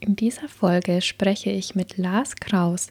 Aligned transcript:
In 0.00 0.16
dieser 0.16 0.48
Folge 0.48 1.02
spreche 1.02 1.50
ich 1.50 1.74
mit 1.74 1.98
Lars 1.98 2.36
Kraus 2.36 2.88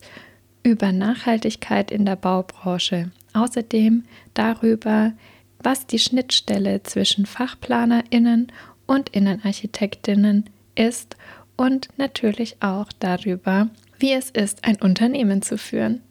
über 0.64 0.92
Nachhaltigkeit 0.92 1.90
in 1.90 2.06
der 2.06 2.16
Baubranche. 2.16 3.12
Außerdem 3.34 4.04
darüber, 4.34 5.14
was 5.62 5.88
die 5.88 6.00
Schnittstelle 6.00 6.84
zwischen 6.84 7.26
FachplanerInnen 7.26 8.52
und 8.86 9.10
Innenarchitektinnen 9.10 10.46
ist 10.76 11.18
und 11.58 11.90
natürlich 11.98 12.58
auch 12.62 12.88
darüber, 13.00 13.70
wie 13.98 14.14
es 14.14 14.30
ist, 14.30 14.64
ein 14.64 14.78
Unternehmen 14.78 15.42
zu 15.42 15.58
führen. 15.58 16.02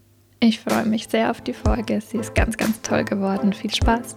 Ich 0.41 0.61
freue 0.61 0.85
mich 0.85 1.09
sehr 1.09 1.31
auf 1.31 1.41
die 1.41 1.55
Folge. 1.55 2.01
Sie 2.01 2.19
ist 2.19 2.35
ganz, 2.35 2.57
ganz 2.57 2.81
toll 2.83 3.05
geworden. 3.05 3.53
Viel 3.53 3.73
Spaß! 3.73 4.17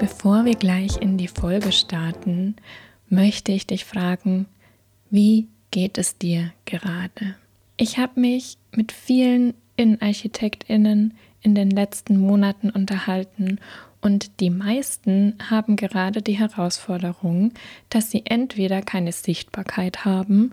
Bevor 0.00 0.46
wir 0.46 0.54
gleich 0.54 0.96
in 0.96 1.18
die 1.18 1.28
Folge 1.28 1.72
starten, 1.72 2.56
möchte 3.10 3.52
ich 3.52 3.66
dich 3.66 3.84
fragen, 3.84 4.46
wie 5.10 5.48
geht 5.70 5.98
es 5.98 6.16
dir 6.16 6.54
gerade? 6.64 7.36
Ich 7.76 7.98
habe 7.98 8.18
mich 8.18 8.56
mit 8.74 8.92
vielen 8.92 9.52
Innenarchitektinnen 9.76 11.12
in 11.42 11.54
den 11.54 11.68
letzten 11.68 12.16
Monaten 12.16 12.70
unterhalten 12.70 13.58
und 14.00 14.40
die 14.40 14.48
meisten 14.48 15.34
haben 15.50 15.76
gerade 15.76 16.22
die 16.22 16.38
Herausforderung, 16.38 17.52
dass 17.90 18.10
sie 18.10 18.22
entweder 18.24 18.80
keine 18.80 19.12
Sichtbarkeit 19.12 20.06
haben 20.06 20.52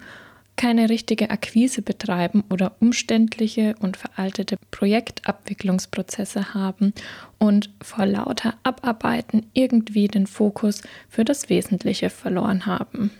keine 0.58 0.90
richtige 0.90 1.30
Akquise 1.30 1.82
betreiben 1.82 2.44
oder 2.50 2.76
umständliche 2.80 3.76
und 3.80 3.96
veraltete 3.96 4.58
Projektabwicklungsprozesse 4.72 6.54
haben 6.54 6.94
und 7.38 7.70
vor 7.82 8.06
lauter 8.06 8.56
Abarbeiten 8.64 9.46
irgendwie 9.54 10.08
den 10.08 10.28
Fokus 10.28 10.82
für 11.08 11.24
das 11.24 11.50
Wesentliche 11.50 12.10
verloren 12.10 12.66
haben. 12.66 13.12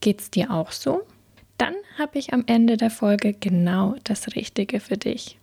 Geht's 0.00 0.30
dir 0.30 0.50
auch 0.50 0.72
so? 0.72 1.02
Dann 1.58 1.74
habe 1.98 2.18
ich 2.18 2.32
am 2.32 2.44
Ende 2.46 2.76
der 2.76 2.90
Folge 2.90 3.32
genau 3.32 3.94
das 4.04 4.34
Richtige 4.34 4.80
für 4.80 4.96
dich. 4.96 5.38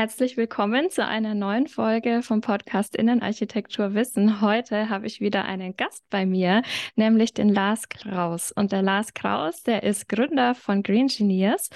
Herzlich 0.00 0.38
willkommen 0.38 0.88
zu 0.88 1.06
einer 1.06 1.34
neuen 1.34 1.66
Folge 1.66 2.22
vom 2.22 2.40
Podcast 2.40 2.96
Innenarchitektur 2.96 3.92
Wissen. 3.92 4.40
Heute 4.40 4.88
habe 4.88 5.06
ich 5.06 5.20
wieder 5.20 5.44
einen 5.44 5.76
Gast 5.76 6.08
bei 6.08 6.24
mir, 6.24 6.62
nämlich 6.96 7.34
den 7.34 7.50
Lars 7.50 7.86
Kraus. 7.90 8.50
Und 8.50 8.72
der 8.72 8.80
Lars 8.80 9.12
Kraus, 9.12 9.62
der 9.62 9.82
ist 9.82 10.08
Gründer 10.08 10.54
von 10.54 10.82
Green 10.82 11.02
Engineers 11.02 11.68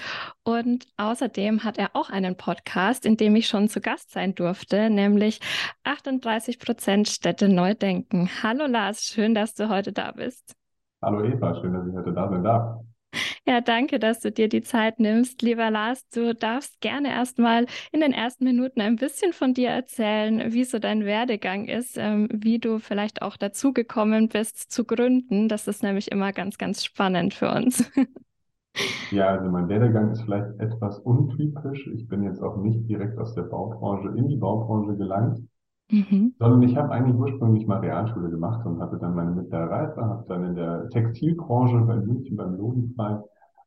und 0.43 0.87
außerdem 0.97 1.63
hat 1.63 1.77
er 1.77 1.91
auch 1.93 2.09
einen 2.09 2.35
Podcast, 2.35 3.05
in 3.05 3.15
dem 3.15 3.35
ich 3.35 3.47
schon 3.47 3.69
zu 3.69 3.79
Gast 3.79 4.09
sein 4.09 4.33
durfte, 4.33 4.89
nämlich 4.89 5.39
38 5.83 6.57
Prozent 6.57 7.07
Städte 7.07 7.47
neu 7.47 7.75
denken. 7.75 8.27
Hallo 8.41 8.65
Lars, 8.65 9.03
schön, 9.03 9.35
dass 9.35 9.53
du 9.53 9.69
heute 9.69 9.93
da 9.93 10.13
bist. 10.13 10.55
Hallo 10.99 11.23
Eva, 11.23 11.61
schön, 11.61 11.73
dass 11.73 11.87
ich 11.87 11.93
heute 11.93 12.11
da 12.11 12.27
sein 12.27 12.43
darf. 12.43 12.79
Ja, 13.47 13.61
danke, 13.61 13.99
dass 13.99 14.19
du 14.19 14.31
dir 14.31 14.49
die 14.49 14.61
Zeit 14.61 14.99
nimmst. 14.99 15.41
Lieber 15.41 15.69
Lars, 15.71 16.07
du 16.09 16.33
darfst 16.33 16.81
gerne 16.81 17.09
erstmal 17.09 17.65
in 17.91 18.01
den 18.01 18.13
ersten 18.13 18.43
Minuten 18.43 18.81
ein 18.81 18.95
bisschen 18.95 19.33
von 19.33 19.53
dir 19.53 19.69
erzählen, 19.69 20.51
wie 20.53 20.63
so 20.65 20.79
dein 20.79 21.05
Werdegang 21.05 21.65
ist, 21.67 21.97
ähm, 21.97 22.27
wie 22.31 22.59
du 22.59 22.79
vielleicht 22.79 23.21
auch 23.21 23.37
dazu 23.37 23.73
gekommen 23.73 24.29
bist 24.29 24.71
zu 24.71 24.85
gründen. 24.85 25.47
Das 25.49 25.67
ist 25.67 25.83
nämlich 25.83 26.11
immer 26.11 26.33
ganz, 26.33 26.57
ganz 26.57 26.83
spannend 26.83 27.33
für 27.33 27.51
uns. 27.51 27.89
Ja, 29.09 29.29
also 29.29 29.49
mein 29.49 29.67
Werdegang 29.69 30.11
ist 30.11 30.21
vielleicht 30.23 30.59
etwas 30.59 30.99
untypisch. 30.99 31.87
Ich 31.87 32.07
bin 32.07 32.23
jetzt 32.23 32.41
auch 32.41 32.57
nicht 32.57 32.87
direkt 32.87 33.17
aus 33.17 33.33
der 33.33 33.43
Baubranche 33.43 34.09
in 34.17 34.27
die 34.27 34.35
Baubranche 34.37 34.95
gelangt, 34.95 35.39
Mhm. 35.91 36.33
Sondern 36.39 36.63
ich 36.63 36.75
habe 36.75 36.91
eigentlich 36.91 37.15
ursprünglich 37.15 37.67
mal 37.67 37.79
Realschule 37.79 38.29
gemacht 38.29 38.65
und 38.65 38.79
hatte 38.79 38.97
dann 38.97 39.15
meine 39.15 39.31
mittlere 39.31 39.69
Reife, 39.69 40.03
habe 40.03 40.25
dann 40.27 40.43
in 40.43 40.55
der 40.55 40.89
Textilbranche 40.89 41.79
bei 41.81 41.97
München 41.97 42.35
beim 42.35 42.55
Lodenfrei 42.55 43.19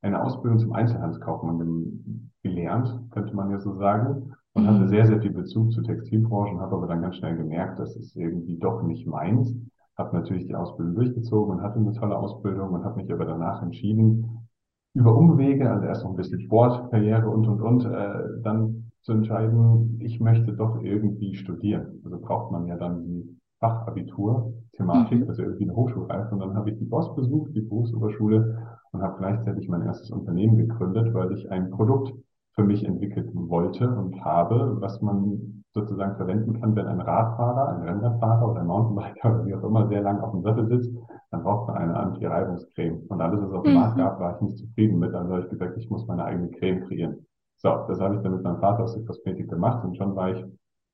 eine 0.03 0.23
Ausbildung 0.23 0.59
zum 0.59 0.73
Einzelhandelskaufmann 0.73 2.31
gelernt, 2.43 3.01
könnte 3.11 3.35
man 3.35 3.51
ja 3.51 3.59
so 3.59 3.77
sagen, 3.77 4.33
und 4.55 4.65
mhm. 4.65 4.69
hatte 4.69 4.89
sehr, 4.89 5.07
sehr 5.07 5.21
viel 5.21 5.33
Bezug 5.33 5.73
zur 5.73 5.85
Textilbranche, 5.85 6.59
habe 6.59 6.77
aber 6.77 6.87
dann 6.87 7.03
ganz 7.03 7.17
schnell 7.17 7.37
gemerkt, 7.37 7.79
das 7.79 7.95
ist 7.97 8.17
irgendwie 8.17 8.59
doch 8.59 8.83
nicht 8.83 9.07
meins. 9.07 9.55
Habe 9.97 10.17
natürlich 10.17 10.47
die 10.47 10.55
Ausbildung 10.55 10.95
durchgezogen 10.95 11.57
und 11.57 11.63
hatte 11.63 11.79
eine 11.79 11.93
tolle 11.93 12.17
Ausbildung 12.17 12.71
und 12.71 12.85
habe 12.85 13.01
mich 13.01 13.13
aber 13.13 13.25
danach 13.25 13.63
entschieden, 13.63 14.49
über 14.95 15.17
Umwege, 15.17 15.71
also 15.71 15.87
erst 15.87 16.05
noch 16.05 16.11
ein 16.11 16.17
bisschen 16.17 16.41
Sport, 16.41 16.91
Karriere 16.91 17.29
und, 17.29 17.47
und, 17.47 17.61
und, 17.61 17.85
äh, 17.85 18.43
dann 18.43 18.88
zu 19.09 19.15
entscheiden, 19.15 19.99
ich 20.03 20.21
möchte 20.21 20.53
doch 20.53 20.83
irgendwie 20.83 21.35
studieren. 21.35 22.03
Also 22.05 22.21
braucht 22.21 22.53
man 22.53 22.67
ja 22.67 22.77
dann 22.77 23.05
die 23.05 23.39
Fachabitur-Thematik, 23.59 25.21
mhm. 25.23 25.29
also 25.31 25.43
irgendwie 25.45 25.65
eine 25.65 25.75
Hochschulreife. 25.75 26.35
Und 26.35 26.41
dann 26.41 26.55
habe 26.55 26.71
ich 26.71 26.79
die 26.79 26.85
BOS 26.85 27.15
besucht, 27.17 27.55
die 27.55 27.63
Berufsoberschule, 27.63 28.67
und 28.93 29.03
habe 29.03 29.17
gleichzeitig 29.19 29.67
mein 29.69 29.81
erstes 29.83 30.11
Unternehmen 30.11 30.59
gegründet, 30.59 31.15
weil 31.15 31.33
ich 31.33 31.51
ein 31.51 31.71
Produkt 31.71 32.13
für 32.55 32.65
mich 32.65 32.85
entwickeln 32.85 33.49
wollte 33.49 33.89
und 33.89 34.23
habe, 34.23 34.77
was 34.81 35.01
man 35.01 35.65
sozusagen 35.73 36.17
verwenden 36.17 36.61
kann, 36.61 36.77
wenn 36.77 36.87
ein 36.87 37.01
Radfahrer, 37.01 37.69
ein 37.69 37.83
Rennradfahrer 37.83 38.51
oder 38.51 38.61
ein 38.61 38.67
Mountainbiker 38.67 39.37
oder 39.37 39.47
wie 39.47 39.55
auch 39.55 39.65
immer 39.65 39.89
sehr 39.89 40.03
lang 40.03 40.21
auf 40.21 40.33
dem 40.33 40.43
Sattel 40.43 40.69
sitzt, 40.69 40.95
dann 41.31 41.45
braucht 41.45 41.69
man 41.69 41.79
eine 41.79 41.97
Anti-Reibungscreme. 41.97 43.07
Und 43.09 43.21
alles, 43.23 43.41
was 43.41 43.53
auf 43.53 43.63
dem 43.63 43.73
mhm. 43.73 43.81
Markt 43.81 43.97
gab, 43.97 44.21
war 44.21 44.35
ich 44.35 44.43
nicht 44.43 44.59
zufrieden 44.59 44.99
mit. 44.99 45.15
Also 45.15 45.33
habe 45.33 45.45
ich 45.45 45.51
gesagt, 45.51 45.79
ich 45.79 45.89
muss 45.89 46.07
meine 46.07 46.25
eigene 46.25 46.51
Creme 46.51 46.85
kreieren. 46.87 47.27
So, 47.59 47.85
das 47.89 48.01
habe 48.01 48.17
ich 48.17 48.23
dann 48.23 48.33
mit 48.33 48.43
meinem 48.43 48.61
Vater 48.61 48.85
aus 48.85 48.95
der 48.95 49.05
Kosmetik 49.05 49.51
gemacht 49.51 49.85
und 49.85 49.97
schon 49.97 50.15
war 50.15 50.31
ich 50.31 50.45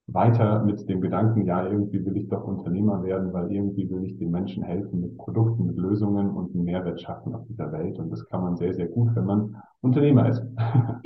weiter 0.07 0.63
mit 0.63 0.87
dem 0.89 1.01
Gedanken, 1.01 1.47
ja, 1.47 1.67
irgendwie 1.67 2.05
will 2.05 2.17
ich 2.17 2.29
doch 2.29 2.45
Unternehmer 2.45 3.03
werden, 3.03 3.33
weil 3.33 3.51
irgendwie 3.51 3.89
will 3.89 4.05
ich 4.05 4.19
den 4.19 4.31
Menschen 4.31 4.63
helfen 4.63 5.01
mit 5.01 5.17
Produkten, 5.17 5.67
mit 5.67 5.77
Lösungen 5.77 6.31
und 6.31 6.55
einen 6.55 6.65
Mehrwert 6.65 7.01
schaffen 7.01 7.35
auf 7.35 7.47
dieser 7.47 7.73
Welt. 7.73 7.99
Und 7.99 8.11
das 8.11 8.27
kann 8.29 8.43
man 8.43 8.57
sehr, 8.57 8.75
sehr 8.75 8.89
gut, 8.89 9.15
wenn 9.15 9.25
man 9.25 9.57
Unternehmer 9.81 10.29
ist. 10.29 10.43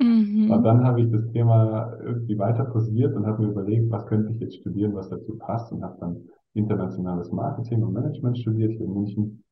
Mhm. 0.00 0.50
Und 0.50 0.62
dann 0.62 0.84
habe 0.84 1.00
ich 1.00 1.10
das 1.10 1.26
Thema 1.32 1.92
irgendwie 2.02 2.38
weiter 2.38 2.64
posiert 2.64 3.14
und 3.14 3.26
habe 3.26 3.42
mir 3.42 3.50
überlegt, 3.50 3.90
was 3.90 4.06
könnte 4.06 4.32
ich 4.32 4.40
jetzt 4.40 4.56
studieren, 4.56 4.94
was 4.94 5.08
dazu 5.08 5.36
passt 5.38 5.72
und 5.72 5.82
habe 5.82 5.96
dann 6.00 6.16
internationales 6.54 7.30
Marketing 7.32 7.82
und 7.82 7.92
Management 7.92 8.38
studiert 8.38 8.72
hier 8.72 8.86
in 8.86 8.94
München 8.94 9.44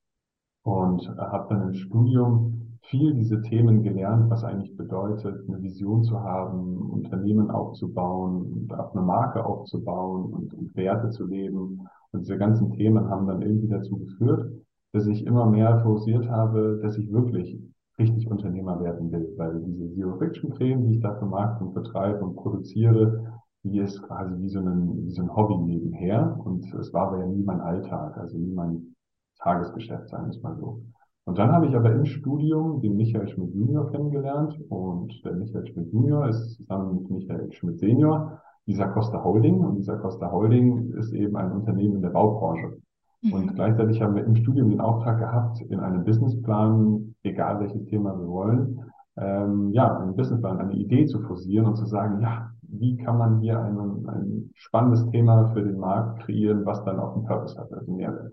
und 0.62 1.08
habe 1.18 1.54
dann 1.54 1.68
im 1.68 1.74
Studium 1.74 2.65
viel 2.88 3.14
diese 3.14 3.40
Themen 3.42 3.82
gelernt, 3.82 4.30
was 4.30 4.44
eigentlich 4.44 4.76
bedeutet, 4.76 5.48
eine 5.48 5.62
Vision 5.62 6.02
zu 6.04 6.20
haben, 6.20 6.76
Unternehmen 6.90 7.50
aufzubauen 7.50 8.56
auch 8.72 8.94
eine 8.94 9.04
Marke 9.04 9.44
aufzubauen 9.44 10.32
und, 10.32 10.54
und 10.54 10.76
Werte 10.76 11.10
zu 11.10 11.26
leben. 11.26 11.88
Und 12.12 12.20
diese 12.20 12.38
ganzen 12.38 12.70
Themen 12.72 13.08
haben 13.08 13.26
dann 13.26 13.42
irgendwie 13.42 13.68
dazu 13.68 13.98
geführt, 13.98 14.50
dass 14.92 15.06
ich 15.06 15.26
immer 15.26 15.46
mehr 15.46 15.80
forciert 15.82 16.28
habe, 16.28 16.80
dass 16.82 16.96
ich 16.96 17.12
wirklich 17.12 17.58
richtig 17.98 18.30
Unternehmer 18.30 18.80
werden 18.82 19.10
will, 19.10 19.32
weil 19.36 19.60
diese 19.62 19.90
Zero-Fiction-Creme, 19.94 20.84
die 20.84 20.96
ich 20.96 21.00
da 21.00 21.14
vermarkte 21.14 21.64
und 21.64 21.72
vertreibe 21.72 22.24
und 22.24 22.36
produziere, 22.36 23.32
die 23.62 23.78
ist 23.78 24.02
quasi 24.02 24.34
wie 24.38 24.48
so, 24.48 24.60
ein, 24.60 25.06
wie 25.06 25.10
so 25.10 25.22
ein 25.22 25.34
Hobby 25.34 25.56
nebenher 25.56 26.38
und 26.44 26.72
es 26.74 26.92
war 26.92 27.08
aber 27.08 27.18
ja 27.18 27.26
nie 27.26 27.42
mein 27.42 27.60
Alltag, 27.60 28.16
also 28.16 28.38
nie 28.38 28.52
mein 28.52 28.94
Tagesgeschäft, 29.38 30.08
sagen 30.08 30.26
wir 30.26 30.30
es 30.30 30.42
mal 30.42 30.56
so. 30.56 30.82
Und 31.26 31.38
dann 31.38 31.50
habe 31.50 31.66
ich 31.66 31.74
aber 31.74 31.92
im 31.92 32.04
Studium 32.04 32.80
den 32.80 32.96
Michael 32.96 33.26
Schmidt 33.28 33.52
Junior 33.52 33.90
kennengelernt 33.90 34.56
und 34.68 35.12
der 35.24 35.32
Michael 35.32 35.66
Schmidt 35.66 35.92
Junior 35.92 36.28
ist 36.28 36.54
zusammen 36.54 36.94
mit 36.94 37.10
Michael 37.10 37.52
Schmidt 37.52 37.80
Senior 37.80 38.40
dieser 38.66 38.88
Costa 38.88 39.22
Holding 39.22 39.60
und 39.60 39.76
dieser 39.76 39.96
Costa 39.96 40.30
Holding 40.30 40.92
ist 40.94 41.12
eben 41.12 41.36
ein 41.36 41.52
Unternehmen 41.52 41.96
in 41.96 42.02
der 42.02 42.10
Baubranche. 42.10 42.76
Mhm. 43.22 43.32
Und 43.32 43.54
gleichzeitig 43.54 44.00
haben 44.00 44.14
wir 44.14 44.24
im 44.24 44.36
Studium 44.36 44.70
den 44.70 44.80
Auftrag 44.80 45.18
gehabt, 45.18 45.60
in 45.62 45.80
einem 45.80 46.04
Businessplan, 46.04 47.14
egal 47.24 47.60
welches 47.60 47.84
Thema 47.86 48.16
wir 48.16 48.28
wollen, 48.28 48.80
ähm, 49.16 49.70
ja, 49.72 49.98
einen 49.98 50.14
Businessplan, 50.14 50.58
eine 50.58 50.74
Idee 50.74 51.06
zu 51.06 51.20
forcieren 51.22 51.66
und 51.66 51.76
zu 51.76 51.86
sagen, 51.86 52.20
ja, 52.20 52.50
wie 52.62 52.96
kann 52.96 53.18
man 53.18 53.40
hier 53.40 53.60
ein, 53.60 53.78
ein 54.08 54.50
spannendes 54.54 55.08
Thema 55.10 55.48
für 55.54 55.62
den 55.62 55.78
Markt 55.78 56.20
kreieren, 56.20 56.66
was 56.66 56.84
dann 56.84 57.00
auch 57.00 57.16
einen 57.16 57.24
Purpose 57.24 57.58
hat, 57.58 57.72
also 57.72 57.92
Mehrwert. 57.92 58.32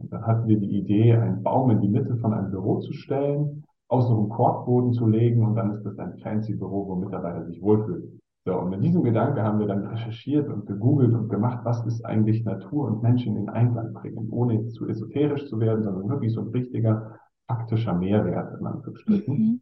Und 0.00 0.12
dann 0.12 0.26
hatten 0.26 0.48
wir 0.48 0.58
die 0.58 0.78
Idee, 0.78 1.14
einen 1.14 1.42
Baum 1.42 1.70
in 1.70 1.80
die 1.80 1.88
Mitte 1.88 2.16
von 2.16 2.32
einem 2.32 2.50
Büro 2.50 2.80
zu 2.80 2.92
stellen, 2.92 3.64
außenrum 3.88 4.30
Korkboden 4.30 4.92
zu 4.92 5.06
legen 5.06 5.44
und 5.44 5.56
dann 5.56 5.72
ist 5.72 5.84
das 5.84 5.98
ein 5.98 6.16
fancy 6.18 6.54
Büro, 6.54 6.86
wo 6.88 6.94
Mitarbeiter 6.96 7.44
sich 7.44 7.60
wohlfühlen. 7.60 8.20
So, 8.46 8.58
und 8.58 8.70
mit 8.70 8.82
diesem 8.82 9.02
Gedanke 9.02 9.42
haben 9.42 9.58
wir 9.58 9.66
dann 9.66 9.84
recherchiert 9.84 10.48
und 10.48 10.66
gegoogelt 10.66 11.12
und 11.12 11.28
gemacht, 11.28 11.60
was 11.64 11.84
ist 11.84 12.04
eigentlich 12.06 12.42
Natur 12.44 12.86
und 12.86 13.02
Menschen 13.02 13.36
in 13.36 13.50
Einklang 13.50 13.92
bringen, 13.92 14.28
ohne 14.30 14.68
zu 14.68 14.88
esoterisch 14.88 15.46
zu 15.46 15.60
werden, 15.60 15.84
sondern 15.84 16.08
wirklich 16.08 16.32
so 16.32 16.40
ein 16.40 16.48
richtiger 16.48 17.18
faktischer 17.46 17.92
Mehrwert 17.92 18.58
in 18.58 18.66
Anführungsstrichen. 18.66 19.34
Mhm. 19.34 19.60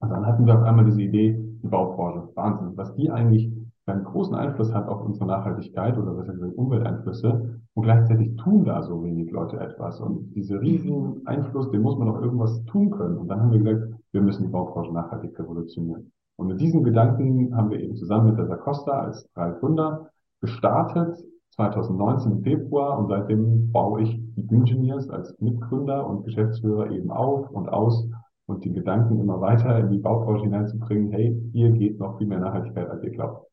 Und 0.00 0.10
dann 0.10 0.26
hatten 0.26 0.46
wir 0.46 0.56
auf 0.56 0.62
einmal 0.62 0.84
diese 0.84 1.02
Idee, 1.02 1.32
die 1.62 1.66
Baubranche, 1.66 2.28
Wahnsinn, 2.34 2.76
was 2.76 2.94
die 2.94 3.10
eigentlich 3.10 3.50
einen 3.86 4.04
großen 4.04 4.34
Einfluss 4.34 4.72
hat 4.72 4.88
auf 4.88 5.04
unsere 5.04 5.26
Nachhaltigkeit 5.26 5.98
oder 5.98 6.12
besser 6.12 6.34
gesagt 6.34 6.56
Umwelteinflüsse 6.56 7.60
und 7.74 7.82
gleichzeitig 7.82 8.36
tun 8.36 8.64
da 8.64 8.82
so 8.82 9.02
wenig 9.02 9.30
Leute 9.32 9.58
etwas. 9.58 10.00
Und 10.00 10.32
diese 10.34 10.60
riesigen 10.60 11.26
Einfluss, 11.26 11.70
den 11.70 11.82
muss 11.82 11.98
man 11.98 12.08
doch 12.08 12.20
irgendwas 12.20 12.64
tun 12.66 12.90
können. 12.90 13.18
Und 13.18 13.28
dann 13.28 13.40
haben 13.40 13.50
wir 13.50 13.58
gesagt, 13.58 13.92
wir 14.12 14.22
müssen 14.22 14.44
die 14.44 14.52
Baubranche 14.52 14.92
nachhaltig 14.92 15.36
revolutionieren. 15.38 16.12
Und 16.36 16.46
mit 16.46 16.60
diesen 16.60 16.84
Gedanken 16.84 17.56
haben 17.56 17.70
wir 17.70 17.80
eben 17.80 17.96
zusammen 17.96 18.26
mit 18.30 18.38
der 18.38 18.46
Sacosta 18.46 18.92
als 18.92 19.28
drei 19.34 19.50
Gründer 19.52 20.10
gestartet, 20.40 21.18
2019 21.56 22.32
im 22.32 22.42
Februar 22.42 22.98
und 22.98 23.08
seitdem 23.08 23.70
baue 23.72 24.02
ich 24.02 24.20
die 24.36 24.48
Engineers 24.54 25.10
als 25.10 25.38
Mitgründer 25.38 26.06
und 26.06 26.24
Geschäftsführer 26.24 26.90
eben 26.90 27.10
auf 27.10 27.50
und 27.50 27.68
aus 27.68 28.08
und 28.46 28.64
die 28.64 28.72
Gedanken 28.72 29.20
immer 29.20 29.40
weiter 29.40 29.78
in 29.78 29.90
die 29.90 29.98
Baubranche 29.98 30.44
hineinzubringen, 30.44 31.10
hey, 31.10 31.38
hier 31.52 31.70
geht 31.72 31.98
noch 31.98 32.16
viel 32.18 32.26
mehr 32.26 32.40
Nachhaltigkeit, 32.40 32.88
als 32.88 33.02
ihr 33.02 33.10
glaubt. 33.10 33.51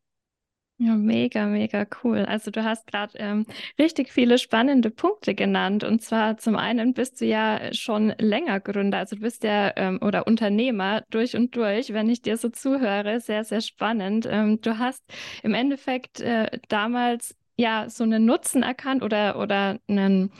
Ja, 0.82 0.96
mega, 0.96 1.46
mega 1.46 1.86
cool. 2.04 2.20
Also 2.26 2.52
du 2.52 2.64
hast 2.64 2.88
gerade 2.88 3.18
ähm, 3.18 3.46
richtig 3.78 4.14
viele 4.14 4.38
spannende 4.38 4.90
Punkte 4.90 5.36
genannt. 5.36 5.84
Und 5.84 6.02
zwar 6.02 6.38
zum 6.38 6.56
einen 6.56 6.94
bist 6.94 7.20
du 7.20 7.26
ja 7.26 7.74
schon 7.74 8.14
länger 8.18 8.62
Gründer, 8.62 9.00
also 9.00 9.18
du 9.18 9.22
bist 9.22 9.44
ja 9.44 9.74
ähm, 9.76 10.00
oder 10.02 10.26
Unternehmer 10.26 11.04
durch 11.10 11.36
und 11.36 11.54
durch, 11.58 11.92
wenn 11.92 12.08
ich 12.10 12.22
dir 12.22 12.38
so 12.38 12.48
zuhöre, 12.48 13.20
sehr, 13.20 13.44
sehr 13.44 13.60
spannend. 13.60 14.26
Ähm, 14.32 14.62
du 14.62 14.78
hast 14.80 15.04
im 15.44 15.54
Endeffekt 15.54 16.22
äh, 16.22 16.50
damals 16.70 17.36
ja 17.58 17.90
so 17.90 18.06
einen 18.06 18.24
Nutzen 18.24 18.64
erkannt 18.64 19.04
oder, 19.04 19.38
oder 19.38 19.80
einen 19.90 20.32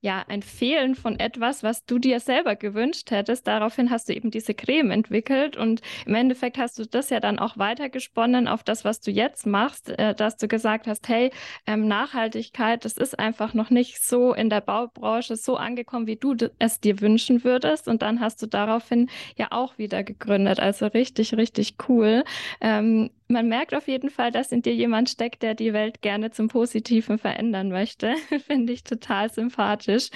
ja, 0.00 0.24
ein 0.28 0.42
Fehlen 0.42 0.94
von 0.94 1.18
etwas, 1.18 1.62
was 1.62 1.84
du 1.84 1.98
dir 1.98 2.20
selber 2.20 2.54
gewünscht 2.54 3.10
hättest. 3.10 3.46
Daraufhin 3.48 3.90
hast 3.90 4.08
du 4.08 4.14
eben 4.14 4.30
diese 4.30 4.54
Creme 4.54 4.92
entwickelt 4.92 5.56
und 5.56 5.80
im 6.06 6.14
Endeffekt 6.14 6.56
hast 6.56 6.78
du 6.78 6.86
das 6.86 7.10
ja 7.10 7.18
dann 7.18 7.38
auch 7.40 7.58
weitergesponnen 7.58 8.46
auf 8.46 8.62
das, 8.62 8.84
was 8.84 9.00
du 9.00 9.10
jetzt 9.10 9.46
machst, 9.46 9.88
äh, 9.90 10.14
dass 10.14 10.36
du 10.36 10.46
gesagt 10.46 10.86
hast, 10.86 11.08
hey, 11.08 11.30
ähm, 11.66 11.88
Nachhaltigkeit, 11.88 12.84
das 12.84 12.96
ist 12.96 13.18
einfach 13.18 13.54
noch 13.54 13.70
nicht 13.70 14.02
so 14.04 14.34
in 14.34 14.50
der 14.50 14.60
Baubranche 14.60 15.34
so 15.36 15.56
angekommen, 15.56 16.06
wie 16.06 16.16
du 16.16 16.36
es 16.58 16.80
dir 16.80 17.00
wünschen 17.00 17.42
würdest. 17.42 17.88
Und 17.88 18.02
dann 18.02 18.20
hast 18.20 18.40
du 18.40 18.46
daraufhin 18.46 19.10
ja 19.36 19.48
auch 19.50 19.78
wieder 19.78 20.04
gegründet. 20.04 20.60
Also 20.60 20.86
richtig, 20.86 21.34
richtig 21.36 21.74
cool. 21.88 22.22
Ähm, 22.60 23.10
man 23.28 23.48
merkt 23.48 23.74
auf 23.74 23.88
jeden 23.88 24.10
Fall, 24.10 24.32
dass 24.32 24.52
in 24.52 24.62
dir 24.62 24.74
jemand 24.74 25.10
steckt, 25.10 25.42
der 25.42 25.54
die 25.54 25.72
Welt 25.72 26.00
gerne 26.02 26.30
zum 26.30 26.48
Positiven 26.48 27.18
verändern 27.18 27.68
möchte. 27.68 28.14
Finde 28.46 28.72
ich 28.72 28.84
total 28.84 29.30
sympathisch. 29.30 30.10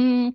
Mm, 0.00 0.30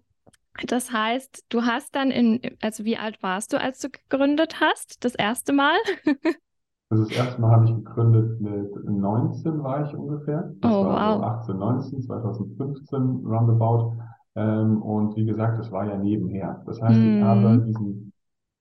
das 0.68 0.92
heißt, 0.92 1.46
du 1.50 1.64
hast 1.64 1.96
dann 1.96 2.12
in, 2.12 2.42
also 2.62 2.84
wie 2.84 2.98
alt 2.98 3.24
warst 3.24 3.54
du, 3.54 3.62
als 3.62 3.80
du 3.80 3.90
gegründet 3.90 4.60
hast? 4.60 5.04
Das 5.04 5.16
erste 5.16 5.54
Mal? 5.54 5.78
Also 6.92 7.04
das 7.04 7.16
erste 7.16 7.40
Mal 7.40 7.52
habe 7.52 7.66
ich 7.66 7.76
gegründet 7.76 8.42
mit 8.42 8.84
19 8.84 9.62
war 9.62 9.86
ich 9.86 9.96
ungefähr. 9.96 10.52
Das 10.60 10.72
oh, 10.72 10.86
war 10.86 11.20
wow. 11.20 11.46
so 11.46 11.54
18, 11.54 11.58
19, 11.60 12.02
2015 12.02 13.00
roundabout. 13.28 14.02
Ähm, 14.34 14.82
und 14.82 15.16
wie 15.16 15.26
gesagt, 15.26 15.60
das 15.60 15.72
war 15.72 15.86
ja 15.88 15.98
nebenher. 15.98 16.64
Das 16.66 16.82
heißt, 16.82 17.00
mm. 17.00 17.18
ich 17.18 17.24
habe 17.24 17.64
diesen 17.68 18.12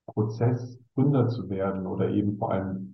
Prozess, 0.06 0.78
Gründer 0.94 1.28
zu 1.28 1.48
werden 1.48 1.86
oder 1.86 2.10
eben 2.10 2.36
vor 2.36 2.52
allem 2.52 2.87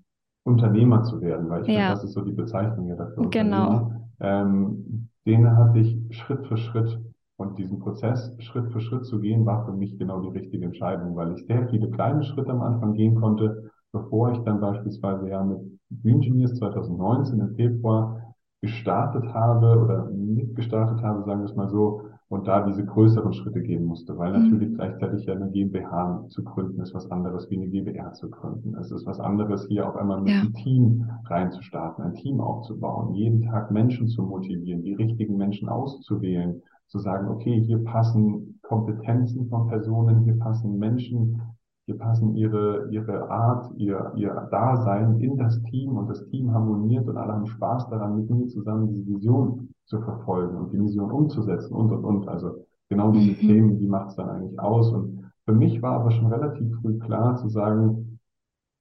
Unternehmer 0.45 1.03
zu 1.03 1.21
werden, 1.21 1.49
weil 1.49 1.63
ich 1.63 1.69
ja. 1.69 1.75
finde, 1.75 1.91
das 1.91 2.05
ist 2.05 2.13
so 2.13 2.21
die 2.21 2.33
Bezeichnung 2.33 2.89
ja 2.89 2.97
dafür. 2.97 3.29
Genau. 3.31 3.91
Ähm, 4.21 5.09
den 5.27 5.57
hatte 5.57 5.79
ich 5.79 5.99
Schritt 6.17 6.47
für 6.47 6.57
Schritt 6.57 7.01
und 7.37 7.59
diesen 7.59 7.81
Prozess 7.81 8.35
Schritt 8.39 8.71
für 8.71 8.81
Schritt 8.81 9.07
zu 9.07 9.21
gehen, 9.21 9.47
war 9.47 9.65
für 9.65 9.73
mich 9.73 9.99
genau 9.99 10.21
die 10.21 10.39
richtige 10.39 10.67
Entscheidung, 10.67 11.17
weil 11.17 11.33
ich 11.33 11.47
sehr 11.47 11.69
viele 11.69 11.91
kleine 11.91 12.23
Schritte 12.23 12.53
am 12.53 12.63
Anfang 12.63 12.93
gehen 12.93 13.15
konnte, 13.17 13.71
bevor 13.93 14.33
ich 14.33 14.39
dann 14.41 14.61
beispielsweise 14.61 15.29
ja 15.29 15.43
mit 15.43 15.59
Green 16.03 16.21
Genius 16.21 16.55
2019 16.55 17.41
im 17.41 17.55
Februar 17.55 18.35
gestartet 18.61 19.25
habe 19.33 19.79
oder 19.79 20.05
mitgestartet 20.11 21.03
habe, 21.03 21.25
sagen 21.25 21.41
wir 21.41 21.51
es 21.51 21.57
mal 21.57 21.69
so, 21.69 22.03
und 22.35 22.49
da 22.49 22.67
diese 22.67 22.85
größeren 22.85 23.33
Schritte 23.33 23.63
gehen 23.63 23.85
musste, 23.85 24.19
weil 24.19 24.33
mhm. 24.33 24.43
natürlich 24.43 24.75
gleichzeitig 24.75 25.25
ja 25.25 25.35
eine 25.35 25.51
GmbH 25.51 26.27
zu 26.29 26.43
gründen 26.43 26.83
ist 26.83 26.93
was 26.93 27.09
anderes 27.11 27.49
wie 27.49 27.57
eine 27.57 27.69
GbR 27.69 28.13
zu 28.13 28.29
gründen. 28.29 28.75
Es 28.77 28.91
ist 28.91 29.07
was 29.07 29.21
anderes, 29.21 29.67
hier 29.69 29.89
auf 29.89 29.97
einmal 29.97 30.21
mit 30.21 30.31
ja. 30.31 30.41
einem 30.41 30.53
Team 30.55 31.09
reinzustarten, 31.27 32.05
ein 32.05 32.15
Team 32.15 32.41
aufzubauen, 32.41 33.15
jeden 33.15 33.43
Tag 33.43 33.71
Menschen 33.71 34.09
zu 34.09 34.23
motivieren, 34.23 34.83
die 34.83 34.95
richtigen 34.95 35.37
Menschen 35.37 35.69
auszuwählen, 35.69 36.61
zu 36.89 36.99
sagen, 36.99 37.29
okay, 37.29 37.63
hier 37.63 37.83
passen 37.85 38.59
Kompetenzen 38.63 39.49
von 39.49 39.69
Personen, 39.69 40.25
hier 40.25 40.39
passen 40.39 40.77
Menschen, 40.79 41.41
hier 41.87 41.99
passen 41.99 42.35
ihre, 42.35 42.89
ihre 42.91 43.31
Art, 43.31 43.71
ihr, 43.77 44.13
ihr 44.17 44.49
Dasein 44.51 45.21
in 45.21 45.37
das 45.37 45.63
Team 45.65 45.97
und 45.97 46.09
das 46.09 46.25
Team 46.27 46.53
harmoniert 46.53 47.07
und 47.07 47.17
alle 47.17 47.33
haben 47.33 47.47
Spaß 47.47 47.89
daran, 47.91 48.17
mit 48.17 48.31
mir 48.31 48.47
zusammen 48.47 48.89
diese 48.89 49.07
Vision 49.07 49.69
zu 49.85 50.01
verfolgen 50.01 50.57
und 50.57 50.73
die 50.73 50.81
Vision 50.81 51.11
umzusetzen 51.11 51.75
und, 51.75 51.93
und, 51.93 52.05
und. 52.05 52.29
Also 52.29 52.65
genau 52.89 53.13
diese 53.13 53.33
mhm. 53.33 53.49
Themen, 53.49 53.79
die 53.79 53.87
macht 53.87 54.11
es 54.11 54.17
dann 54.17 54.31
eigentlich 54.31 54.59
aus. 54.59 54.93
Und 54.93 55.25
für 55.45 55.53
mich 55.53 55.83
war 55.83 56.01
aber 56.01 56.11
schon 56.11 56.33
relativ 56.33 56.75
früh 56.81 56.99
klar 56.99 57.37
zu 57.37 57.49
sagen, 57.49 58.19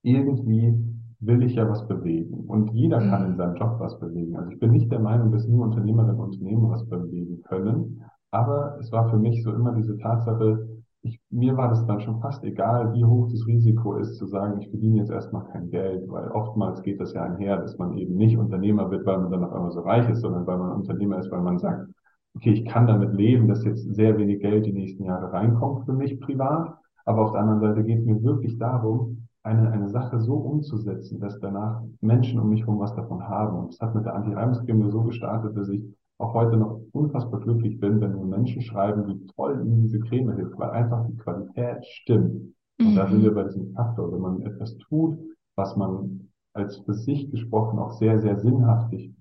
irgendwie 0.02 0.74
will 1.20 1.44
ich 1.44 1.56
ja 1.56 1.70
was 1.70 1.86
bewegen. 1.88 2.46
Und 2.48 2.72
jeder 2.72 3.02
mhm. 3.02 3.10
kann 3.10 3.26
in 3.32 3.36
seinem 3.36 3.56
Job 3.56 3.76
was 3.80 4.00
bewegen. 4.00 4.38
Also 4.38 4.52
ich 4.52 4.60
bin 4.60 4.72
nicht 4.72 4.90
der 4.92 5.00
Meinung, 5.00 5.32
dass 5.34 5.48
nur 5.48 5.66
Unternehmerinnen 5.66 6.16
und 6.16 6.34
Unternehmer 6.36 6.70
was 6.70 6.88
bewegen 6.88 7.42
können. 7.44 8.02
Aber 8.32 8.78
es 8.80 8.92
war 8.94 9.10
für 9.10 9.18
mich 9.18 9.44
so 9.44 9.52
immer 9.52 9.74
diese 9.74 9.98
Tatsache, 9.98 10.68
ich, 11.04 11.20
mir 11.30 11.58
war 11.58 11.70
das 11.70 11.86
dann 11.86 12.00
schon 12.00 12.22
fast 12.22 12.44
egal, 12.46 12.94
wie 12.94 13.04
hoch 13.04 13.30
das 13.30 13.46
Risiko 13.46 13.96
ist, 13.96 14.16
zu 14.16 14.26
sagen, 14.26 14.62
ich 14.62 14.70
verdiene 14.70 15.00
jetzt 15.00 15.12
erstmal 15.12 15.46
kein 15.52 15.70
Geld, 15.70 16.10
weil 16.10 16.30
oftmals 16.32 16.82
geht 16.82 17.00
das 17.00 17.14
ja 17.14 17.24
einher, 17.24 17.58
dass 17.58 17.78
man 17.78 17.98
eben 17.98 18.16
nicht 18.16 18.38
Unternehmer 18.38 18.90
wird, 18.90 19.06
weil 19.06 19.20
man 19.20 19.30
dann 19.30 19.44
auf 19.44 19.54
einmal 19.54 19.72
so 19.72 19.82
reich 19.82 20.10
ist, 20.10 20.22
sondern 20.22 20.48
weil 20.48 20.58
man 20.58 20.72
Unternehmer 20.72 21.20
ist, 21.20 21.30
weil 21.30 21.42
man 21.42 21.60
sagt, 21.60 21.90
okay, 22.36 22.54
ich 22.54 22.66
kann 22.66 22.88
damit 22.88 23.14
leben, 23.14 23.50
dass 23.50 23.66
jetzt 23.66 23.94
sehr 23.94 24.18
wenig 24.18 24.40
Geld 24.40 24.66
die 24.66 24.74
nächsten 24.74 25.04
Jahre 25.04 25.32
reinkommt 25.34 25.86
für 25.86 25.94
mich 25.94 26.20
privat, 26.22 26.74
aber 27.06 27.24
auf 27.24 27.32
der 27.34 27.42
anderen 27.42 27.60
Seite 27.60 27.84
geht 27.84 28.00
es 28.00 28.06
mir 28.06 28.24
wirklich 28.24 28.58
darum, 28.58 29.28
eine, 29.44 29.72
eine 29.72 29.90
Sache 29.90 30.22
so 30.22 30.36
umzusetzen, 30.36 31.20
dass 31.20 31.38
danach 31.40 31.82
Menschen 32.00 32.40
um 32.40 32.50
mich 32.50 32.62
herum 32.62 32.80
was 32.80 32.96
davon 32.96 33.28
haben. 33.28 33.58
Und 33.58 33.74
es 33.74 33.82
hat 33.82 33.94
mit 33.94 34.06
der 34.06 34.16
Anti-Reibungscreme 34.16 34.90
so 34.90 35.04
gestartet, 35.04 35.58
dass 35.58 35.68
ich 35.68 35.84
auch 36.24 36.34
heute 36.34 36.58
noch 36.58 36.81
unfassbar 36.92 37.42
glücklich 37.42 37.80
bin, 37.80 38.02
wenn 38.02 38.16
mir 38.16 38.25
Menschen 38.25 38.62
schreiben, 38.62 39.08
wie 39.08 39.25
toll 39.36 39.62
ihnen 39.66 39.81
diese 39.81 40.00
Creme 40.00 40.36
hilft, 40.36 40.58
weil 40.58 40.72
einfach 40.72 41.06
die 41.08 41.18
Qualität 41.18 41.86
stimmt. 41.86 42.54
Und 42.80 42.92
mhm. 42.92 42.95
da 42.95 43.07
sind 43.07 43.21
wir 43.21 43.31
mhm. 43.31 43.36
bei 43.36 43.44
diesem 43.44 43.74
Faktor, 43.74 44.12
wenn 44.12 44.21
man 44.21 44.42
etwas 44.42 44.78
tut, 44.78 45.19
was 45.56 45.76
man 45.76 46.30
als 46.54 46.78
für 46.78 46.94
sich 46.94 47.30
gesprochen 47.31 47.80
auch 47.80 47.92
sehr, 47.94 48.19
sehr 48.19 48.40
sinnhaftig 48.40 49.14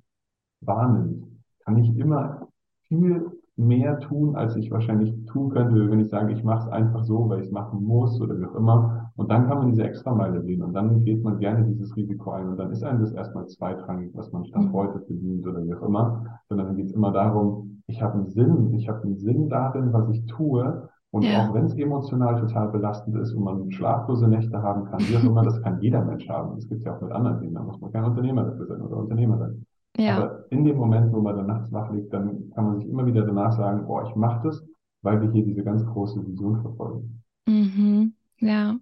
wahrnimmt, 0.61 1.25
kann 1.65 1.79
ich 1.79 1.97
immer 1.97 2.49
viel 2.89 3.31
mehr 3.57 3.99
tun, 4.01 4.37
als 4.37 4.57
ich 4.57 4.71
wahrscheinlich 4.71 5.15
tun 5.27 5.51
könnte, 5.51 5.91
wenn 5.91 6.01
ich 6.01 6.09
sage, 6.09 6.33
ich 6.33 6.45
mache 6.45 6.67
es 6.67 6.73
einfach 6.73 7.05
so, 7.05 7.29
weil 7.29 7.41
ich 7.41 7.47
es 7.47 7.53
machen 7.53 7.85
muss 7.85 8.21
oder 8.21 8.39
wie 8.39 8.45
auch 8.45 8.55
immer. 8.55 9.02
Und 9.17 9.31
dann 9.31 9.47
kann 9.47 9.59
man 9.59 9.69
diese 9.69 9.85
Extrameile 9.85 10.43
gehen 10.43 10.63
und 10.63 10.73
dann 10.73 11.05
geht 11.05 11.23
man 11.23 11.39
gerne 11.39 11.65
dieses 11.65 11.95
Risiko 11.97 12.31
ein 12.31 12.49
und 12.49 12.57
dann 12.57 12.71
ist 12.71 12.83
einem 12.83 13.01
das 13.01 13.13
erstmal 13.13 13.47
zweitrangig, 13.47 14.11
was 14.15 14.33
man 14.33 14.47
statt 14.47 14.63
mhm. 14.63 14.73
heute 14.73 15.01
verdient 15.01 15.47
oder 15.47 15.63
wie 15.65 15.75
auch 15.75 15.83
immer, 15.83 16.25
sondern 16.49 16.69
dann 16.69 16.77
geht 16.77 16.87
es 16.87 16.93
immer 16.93 17.13
darum, 17.13 17.83
ich 17.89 18.01
habe 18.03 18.15
einen 18.15 18.29
Sinn, 18.29 18.73
ich 18.73 18.89
habe 18.89 19.03
einen 19.03 19.19
Sinn 19.19 19.51
darin, 19.51 19.93
was 19.93 20.09
ich 20.09 20.25
tue 20.27 20.89
und 21.11 21.25
ja. 21.25 21.47
auch 21.47 21.53
wenn 21.55 21.67
es 21.67 21.75
emotional 21.75 22.41
total 22.41 22.69
belastend 22.69 23.17
ist 23.17 23.35
und 23.35 23.45
man 23.45 23.71
schlaflose 23.71 24.29
Nächte 24.29 24.63
haben 24.63 24.85
kann, 24.87 25.01
wie 25.01 25.17
auch 25.17 25.25
immer, 25.25 25.43
das 25.43 25.61
kann 25.61 25.81
jeder 25.83 26.03
Mensch 26.03 26.27
haben. 26.29 26.55
Das 26.55 26.67
gibt 26.67 26.81
es 26.81 26.85
ja 26.87 26.97
auch 26.97 27.03
mit 27.03 27.13
anderen 27.13 27.39
Dingen, 27.41 27.55
da 27.55 27.63
muss 27.63 27.79
man 27.81 27.93
kein 27.93 28.05
Unternehmer 28.05 28.45
dafür 28.45 28.67
sein 28.67 28.81
oder 28.81 28.97
Unternehmerin. 28.97 29.67
Ja. 29.99 30.17
Aber 30.17 30.45
in 30.49 30.65
dem 30.65 30.79
Moment, 30.79 31.13
wo 31.13 31.21
man 31.21 31.37
dann 31.37 31.49
nachts 31.49 31.71
wach 31.71 31.93
liegt, 31.93 32.15
dann 32.15 32.51
kann 32.55 32.65
man 32.65 32.79
sich 32.79 32.89
immer 32.89 33.05
wieder 33.05 33.27
danach 33.27 33.53
sagen, 33.53 33.87
boah, 33.87 34.09
ich 34.09 34.17
mache 34.17 34.49
das, 34.49 34.65
weil 35.03 35.21
wir 35.21 35.31
hier 35.31 35.45
diese 35.45 35.63
ganz 35.63 35.85
große 35.85 36.27
Vision 36.27 36.63
verfolgen. 36.63 37.23
Mhm. 37.47 38.15
Ja, 38.39 38.77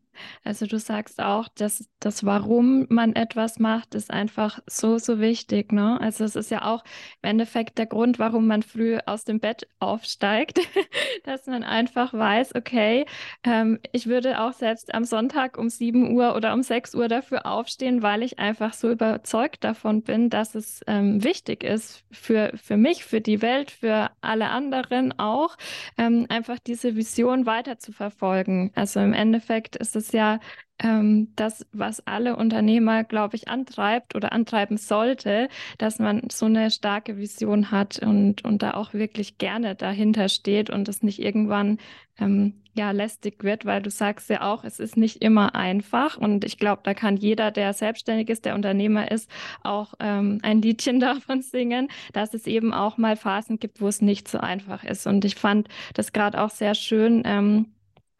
also 0.44 0.66
du 0.66 0.78
sagst 0.78 1.20
auch, 1.20 1.48
dass 1.48 1.88
das 2.00 2.24
Warum 2.24 2.86
man 2.88 3.14
etwas 3.14 3.58
macht, 3.58 3.94
ist 3.94 4.10
einfach 4.10 4.60
so, 4.66 4.98
so 4.98 5.20
wichtig. 5.20 5.72
Ne? 5.72 6.00
Also 6.00 6.24
es 6.24 6.36
ist 6.36 6.50
ja 6.50 6.64
auch 6.64 6.82
im 7.22 7.30
Endeffekt 7.30 7.78
der 7.78 7.86
Grund, 7.86 8.18
warum 8.18 8.46
man 8.46 8.62
früh 8.62 8.98
aus 9.06 9.24
dem 9.24 9.40
Bett 9.40 9.68
aufsteigt, 9.78 10.60
dass 11.24 11.46
man 11.46 11.62
einfach 11.62 12.12
weiß, 12.14 12.54
okay, 12.54 13.04
ähm, 13.44 13.78
ich 13.92 14.06
würde 14.06 14.40
auch 14.40 14.52
selbst 14.52 14.94
am 14.94 15.04
Sonntag 15.04 15.58
um 15.58 15.68
7 15.68 16.14
Uhr 16.14 16.34
oder 16.34 16.54
um 16.54 16.62
6 16.62 16.94
Uhr 16.94 17.08
dafür 17.08 17.46
aufstehen, 17.46 18.02
weil 18.02 18.22
ich 18.22 18.38
einfach 18.38 18.72
so 18.72 18.90
überzeugt 18.90 19.64
davon 19.64 20.02
bin, 20.02 20.30
dass 20.30 20.54
es 20.54 20.80
ähm, 20.86 21.22
wichtig 21.22 21.64
ist 21.64 22.04
für, 22.10 22.52
für 22.56 22.76
mich, 22.76 23.04
für 23.04 23.20
die 23.20 23.42
Welt, 23.42 23.70
für 23.70 24.10
alle 24.20 24.48
anderen 24.48 25.18
auch, 25.18 25.56
ähm, 25.98 26.26
einfach 26.28 26.58
diese 26.58 26.96
Vision 26.96 27.46
weiter 27.46 27.78
zu 27.78 27.92
verfolgen. 27.92 28.72
Also 28.74 29.00
im 29.00 29.12
Endeffekt 29.12 29.76
ist 29.76 29.96
es 29.96 30.09
ist 30.10 30.14
ja 30.14 30.40
ähm, 30.80 31.28
das, 31.36 31.66
was 31.72 32.04
alle 32.06 32.36
Unternehmer, 32.36 33.04
glaube 33.04 33.36
ich, 33.36 33.48
antreibt 33.48 34.14
oder 34.16 34.32
antreiben 34.32 34.76
sollte, 34.76 35.48
dass 35.78 35.98
man 35.98 36.22
so 36.30 36.46
eine 36.46 36.70
starke 36.70 37.16
Vision 37.16 37.70
hat 37.70 38.00
und, 38.00 38.44
und 38.44 38.62
da 38.62 38.74
auch 38.74 38.92
wirklich 38.92 39.38
gerne 39.38 39.74
dahinter 39.76 40.28
steht 40.28 40.70
und 40.70 40.88
es 40.88 41.02
nicht 41.02 41.20
irgendwann 41.20 41.78
ähm, 42.18 42.54
ja 42.74 42.90
lästig 42.92 43.44
wird, 43.44 43.66
weil 43.66 43.82
du 43.82 43.90
sagst 43.90 44.30
ja 44.30 44.42
auch, 44.42 44.64
es 44.64 44.80
ist 44.80 44.96
nicht 44.96 45.22
immer 45.22 45.54
einfach 45.54 46.16
und 46.16 46.44
ich 46.44 46.58
glaube, 46.58 46.80
da 46.82 46.94
kann 46.94 47.16
jeder, 47.16 47.50
der 47.50 47.72
selbstständig 47.72 48.28
ist, 48.30 48.44
der 48.44 48.54
Unternehmer 48.54 49.10
ist, 49.10 49.30
auch 49.62 49.94
ähm, 50.00 50.38
ein 50.42 50.60
Liedchen 50.62 50.98
davon 51.00 51.42
singen, 51.42 51.88
dass 52.12 52.34
es 52.34 52.46
eben 52.46 52.72
auch 52.72 52.96
mal 52.96 53.16
Phasen 53.16 53.58
gibt, 53.60 53.80
wo 53.80 53.88
es 53.88 54.00
nicht 54.02 54.28
so 54.28 54.38
einfach 54.38 54.82
ist. 54.82 55.06
Und 55.06 55.24
ich 55.24 55.36
fand 55.36 55.68
das 55.94 56.12
gerade 56.12 56.40
auch 56.40 56.50
sehr 56.50 56.74
schön. 56.74 57.22
Ähm, 57.26 57.66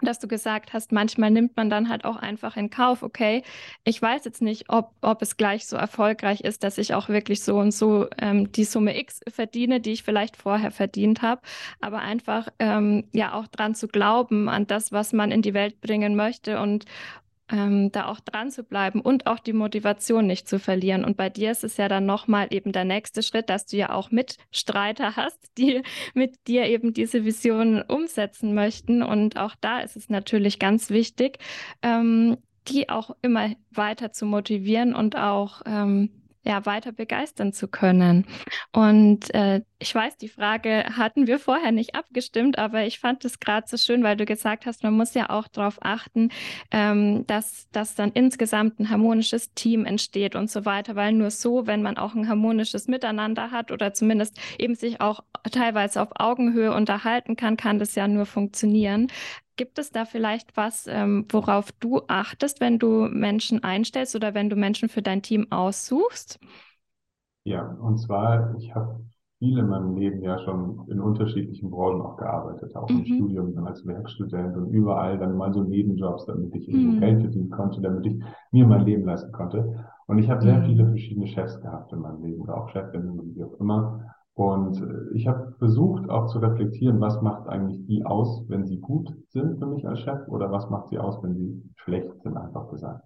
dass 0.02 0.19
du 0.19 0.28
gesagt 0.28 0.73
hast, 0.73 0.92
manchmal 0.92 1.30
nimmt 1.30 1.57
man 1.57 1.71
dann 1.71 1.88
halt 1.88 2.04
auch 2.04 2.16
einfach 2.16 2.57
in 2.57 2.71
Kauf, 2.71 3.02
okay, 3.02 3.42
ich 3.85 4.00
weiß 4.00 4.25
jetzt 4.25 4.42
nicht, 4.42 4.64
ob, 4.69 4.92
ob 5.00 5.23
es 5.23 5.37
gleich 5.37 5.66
so 5.66 5.76
erfolgreich 5.76 6.40
ist, 6.40 6.64
dass 6.64 6.78
ich 6.78 6.95
auch 6.95 7.09
wirklich 7.09 7.42
so 7.42 7.59
und 7.59 7.73
so 7.73 8.07
ähm, 8.19 8.50
die 8.52 8.64
Summe 8.64 8.99
X 8.99 9.21
verdiene, 9.28 9.80
die 9.80 9.92
ich 9.92 10.02
vielleicht 10.02 10.37
vorher 10.37 10.71
verdient 10.71 11.23
habe, 11.23 11.42
aber 11.80 11.99
einfach 11.99 12.49
ähm, 12.59 13.04
ja 13.12 13.35
auch 13.35 13.47
dran 13.47 13.75
zu 13.75 13.88
glauben, 13.88 14.49
an 14.49 14.66
das, 14.66 14.92
was 14.92 15.12
man 15.12 15.30
in 15.30 15.42
die 15.42 15.54
Welt 15.54 15.80
bringen 15.80 16.16
möchte 16.16 16.61
und, 16.61 16.85
ähm, 17.50 17.92
da 17.92 18.07
auch 18.07 18.21
dran 18.21 18.50
zu 18.50 18.64
bleiben 18.64 19.00
und 19.00 19.26
auch 19.26 19.38
die 19.38 19.52
Motivation 19.52 20.26
nicht 20.26 20.49
zu 20.49 20.59
verlieren. 20.59 21.04
Und 21.04 21.16
bei 21.16 21.28
dir 21.28 21.50
ist 21.50 21.64
es 21.64 21.76
ja 21.76 21.88
dann 21.88 22.07
nochmal 22.07 22.49
eben 22.50 22.73
der 22.73 22.85
nächste 22.85 23.23
Schritt, 23.23 23.50
dass 23.50 23.66
du 23.66 23.76
ja 23.76 23.90
auch 23.92 24.11
Mitstreiter 24.11 25.16
hast, 25.16 25.38
die 25.59 25.83
mit 26.14 26.47
dir 26.47 26.66
eben 26.66 26.92
diese 26.92 27.25
Vision 27.25 27.83
umsetzen 27.83 28.54
möchten. 28.54 29.02
Und 29.02 29.37
auch 29.38 29.54
da 29.61 29.80
ist 29.80 29.97
es 29.97 30.09
natürlich 30.09 30.59
ganz 30.59 30.90
wichtig, 30.90 31.38
ähm, 31.83 32.37
die 32.69 32.88
auch 32.88 33.16
immer 33.23 33.50
weiter 33.71 34.12
zu 34.12 34.26
motivieren 34.26 34.95
und 34.95 35.16
auch 35.16 35.62
ähm, 35.66 36.20
ja, 36.43 36.65
weiter 36.65 36.93
begeistern 36.93 37.53
zu 37.53 37.69
können. 37.69 38.27
Und 38.73 39.33
äh, 39.35 39.61
ich 39.79 39.95
weiß, 39.95 40.17
die 40.17 40.29
Frage 40.29 40.85
hatten 40.97 41.27
wir 41.27 41.39
vorher 41.39 41.73
nicht 41.73 41.95
abgestimmt, 41.95 42.59
aber 42.59 42.85
ich 42.85 42.99
fand 42.99 43.25
es 43.25 43.41
gerade 43.41 43.67
so 43.67 43.77
schön, 43.77 44.03
weil 44.03 44.17
du 44.17 44.25
gesagt 44.25 44.67
hast, 44.67 44.83
man 44.83 44.95
muss 44.95 45.15
ja 45.15 45.31
auch 45.31 45.49
darauf 45.49 45.79
achten, 45.83 46.31
ähm, 46.71 47.27
dass, 47.27 47.69
dass 47.73 47.95
dann 47.95 48.13
insgesamt 48.13 48.79
ein 48.79 48.91
harmonisches 48.91 49.53
Team 49.55 49.85
entsteht 49.85 50.35
und 50.35 50.51
so 50.51 50.65
weiter, 50.65 50.97
weil 50.97 51.13
nur 51.13 51.31
so, 51.31 51.67
wenn 51.67 51.83
man 51.83 51.99
auch 51.99 52.15
ein 52.15 52.29
harmonisches 52.29 52.89
Miteinander 52.89 53.51
hat 53.51 53.71
oder 53.71 53.93
zumindest 53.93 54.39
eben 54.59 54.75
sich 54.75 55.01
auch 55.01 55.21
teilweise 55.51 56.01
auf 56.01 56.09
Augenhöhe 56.15 56.75
unterhalten 56.75 57.37
kann, 57.37 57.57
kann 57.57 57.79
das 57.79 57.95
ja 57.95 58.09
nur 58.09 58.27
funktionieren. 58.27 59.09
Gibt 59.61 59.79
es 59.79 59.93
da 59.93 60.07
vielleicht 60.07 60.57
was, 60.57 60.87
ähm, 60.87 61.26
worauf 61.31 61.71
du 61.81 62.00
achtest, 62.09 62.62
wenn 62.62 62.79
du 62.79 63.09
Menschen 63.11 63.62
einstellst 63.62 64.17
oder 64.17 64.33
wenn 64.33 64.49
du 64.49 64.57
Menschen 64.57 64.88
für 64.88 65.02
dein 65.02 65.21
Team 65.21 65.49
aussuchst? 65.50 66.40
Ja, 67.45 67.67
und 67.79 67.99
zwar, 67.99 68.55
ich 68.57 68.75
habe 68.75 69.00
viel 69.38 69.59
in 69.59 69.69
meinem 69.69 69.99
Leben 69.99 70.23
ja 70.23 70.38
schon 70.38 70.88
in 70.88 70.99
unterschiedlichen 70.99 71.69
Branchen 71.69 72.00
auch 72.00 72.17
gearbeitet, 72.17 72.75
auch 72.75 72.88
mhm. 72.88 73.00
im 73.00 73.05
Studium, 73.05 73.55
dann 73.55 73.67
als 73.67 73.87
Werkstudent 73.87 74.57
und 74.57 74.71
überall 74.71 75.19
dann 75.19 75.37
mal 75.37 75.52
so 75.52 75.62
Nebenjobs, 75.62 76.25
damit 76.25 76.55
ich 76.55 76.67
mhm. 76.67 76.99
Geld 76.99 77.21
verdienen 77.21 77.50
konnte, 77.50 77.83
damit 77.83 78.07
ich 78.07 78.19
mir 78.52 78.67
mein 78.67 78.87
Leben 78.87 79.05
leisten 79.05 79.31
konnte. 79.31 79.85
Und 80.07 80.21
ich 80.21 80.31
habe 80.31 80.40
sehr 80.40 80.61
mhm. 80.61 80.64
viele 80.64 80.87
verschiedene 80.87 81.26
Chefs 81.26 81.61
gehabt 81.61 81.93
in 81.93 81.99
meinem 81.99 82.23
Leben 82.23 82.40
oder 82.40 82.57
auch 82.57 82.71
Chefinnen, 82.71 83.37
wie 83.37 83.45
auch 83.45 83.61
immer. 83.61 84.10
Und 84.41 84.81
äh, 84.81 85.15
ich 85.15 85.29
habe 85.29 85.53
versucht 85.59 86.09
auch 86.09 86.25
zu 86.29 86.39
reflektieren, 86.39 86.99
was 86.99 87.21
macht 87.21 87.47
eigentlich 87.47 87.85
die 87.85 88.07
aus, 88.07 88.43
wenn 88.49 88.65
sie 88.65 88.79
gut 88.79 89.15
sind 89.29 89.59
für 89.59 89.67
mich 89.67 89.87
als 89.87 90.01
Chef 90.01 90.27
oder 90.29 90.51
was 90.51 90.71
macht 90.71 90.89
sie 90.89 90.99
aus, 90.99 91.23
wenn 91.23 91.35
sie 91.35 91.63
schlecht 91.77 92.23
sind, 92.23 92.39
einfach 92.39 92.71
gesagt. 92.71 93.05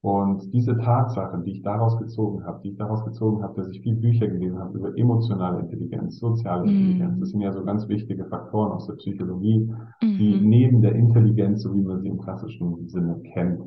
Und 0.00 0.54
diese 0.54 0.78
Tatsachen, 0.78 1.44
die 1.44 1.50
ich 1.50 1.62
daraus 1.62 1.98
gezogen 1.98 2.46
habe, 2.46 2.62
die 2.62 2.70
ich 2.70 2.78
daraus 2.78 3.04
gezogen 3.04 3.42
habe, 3.42 3.60
dass 3.60 3.68
ich 3.68 3.82
viel 3.82 3.96
Bücher 3.96 4.26
gelesen 4.28 4.58
habe 4.58 4.78
über 4.78 4.96
emotionale 4.96 5.60
Intelligenz, 5.60 6.18
soziale 6.18 6.62
mm. 6.62 6.68
Intelligenz, 6.68 7.20
das 7.20 7.28
sind 7.28 7.42
ja 7.42 7.52
so 7.52 7.62
ganz 7.62 7.86
wichtige 7.86 8.24
Faktoren 8.24 8.72
aus 8.72 8.86
der 8.86 8.94
Psychologie, 8.94 9.58
mm 9.58 10.16
die 10.18 10.40
mhm. 10.40 10.48
neben 10.48 10.80
der 10.80 10.94
Intelligenz, 10.94 11.62
so 11.62 11.74
wie 11.74 11.82
man 11.82 12.00
sie 12.00 12.08
im 12.08 12.20
klassischen 12.20 12.88
Sinne 12.88 13.20
kennt, 13.34 13.60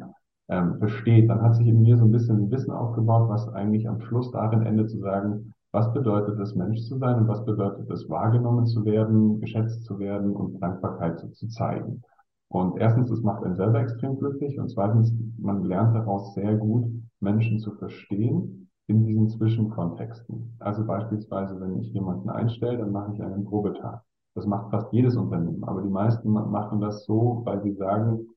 ähm, 0.49 0.79
versteht. 0.79 1.29
Dann 1.29 1.43
hat 1.43 1.55
sich 1.55 1.67
in 1.67 1.81
mir 1.81 1.95
so 1.95 2.05
ein 2.05 2.11
bisschen 2.11 2.45
ein 2.45 2.51
Wissen 2.51 2.71
aufgebaut, 2.71 3.29
was 3.29 3.47
eigentlich 3.49 3.87
am 3.87 4.01
Schluss 4.01 4.31
darin 4.31 4.63
endet 4.63 4.89
zu 4.89 4.97
sagen, 4.97 5.53
was 5.73 5.91
bedeutet 5.91 6.39
es, 6.39 6.55
Mensch 6.55 6.81
zu 6.83 6.97
sein 6.99 7.15
und 7.15 7.27
was 7.27 7.43
bedeutet 7.43 7.89
es, 7.89 8.07
wahrgenommen 8.07 8.67
zu 8.67 8.85
werden, 8.85 9.41
geschätzt 9.41 9.83
zu 9.85 9.97
werden 9.97 10.35
und 10.35 10.61
Dankbarkeit 10.61 11.19
zu, 11.19 11.29
zu 11.31 11.47
zeigen. 11.47 12.03
Und 12.47 12.77
erstens, 12.77 13.09
es 13.09 13.23
macht 13.23 13.43
einen 13.43 13.55
selber 13.55 13.79
extrem 13.79 14.19
glücklich 14.19 14.59
und 14.59 14.69
zweitens, 14.69 15.11
man 15.39 15.63
lernt 15.63 15.95
daraus 15.95 16.35
sehr 16.35 16.55
gut, 16.55 16.85
Menschen 17.19 17.57
zu 17.57 17.71
verstehen 17.71 18.69
in 18.85 19.03
diesen 19.03 19.29
Zwischenkontexten. 19.29 20.55
Also 20.59 20.85
beispielsweise, 20.85 21.59
wenn 21.59 21.79
ich 21.79 21.91
jemanden 21.91 22.29
einstelle, 22.29 22.77
dann 22.77 22.91
mache 22.91 23.13
ich 23.13 23.23
einen 23.23 23.43
Probetag. 23.43 24.03
Das 24.35 24.45
macht 24.45 24.69
fast 24.69 24.93
jedes 24.93 25.15
Unternehmen, 25.15 25.63
aber 25.63 25.81
die 25.81 25.89
meisten 25.89 26.29
machen 26.29 26.81
das 26.81 27.05
so, 27.05 27.41
weil 27.45 27.63
sie 27.63 27.73
sagen, 27.73 28.27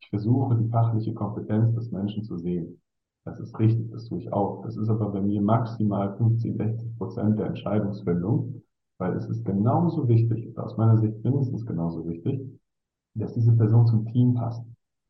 ich 0.00 0.08
versuche 0.10 0.56
die 0.56 0.68
fachliche 0.68 1.12
Kompetenz 1.12 1.74
des 1.74 1.90
Menschen 1.90 2.22
zu 2.22 2.36
sehen. 2.36 2.80
Das 3.24 3.40
ist 3.40 3.58
richtig, 3.58 3.90
das 3.90 4.04
tue 4.04 4.18
ich 4.18 4.32
auch. 4.32 4.62
Das 4.62 4.76
ist 4.76 4.88
aber 4.88 5.08
bei 5.10 5.20
mir 5.20 5.40
maximal 5.40 6.14
50, 6.16 6.56
60 6.56 6.98
Prozent 6.98 7.38
der 7.38 7.46
Entscheidungsfindung, 7.46 8.62
weil 8.98 9.16
es 9.16 9.26
ist 9.28 9.44
genauso 9.44 10.06
wichtig, 10.08 10.56
aus 10.58 10.76
meiner 10.76 10.98
Sicht 10.98 11.24
mindestens 11.24 11.64
genauso 11.64 12.06
wichtig, 12.06 12.40
dass 13.14 13.32
diese 13.32 13.52
Person 13.52 13.86
zum 13.86 14.06
Team 14.06 14.34
passt. 14.34 14.62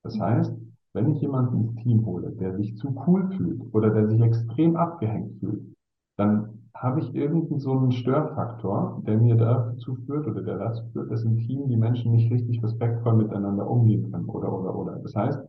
Das 0.03 0.19
heißt, 0.19 0.55
wenn 0.93 1.11
ich 1.11 1.21
jemanden 1.21 1.61
ins 1.61 1.75
Team 1.83 2.07
hole, 2.07 2.31
der 2.31 2.55
sich 2.55 2.77
zu 2.77 2.95
cool 3.07 3.29
fühlt 3.37 3.63
oder 3.75 3.91
der 3.91 4.07
sich 4.07 4.21
extrem 4.21 4.77
abgehängt 4.77 5.41
fühlt, 5.41 5.75
dann 6.17 6.61
habe 6.75 7.01
ich 7.01 7.15
irgendeinen 7.15 7.61
so 7.61 7.73
einen 7.73 7.93
Störfaktor, 7.93 9.03
der 9.07 9.19
mir 9.19 9.37
dazu 9.37 9.97
führt 10.07 10.27
oder 10.27 10.43
der 10.43 10.59
dazu 10.59 10.85
führt, 10.93 11.11
dass 11.11 11.25
im 11.25 11.39
Team 11.39 11.69
die 11.69 11.77
Menschen 11.77 12.13
nicht 12.13 12.31
richtig 12.33 12.63
respektvoll 12.63 13.17
miteinander 13.17 13.69
umgehen 13.69 14.11
können 14.11 14.29
oder 14.29 14.53
oder 14.53 14.77
oder. 14.77 14.97
Das 15.01 15.15
heißt, 15.17 15.41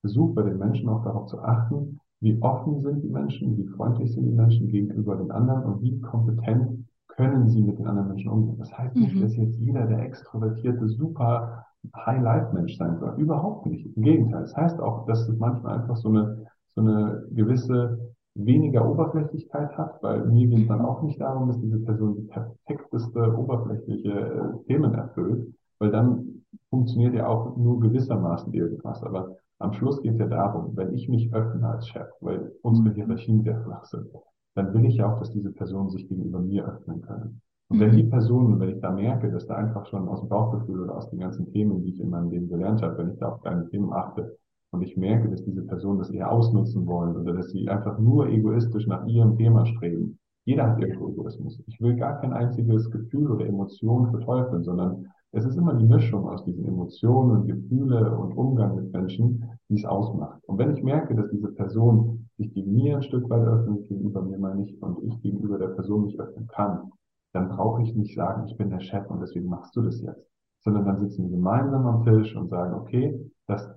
versuch 0.00 0.34
bei 0.34 0.42
den 0.42 0.58
Menschen 0.58 0.88
auch 0.88 1.02
darauf 1.02 1.26
zu 1.26 1.40
achten, 1.42 1.98
wie 2.20 2.40
offen 2.40 2.80
sind 2.80 3.02
die 3.02 3.08
Menschen, 3.08 3.56
wie 3.58 3.66
freundlich 3.66 4.12
sind 4.12 4.24
die 4.26 4.32
Menschen 4.32 4.68
gegenüber 4.68 5.16
den 5.16 5.30
anderen 5.30 5.64
und 5.64 5.82
wie 5.82 6.00
kompetent 6.00 6.84
können 7.08 7.48
sie 7.48 7.62
mit 7.62 7.78
den 7.78 7.86
anderen 7.86 8.08
Menschen 8.08 8.30
umgehen. 8.30 8.58
Das 8.58 8.76
heißt 8.76 8.96
nicht, 8.96 9.14
mhm. 9.14 9.20
dass 9.20 9.36
jetzt 9.36 9.58
jeder 9.58 9.86
der 9.86 10.00
extrovertierte, 10.00 10.88
super 10.88 11.64
High-Life-Mensch 11.94 12.76
sein 12.76 12.98
soll. 12.98 13.14
Überhaupt 13.18 13.66
nicht. 13.66 13.86
Im 13.96 14.02
Gegenteil. 14.02 14.42
Das 14.42 14.56
heißt 14.56 14.80
auch, 14.80 15.06
dass 15.06 15.28
es 15.28 15.38
manchmal 15.38 15.80
einfach 15.80 15.96
so 15.96 16.08
eine, 16.08 16.46
so 16.74 16.80
eine 16.80 17.24
gewisse 17.30 18.14
weniger 18.34 18.88
Oberflächlichkeit 18.88 19.76
hat, 19.78 20.02
weil 20.02 20.24
mir 20.26 20.48
geht 20.48 20.62
es 20.62 20.68
dann 20.68 20.84
auch 20.84 21.02
nicht 21.02 21.20
darum, 21.20 21.48
dass 21.48 21.60
diese 21.60 21.78
Person 21.80 22.16
die 22.16 22.22
perfekteste 22.22 23.36
oberflächliche 23.36 24.10
äh, 24.10 24.66
Themen 24.66 24.94
erfüllt, 24.94 25.54
weil 25.78 25.90
dann 25.90 26.44
funktioniert 26.70 27.14
ja 27.14 27.28
auch 27.28 27.56
nur 27.56 27.78
gewissermaßen 27.78 28.52
irgendwas. 28.52 29.02
Aber 29.04 29.36
am 29.58 29.72
Schluss 29.72 30.02
geht 30.02 30.12
es 30.12 30.18
ja 30.18 30.26
darum, 30.26 30.76
wenn 30.76 30.94
ich 30.94 31.08
mich 31.08 31.32
öffne 31.32 31.68
als 31.68 31.88
Chef, 31.88 32.08
weil 32.20 32.52
unsere 32.62 32.90
mhm. 32.90 32.94
Hierarchien 32.94 33.42
sehr 33.42 33.62
flach 33.62 33.84
sind, 33.84 34.06
dann 34.54 34.72
will 34.74 34.84
ich 34.84 34.96
ja 34.96 35.12
auch, 35.12 35.18
dass 35.18 35.32
diese 35.32 35.52
Personen 35.52 35.90
sich 35.90 36.08
gegenüber 36.08 36.40
mir 36.40 36.66
öffnen 36.66 37.00
können. 37.02 37.40
Und 37.68 37.80
wenn 37.80 37.92
mhm. 37.92 37.96
die 37.96 38.04
Personen, 38.04 38.60
wenn 38.60 38.70
ich 38.70 38.80
da 38.80 38.90
merke, 38.90 39.30
dass 39.30 39.46
da 39.46 39.54
einfach 39.54 39.86
schon 39.86 40.08
aus 40.08 40.20
dem 40.20 40.28
Bauchgefühl 40.28 40.80
oder 40.80 40.96
aus 40.96 41.10
den 41.10 41.20
ganzen 41.20 41.50
Themen, 41.52 41.82
die 41.82 41.90
ich 41.90 42.00
in 42.00 42.10
meinem 42.10 42.30
Leben 42.30 42.48
gelernt 42.48 42.82
habe, 42.82 42.98
wenn 42.98 43.10
ich 43.10 43.18
da 43.18 43.30
auf 43.30 43.40
deine 43.42 43.68
Themen 43.68 43.92
achte 43.92 44.36
und 44.70 44.82
ich 44.82 44.96
merke, 44.96 45.30
dass 45.30 45.44
diese 45.44 45.62
Personen 45.62 45.98
das 45.98 46.10
eher 46.10 46.30
ausnutzen 46.30 46.86
wollen 46.86 47.16
oder 47.16 47.32
dass 47.32 47.50
sie 47.50 47.68
einfach 47.68 47.98
nur 47.98 48.28
egoistisch 48.28 48.86
nach 48.86 49.06
ihrem 49.06 49.36
Thema 49.36 49.64
streben. 49.66 50.18
Jeder 50.44 50.68
hat 50.68 50.80
irgendwo 50.80 51.08
Egoismus. 51.08 51.62
Ich 51.66 51.80
will 51.80 51.96
gar 51.96 52.20
kein 52.20 52.32
einziges 52.32 52.90
Gefühl 52.90 53.30
oder 53.30 53.46
Emotion 53.46 54.10
verteufeln, 54.10 54.62
sondern 54.62 55.06
es 55.34 55.44
ist 55.44 55.56
immer 55.56 55.74
die 55.74 55.84
Mischung 55.84 56.28
aus 56.28 56.44
diesen 56.44 56.64
Emotionen 56.64 57.32
und 57.32 57.46
Gefühle 57.48 58.16
und 58.16 58.36
Umgang 58.36 58.76
mit 58.76 58.92
Menschen, 58.92 59.44
die 59.68 59.74
es 59.74 59.84
ausmacht. 59.84 60.40
Und 60.46 60.58
wenn 60.58 60.74
ich 60.76 60.82
merke, 60.82 61.16
dass 61.16 61.28
diese 61.30 61.50
Person 61.52 62.28
sich 62.38 62.54
gegen 62.54 62.72
mir 62.72 62.96
ein 62.96 63.02
Stück 63.02 63.28
weit 63.28 63.46
öffnet, 63.46 63.88
gegenüber 63.88 64.22
mir 64.22 64.38
meine 64.38 64.64
ich, 64.64 64.80
und 64.80 65.02
ich 65.02 65.20
gegenüber 65.22 65.58
der 65.58 65.68
Person 65.68 66.04
mich 66.04 66.18
öffnen 66.20 66.46
kann, 66.46 66.92
dann 67.32 67.48
brauche 67.48 67.82
ich 67.82 67.94
nicht 67.96 68.14
sagen, 68.14 68.46
ich 68.46 68.56
bin 68.56 68.70
der 68.70 68.78
Chef 68.78 69.10
und 69.10 69.20
deswegen 69.20 69.48
machst 69.48 69.74
du 69.74 69.82
das 69.82 70.00
jetzt. 70.00 70.24
Sondern 70.60 70.84
dann 70.86 71.00
sitzen 71.00 71.24
wir 71.24 71.36
gemeinsam 71.36 71.84
am 71.84 72.04
Tisch 72.04 72.36
und 72.36 72.48
sagen, 72.48 72.74
okay, 72.74 73.18
das 73.48 73.68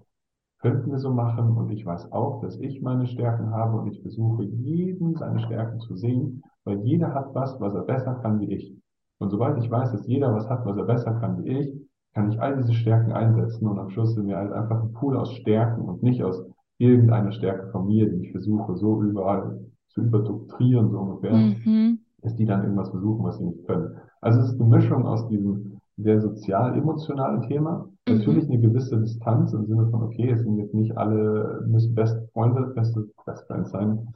könnten 0.60 0.92
wir 0.92 1.00
so 1.00 1.12
machen 1.12 1.58
und 1.58 1.72
ich 1.72 1.86
weiß 1.86 2.12
auch, 2.12 2.40
dass 2.42 2.60
ich 2.60 2.82
meine 2.84 3.08
Stärken 3.08 3.50
habe 3.52 3.80
und 3.80 3.88
ich 3.88 4.02
versuche, 4.02 4.44
jeden 4.44 5.16
seine 5.16 5.40
Stärken 5.40 5.80
zu 5.80 5.96
sehen, 5.96 6.44
weil 6.66 6.82
jeder 6.82 7.16
hat 7.16 7.34
was, 7.34 7.60
was 7.60 7.74
er 7.74 7.84
besser 7.84 8.14
kann 8.16 8.40
wie 8.42 8.54
ich. 8.54 8.78
Und 9.19 9.29
sobald 9.29 9.57
ich 9.63 9.69
weiß, 9.69 9.91
dass 9.91 10.07
jeder 10.07 10.33
was 10.33 10.50
hat, 10.50 10.65
was 10.65 10.77
er 10.77 10.86
besser 10.86 11.13
kann 11.15 11.43
wie 11.43 11.50
ich, 11.50 11.74
kann 12.13 12.31
ich 12.31 12.39
all 12.41 12.57
diese 12.57 12.74
Stärken 12.74 13.12
einsetzen 13.12 13.67
und 13.67 13.79
am 13.79 13.89
Schluss 13.89 14.15
sind 14.15 14.27
wir 14.27 14.38
halt 14.38 14.51
einfach 14.51 14.81
ein 14.81 14.93
Pool 14.93 15.17
aus 15.17 15.31
Stärken 15.33 15.81
und 15.81 16.03
nicht 16.03 16.24
aus 16.24 16.43
irgendeiner 16.77 17.31
Stärke 17.31 17.71
von 17.71 17.88
mir, 17.88 18.09
die 18.09 18.25
ich 18.25 18.31
versuche 18.31 18.75
so 18.75 19.01
überall 19.01 19.59
zu 19.89 20.01
überdoktrieren, 20.01 20.91
so 20.91 21.00
ungefähr, 21.00 21.33
mhm. 21.33 22.00
dass 22.21 22.36
die 22.36 22.45
dann 22.45 22.63
irgendwas 22.63 22.89
versuchen, 22.89 23.24
was 23.24 23.38
sie 23.38 23.45
nicht 23.45 23.65
können. 23.67 23.95
Also 24.21 24.39
es 24.39 24.51
ist 24.51 24.59
eine 24.59 24.69
Mischung 24.69 25.05
aus 25.05 25.27
diesem 25.27 25.77
der 25.97 26.21
sozial-emotionale 26.21 27.47
Thema. 27.47 27.89
Mhm. 28.07 28.17
Natürlich 28.17 28.47
eine 28.47 28.59
gewisse 28.59 29.00
Distanz 29.00 29.53
im 29.53 29.65
Sinne 29.65 29.88
von, 29.89 30.03
okay, 30.03 30.29
es 30.31 30.41
sind 30.41 30.57
jetzt 30.57 30.74
nicht 30.74 30.95
alle, 30.97 31.65
müssen 31.67 31.95
Best 31.95 32.17
Freunde, 32.33 32.71
beste 32.75 33.07
Best 33.25 33.45
Friends 33.47 33.71
sein, 33.71 34.07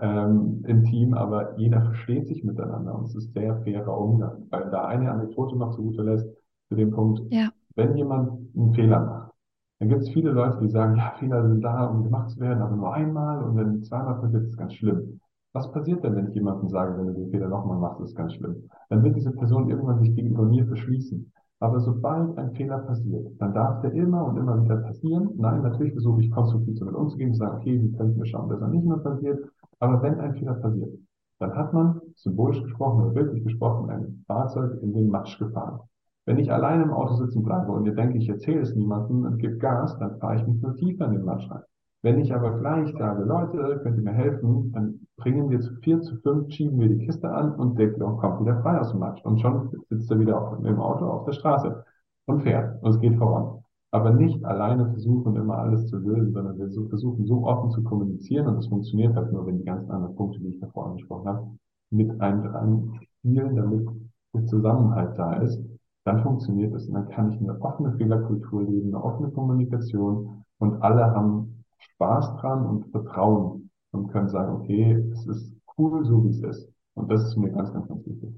ähm, 0.00 0.64
im 0.66 0.84
Team, 0.84 1.14
aber 1.14 1.58
jeder 1.58 1.82
versteht 1.82 2.28
sich 2.28 2.44
miteinander 2.44 2.96
und 2.96 3.06
es 3.06 3.14
ist 3.14 3.32
sehr 3.32 3.56
fairer 3.62 3.98
Umgang. 3.98 4.46
Weil 4.50 4.70
da 4.70 4.86
eine 4.86 5.10
Anekdote 5.10 5.56
noch 5.56 5.74
zu 5.74 5.82
guter 5.82 6.04
lässt, 6.04 6.28
zu 6.68 6.76
dem 6.76 6.90
Punkt, 6.90 7.22
ja. 7.30 7.50
wenn 7.74 7.96
jemand 7.96 8.30
einen 8.56 8.74
Fehler 8.74 9.00
macht, 9.00 9.32
dann 9.80 9.88
gibt 9.88 10.02
es 10.02 10.10
viele 10.10 10.32
Leute, 10.32 10.58
die 10.60 10.70
sagen, 10.70 10.96
ja, 10.96 11.12
Fehler 11.18 11.46
sind 11.46 11.62
da, 11.62 11.86
um 11.86 12.02
gemacht 12.02 12.30
zu 12.30 12.40
werden, 12.40 12.62
aber 12.62 12.76
nur 12.76 12.92
einmal 12.92 13.42
und 13.42 13.56
wenn 13.56 13.82
zweimal 13.82 14.20
passiert, 14.20 14.42
ist 14.42 14.50
es 14.50 14.56
ganz 14.56 14.74
schlimm. 14.74 15.20
Was 15.52 15.70
passiert 15.72 16.04
denn, 16.04 16.14
wenn 16.14 16.28
ich 16.28 16.34
jemandem 16.34 16.68
sage, 16.68 16.98
wenn 16.98 17.06
du 17.06 17.14
den 17.14 17.30
Fehler 17.30 17.48
nochmal 17.48 17.78
machst, 17.78 18.00
ist 18.00 18.10
es 18.10 18.14
ganz 18.14 18.34
schlimm? 18.34 18.68
Dann 18.90 19.02
wird 19.02 19.16
diese 19.16 19.32
Person 19.32 19.68
irgendwann 19.70 19.98
sich 19.98 20.14
gegenüber 20.14 20.42
mir 20.42 20.66
verschließen. 20.66 21.32
Aber 21.60 21.80
sobald 21.80 22.38
ein 22.38 22.52
Fehler 22.52 22.78
passiert, 22.78 23.26
dann 23.40 23.52
darf 23.52 23.80
der 23.80 23.92
immer 23.92 24.24
und 24.26 24.36
immer 24.36 24.62
wieder 24.62 24.76
passieren. 24.76 25.30
Nein, 25.36 25.62
natürlich 25.62 25.92
versuche 25.92 26.22
ich 26.22 26.30
konstruktiv 26.30 26.78
damit 26.78 26.94
umzugehen, 26.94 27.32
zu 27.32 27.38
sagen, 27.38 27.56
okay, 27.56 27.82
wie 27.82 27.92
könnten 27.92 28.16
wir 28.16 28.26
schauen, 28.26 28.48
dass 28.48 28.60
er 28.60 28.68
nicht 28.68 28.84
mehr 28.84 28.98
passiert. 28.98 29.44
Aber 29.80 30.02
wenn 30.02 30.20
ein 30.20 30.34
Fehler 30.34 30.54
passiert, 30.54 30.98
dann 31.38 31.54
hat 31.54 31.72
man, 31.72 32.00
symbolisch 32.16 32.62
gesprochen 32.62 33.04
oder 33.04 33.14
wirklich 33.14 33.44
gesprochen, 33.44 33.90
ein 33.90 34.24
Fahrzeug 34.26 34.82
in 34.82 34.92
den 34.92 35.08
Matsch 35.08 35.38
gefahren. 35.38 35.80
Wenn 36.26 36.38
ich 36.38 36.52
alleine 36.52 36.82
im 36.82 36.92
Auto 36.92 37.14
sitzen 37.14 37.42
bleibe 37.42 37.70
und 37.72 37.84
mir 37.84 37.94
denke, 37.94 38.18
ich 38.18 38.28
erzähle 38.28 38.60
es 38.60 38.74
niemandem 38.74 39.24
und 39.24 39.38
gebe 39.38 39.56
Gas, 39.58 39.96
dann 39.98 40.18
fahre 40.18 40.36
ich 40.36 40.46
mich 40.46 40.60
nur 40.60 40.74
tiefer 40.76 41.06
in 41.06 41.12
den 41.12 41.24
Matsch 41.24 41.50
rein. 41.50 41.62
Wenn 42.02 42.18
ich 42.18 42.34
aber 42.34 42.58
gleich 42.58 42.92
sage, 42.96 43.24
Leute, 43.24 43.80
könnt 43.82 43.96
ihr 43.96 44.02
mir 44.02 44.12
helfen, 44.12 44.72
dann 44.72 45.06
bringen 45.16 45.48
wir 45.50 45.60
zu 45.60 45.74
vier, 45.76 46.00
zu 46.00 46.16
fünf, 46.16 46.50
schieben 46.52 46.78
wir 46.78 46.88
die 46.88 47.06
Kiste 47.06 47.30
an 47.30 47.54
und 47.54 47.78
der 47.78 47.92
kommt 47.92 48.40
wieder 48.40 48.60
frei 48.62 48.78
aus 48.78 48.90
dem 48.90 49.00
Matsch. 49.00 49.24
Und 49.24 49.40
schon 49.40 49.70
sitzt 49.88 50.10
er 50.10 50.18
wieder 50.18 50.40
auf, 50.40 50.64
im 50.64 50.80
Auto 50.80 51.06
auf 51.06 51.24
der 51.24 51.32
Straße 51.32 51.84
und 52.26 52.42
fährt 52.42 52.82
und 52.82 52.90
es 52.90 53.00
geht 53.00 53.16
voran 53.16 53.62
aber 53.90 54.10
nicht 54.12 54.44
alleine 54.44 54.90
versuchen, 54.90 55.36
immer 55.36 55.58
alles 55.58 55.86
zu 55.86 55.96
lösen, 55.98 56.32
sondern 56.32 56.58
wir 56.58 56.88
versuchen, 56.88 57.26
so 57.26 57.46
offen 57.46 57.70
zu 57.70 57.82
kommunizieren 57.82 58.46
und 58.46 58.56
das 58.56 58.68
funktioniert 58.68 59.14
halt 59.14 59.32
nur, 59.32 59.46
wenn 59.46 59.58
die 59.58 59.64
ganzen 59.64 59.90
anderen 59.90 60.14
Punkte, 60.16 60.40
die 60.40 60.48
ich 60.48 60.60
davor 60.60 60.86
angesprochen 60.86 61.28
habe, 61.28 61.46
mit 61.90 62.20
einem 62.20 62.42
dran 62.42 63.00
spielen, 63.20 63.56
damit 63.56 63.88
der 64.34 64.44
Zusammenhalt 64.46 65.18
da 65.18 65.34
ist, 65.34 65.58
dann 66.04 66.22
funktioniert 66.22 66.74
es 66.74 66.86
und 66.86 66.94
dann 66.94 67.08
kann 67.08 67.32
ich 67.32 67.40
eine 67.40 67.60
offene 67.60 67.92
Fehlerkultur 67.96 68.62
leben, 68.62 68.94
eine 68.94 69.02
offene 69.02 69.30
Kommunikation 69.30 70.44
und 70.58 70.82
alle 70.82 71.06
haben 71.06 71.64
Spaß 71.78 72.36
dran 72.36 72.66
und 72.66 72.90
Vertrauen 72.90 73.70
und 73.92 74.08
können 74.08 74.28
sagen, 74.28 74.56
okay, 74.56 74.92
es 75.12 75.26
ist 75.26 75.54
cool, 75.78 76.04
so 76.04 76.24
wie 76.24 76.30
es 76.30 76.42
ist. 76.42 76.68
Und 76.94 77.10
das 77.10 77.24
ist 77.24 77.36
mir 77.36 77.50
ganz, 77.50 77.72
ganz, 77.72 77.88
ganz 77.88 78.04
wichtig. 78.06 78.34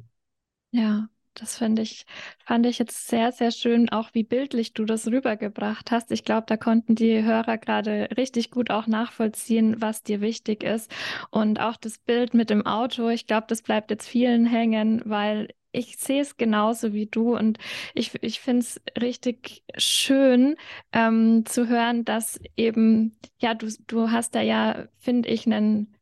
Ja, 0.72 1.08
das 1.34 1.58
finde 1.58 1.82
ich, 1.82 2.06
fand 2.44 2.66
ich 2.66 2.78
jetzt 2.78 3.08
sehr, 3.08 3.32
sehr 3.32 3.50
schön, 3.50 3.88
auch 3.88 4.10
wie 4.12 4.24
bildlich 4.24 4.74
du 4.74 4.84
das 4.84 5.06
rübergebracht 5.06 5.90
hast. 5.90 6.10
Ich 6.10 6.24
glaube, 6.24 6.44
da 6.46 6.56
konnten 6.56 6.94
die 6.94 7.22
Hörer 7.22 7.58
gerade 7.58 8.08
richtig 8.16 8.50
gut 8.50 8.70
auch 8.70 8.86
nachvollziehen, 8.86 9.80
was 9.80 10.02
dir 10.02 10.20
wichtig 10.20 10.62
ist. 10.62 10.90
Und 11.30 11.60
auch 11.60 11.76
das 11.76 11.98
Bild 11.98 12.34
mit 12.34 12.50
dem 12.50 12.66
Auto, 12.66 13.08
ich 13.08 13.26
glaube, 13.26 13.46
das 13.48 13.62
bleibt 13.62 13.90
jetzt 13.90 14.08
vielen 14.08 14.46
hängen, 14.46 15.02
weil 15.04 15.48
ich 15.72 15.98
sehe 15.98 16.22
es 16.22 16.36
genauso 16.36 16.92
wie 16.92 17.06
du 17.06 17.36
und 17.36 17.58
ich, 17.94 18.12
ich 18.22 18.40
finde 18.40 18.60
es 18.60 18.80
richtig 19.00 19.62
schön 19.76 20.56
ähm, 20.92 21.44
zu 21.46 21.68
hören, 21.68 22.04
dass 22.04 22.40
eben, 22.56 23.16
ja, 23.40 23.54
du, 23.54 23.68
du 23.86 24.10
hast 24.10 24.34
da 24.34 24.40
ja, 24.40 24.88
finde 24.98 25.28
ich, 25.28 25.46
einen 25.46 25.94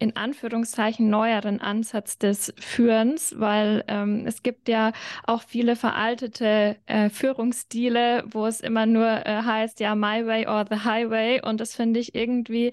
in 0.00 0.16
Anführungszeichen 0.16 1.08
neueren 1.08 1.60
Ansatz 1.60 2.18
des 2.18 2.52
Führens, 2.58 3.34
weil 3.38 3.84
ähm, 3.86 4.24
es 4.26 4.42
gibt 4.42 4.68
ja 4.68 4.92
auch 5.24 5.42
viele 5.42 5.76
veraltete 5.76 6.76
äh, 6.86 7.10
Führungsstile, 7.10 8.24
wo 8.26 8.46
es 8.46 8.60
immer 8.60 8.86
nur 8.86 9.06
äh, 9.06 9.42
heißt, 9.42 9.78
ja, 9.78 9.94
my 9.94 10.26
way 10.26 10.48
or 10.48 10.64
the 10.68 10.84
highway. 10.84 11.40
Und 11.42 11.60
das 11.60 11.76
finde 11.76 12.00
ich 12.00 12.14
irgendwie 12.14 12.72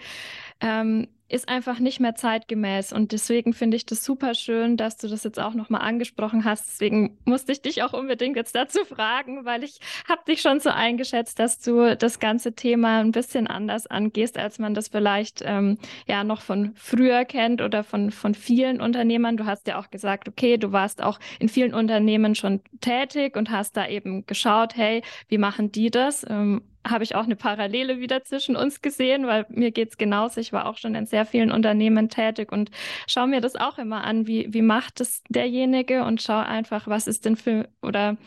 ähm, 0.62 1.08
ist 1.30 1.50
einfach 1.50 1.80
nicht 1.80 2.00
mehr 2.00 2.16
zeitgemäß. 2.16 2.94
Und 2.94 3.12
deswegen 3.12 3.54
finde 3.54 3.78
ich 3.78 3.86
das 3.86 4.04
super 4.04 4.34
schön, 4.34 4.78
dass 4.78 4.98
du 4.98 5.08
das 5.08 5.24
jetzt 5.24 5.40
auch 5.40 5.54
nochmal 5.54 5.82
angesprochen 5.82 6.46
hast. 6.46 6.68
Deswegen 6.68 7.18
musste 7.26 7.52
ich 7.52 7.62
dich 7.62 7.84
auch 7.84 7.94
unbedingt 7.94 8.38
jetzt 8.38 8.56
dazu 8.56 8.86
fragen, 8.86 9.44
weil 9.44 9.64
ich 9.64 9.80
habe 10.08 10.22
dich 10.28 10.42
schon 10.42 10.60
so 10.60 10.70
eingeschätzt, 10.70 11.40
dass 11.40 11.60
du 11.60 11.96
das 11.98 12.20
ganze 12.20 12.54
Thema 12.54 13.00
ein 13.00 13.12
bisschen 13.12 13.48
anders 13.48 13.88
angehst, 13.88 14.38
als 14.38 14.58
man 14.60 14.74
das 14.74 14.88
vielleicht 14.88 15.42
ähm, 15.46 15.78
ja 16.08 16.24
noch 16.24 16.42
von 16.42 16.72
früher 16.76 17.26
kennt 17.26 17.62
oder 17.62 17.84
von, 17.84 18.12
von 18.12 18.34
vielen 18.34 18.80
Unternehmern. 18.80 19.36
Du 19.36 19.46
hast 19.46 19.68
ja 19.68 19.80
auch 19.80 19.90
gesagt, 19.90 20.30
okay, 20.30 20.58
du 20.58 20.72
warst 20.72 21.04
auch 21.04 21.20
in 21.40 21.50
vielen 21.50 21.74
Unternehmen 21.74 22.36
schon 22.36 22.62
tätig 22.80 23.36
und 23.36 23.52
hast 23.52 23.76
da 23.76 23.88
eben 23.88 24.26
geschaut, 24.26 24.76
hey, 24.76 25.02
wie 25.28 25.38
machen 25.38 25.72
die 25.72 25.92
das? 25.92 26.26
Ähm, 26.30 26.62
habe 26.90 27.04
ich 27.04 27.16
auch 27.16 27.24
eine 27.24 27.36
Parallele 27.36 28.00
wieder 28.00 28.24
zwischen 28.24 28.56
uns 28.56 28.82
gesehen, 28.82 29.28
weil 29.28 29.46
mir 29.50 29.72
geht 29.72 29.90
es 29.90 29.98
genauso. 29.98 30.40
Ich 30.40 30.54
war 30.54 30.66
auch 30.68 30.78
schon 30.78 30.96
in 30.96 31.06
sehr 31.06 31.26
vielen 31.26 31.52
Unternehmen 31.52 32.10
tätig 32.10 32.52
und 32.52 32.72
schaue 33.08 33.28
mir 33.28 33.42
das 33.42 33.56
auch 33.56 33.78
immer 33.78 34.04
an, 34.04 34.28
wie, 34.28 34.54
wie 34.54 34.62
macht 34.62 35.02
es 35.02 35.24
derjenige 35.30 36.04
und 36.04 36.22
schaue 36.22 36.46
einfach, 36.46 36.88
was 36.88 37.08
ist 37.08 37.26
denn 37.26 37.36
für, 37.36 37.70
oder 37.82 38.18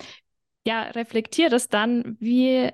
ja, 0.67 0.83
reflektiere 0.83 1.51
das 1.51 1.69
dann, 1.69 2.17
wie 2.21 2.71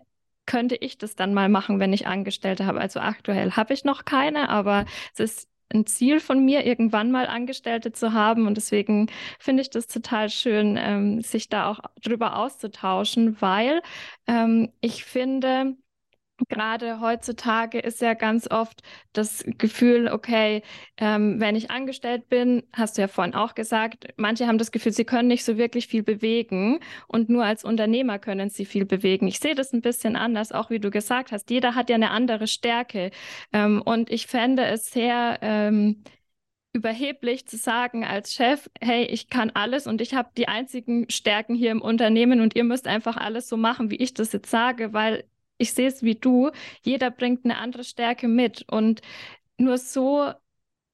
könnte 0.47 0.77
ich 0.77 0.99
das 0.99 1.17
dann 1.17 1.35
mal 1.35 1.49
machen, 1.49 1.81
wenn 1.81 1.93
ich 1.93 2.07
Angestellte 2.07 2.67
habe. 2.67 2.81
Also 2.81 3.01
aktuell 3.01 3.53
habe 3.53 3.75
ich 3.75 3.85
noch 3.85 4.05
keine, 4.05 4.49
aber 4.49 4.87
es 5.15 5.21
ist 5.21 5.49
ein 5.73 5.87
Ziel 5.87 6.21
von 6.21 6.45
mir, 6.45 6.65
irgendwann 6.67 7.11
mal 7.11 7.27
Angestellte 7.27 7.93
zu 7.93 8.13
haben. 8.13 8.47
Und 8.47 8.57
deswegen 8.57 9.09
finde 9.39 9.63
ich 9.63 9.71
das 9.71 9.87
total 9.87 10.31
schön, 10.31 10.77
ähm, 10.79 11.21
sich 11.23 11.49
da 11.49 11.69
auch 11.71 11.81
drüber 12.03 12.37
auszutauschen, 12.37 13.41
weil 13.41 13.83
ähm, 14.27 14.73
ich 14.81 15.05
finde, 15.05 15.77
Gerade 16.49 17.01
heutzutage 17.01 17.79
ist 17.79 18.03
ja 18.03 18.13
ganz 18.13 18.47
oft 18.51 18.83
das 19.15 19.43
Gefühl, 19.57 20.09
okay, 20.09 20.63
ähm, 20.99 21.41
wenn 21.41 21.57
ich 21.57 21.71
angestellt 21.71 22.29
bin, 22.29 22.63
hast 22.75 22.99
du 22.99 23.03
ja 23.03 23.09
vorhin 23.09 23.35
auch 23.35 23.55
gesagt, 23.55 24.09
manche 24.17 24.47
haben 24.47 24.59
das 24.59 24.71
Gefühl, 24.71 24.93
sie 24.93 25.07
können 25.07 25.29
nicht 25.29 25.45
so 25.45 25.57
wirklich 25.57 25.87
viel 25.87 26.03
bewegen 26.03 26.81
und 27.09 27.31
nur 27.31 27.45
als 27.45 27.65
Unternehmer 27.65 28.19
können 28.19 28.51
sie 28.51 28.67
viel 28.67 28.85
bewegen. 28.85 29.27
Ich 29.27 29.39
sehe 29.41 29.55
das 29.55 29.73
ein 29.73 29.81
bisschen 29.81 30.15
anders, 30.15 30.53
auch 30.53 30.69
wie 30.69 30.79
du 30.79 30.91
gesagt 30.91 31.33
hast. 31.33 31.49
Jeder 31.51 31.75
hat 31.75 31.89
ja 31.89 31.95
eine 31.97 32.11
andere 32.11 32.47
Stärke 32.49 33.13
ähm, 33.55 33.81
und 33.83 34.11
ich 34.11 34.27
fände 34.27 34.67
es 34.67 34.91
sehr 34.91 35.39
ähm, 35.41 36.03
überheblich 36.75 37.47
zu 37.47 37.57
sagen 37.57 38.05
als 38.05 38.35
Chef, 38.35 38.69
hey, 38.81 39.05
ich 39.07 39.31
kann 39.31 39.51
alles 39.55 39.87
und 39.87 40.03
ich 40.03 40.15
habe 40.15 40.29
die 40.37 40.49
einzigen 40.49 41.09
Stärken 41.11 41.55
hier 41.55 41.71
im 41.71 41.81
Unternehmen 41.81 42.43
und 42.43 42.55
ihr 42.55 42.65
müsst 42.65 42.87
einfach 42.87 43.17
alles 43.17 43.49
so 43.49 43.57
machen, 43.57 43.91
wie 43.91 43.97
ich 43.97 44.13
das 44.13 44.33
jetzt 44.33 44.51
sage, 44.51 44.93
weil 44.93 45.25
ich 45.59 45.73
sehe 45.73 45.89
es 45.89 46.03
wie 46.03 46.15
du, 46.17 46.51
jeder 46.83 47.11
bringt 47.11 47.45
eine 47.45 47.59
andere 47.59 47.85
Stärke 47.85 48.29
mit 48.29 48.65
und 48.69 49.01
nur 49.59 49.79
so 49.79 50.33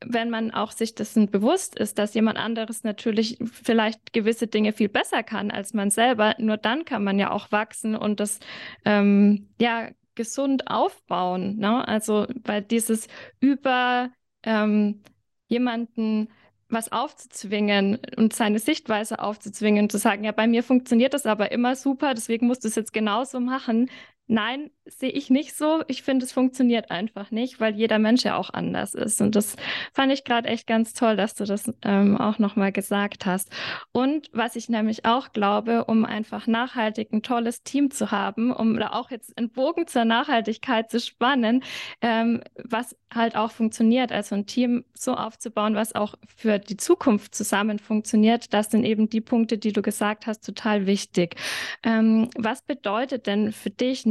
wenn 0.06 0.30
man 0.30 0.50
auch 0.50 0.72
sich 0.72 0.94
dessen 0.94 1.30
bewusst 1.30 1.78
ist, 1.78 1.98
dass 1.98 2.14
jemand 2.14 2.38
anderes 2.38 2.84
natürlich 2.84 3.38
vielleicht 3.44 4.12
gewisse 4.12 4.46
Dinge 4.46 4.72
viel 4.72 4.88
besser 4.88 5.22
kann 5.22 5.50
als 5.50 5.74
man 5.74 5.90
selber, 5.90 6.34
nur 6.38 6.56
dann 6.56 6.84
kann 6.84 7.04
man 7.04 7.18
ja 7.18 7.30
auch 7.30 7.52
wachsen 7.52 7.96
und 7.96 8.20
das 8.20 8.40
ähm, 8.84 9.48
ja 9.60 9.90
gesund 10.14 10.68
aufbauen. 10.68 11.56
Ne? 11.56 11.86
Also 11.86 12.26
weil 12.44 12.62
dieses 12.62 13.08
über 13.40 14.10
ähm, 14.42 15.02
jemanden 15.48 16.28
was 16.68 16.90
aufzuzwingen 16.90 17.98
und 18.16 18.32
seine 18.32 18.58
Sichtweise 18.58 19.18
aufzuzwingen, 19.18 19.90
zu 19.90 19.98
sagen, 19.98 20.24
ja, 20.24 20.32
bei 20.32 20.46
mir 20.46 20.62
funktioniert 20.62 21.12
das 21.12 21.26
aber 21.26 21.52
immer 21.52 21.76
super, 21.76 22.14
deswegen 22.14 22.46
musst 22.46 22.64
du 22.64 22.68
es 22.68 22.76
jetzt 22.76 22.94
genauso 22.94 23.40
machen, 23.40 23.90
Nein, 24.26 24.70
sehe 24.86 25.10
ich 25.10 25.30
nicht 25.30 25.54
so. 25.56 25.82
Ich 25.88 26.02
finde, 26.02 26.24
es 26.24 26.32
funktioniert 26.32 26.90
einfach 26.90 27.30
nicht, 27.30 27.60
weil 27.60 27.74
jeder 27.74 27.98
Mensch 27.98 28.24
ja 28.24 28.36
auch 28.36 28.50
anders 28.50 28.94
ist. 28.94 29.20
Und 29.20 29.36
das 29.36 29.56
fand 29.92 30.12
ich 30.12 30.24
gerade 30.24 30.48
echt 30.48 30.66
ganz 30.66 30.92
toll, 30.92 31.16
dass 31.16 31.34
du 31.34 31.44
das 31.44 31.70
ähm, 31.82 32.16
auch 32.16 32.38
nochmal 32.38 32.72
gesagt 32.72 33.26
hast. 33.26 33.50
Und 33.92 34.28
was 34.32 34.56
ich 34.56 34.68
nämlich 34.68 35.04
auch 35.04 35.32
glaube, 35.32 35.84
um 35.84 36.04
einfach 36.04 36.46
nachhaltig 36.46 37.12
ein 37.12 37.22
tolles 37.22 37.62
Team 37.62 37.90
zu 37.90 38.10
haben, 38.10 38.52
um 38.52 38.76
da 38.78 38.90
auch 38.92 39.10
jetzt 39.10 39.36
einen 39.38 39.50
Bogen 39.50 39.86
zur 39.86 40.04
Nachhaltigkeit 40.04 40.90
zu 40.90 41.00
spannen, 41.00 41.62
ähm, 42.00 42.42
was 42.56 42.96
halt 43.14 43.36
auch 43.36 43.50
funktioniert, 43.50 44.12
also 44.12 44.34
ein 44.34 44.46
Team 44.46 44.84
so 44.94 45.14
aufzubauen, 45.14 45.74
was 45.74 45.94
auch 45.94 46.14
für 46.34 46.58
die 46.58 46.76
Zukunft 46.76 47.34
zusammen 47.34 47.78
funktioniert, 47.78 48.52
das 48.54 48.70
sind 48.70 48.84
eben 48.84 49.08
die 49.08 49.20
Punkte, 49.20 49.58
die 49.58 49.72
du 49.72 49.82
gesagt 49.82 50.26
hast, 50.26 50.44
total 50.44 50.86
wichtig. 50.86 51.36
Ähm, 51.82 52.30
was 52.36 52.62
bedeutet 52.62 53.26
denn 53.26 53.52
für 53.52 53.70
dich 53.70 54.06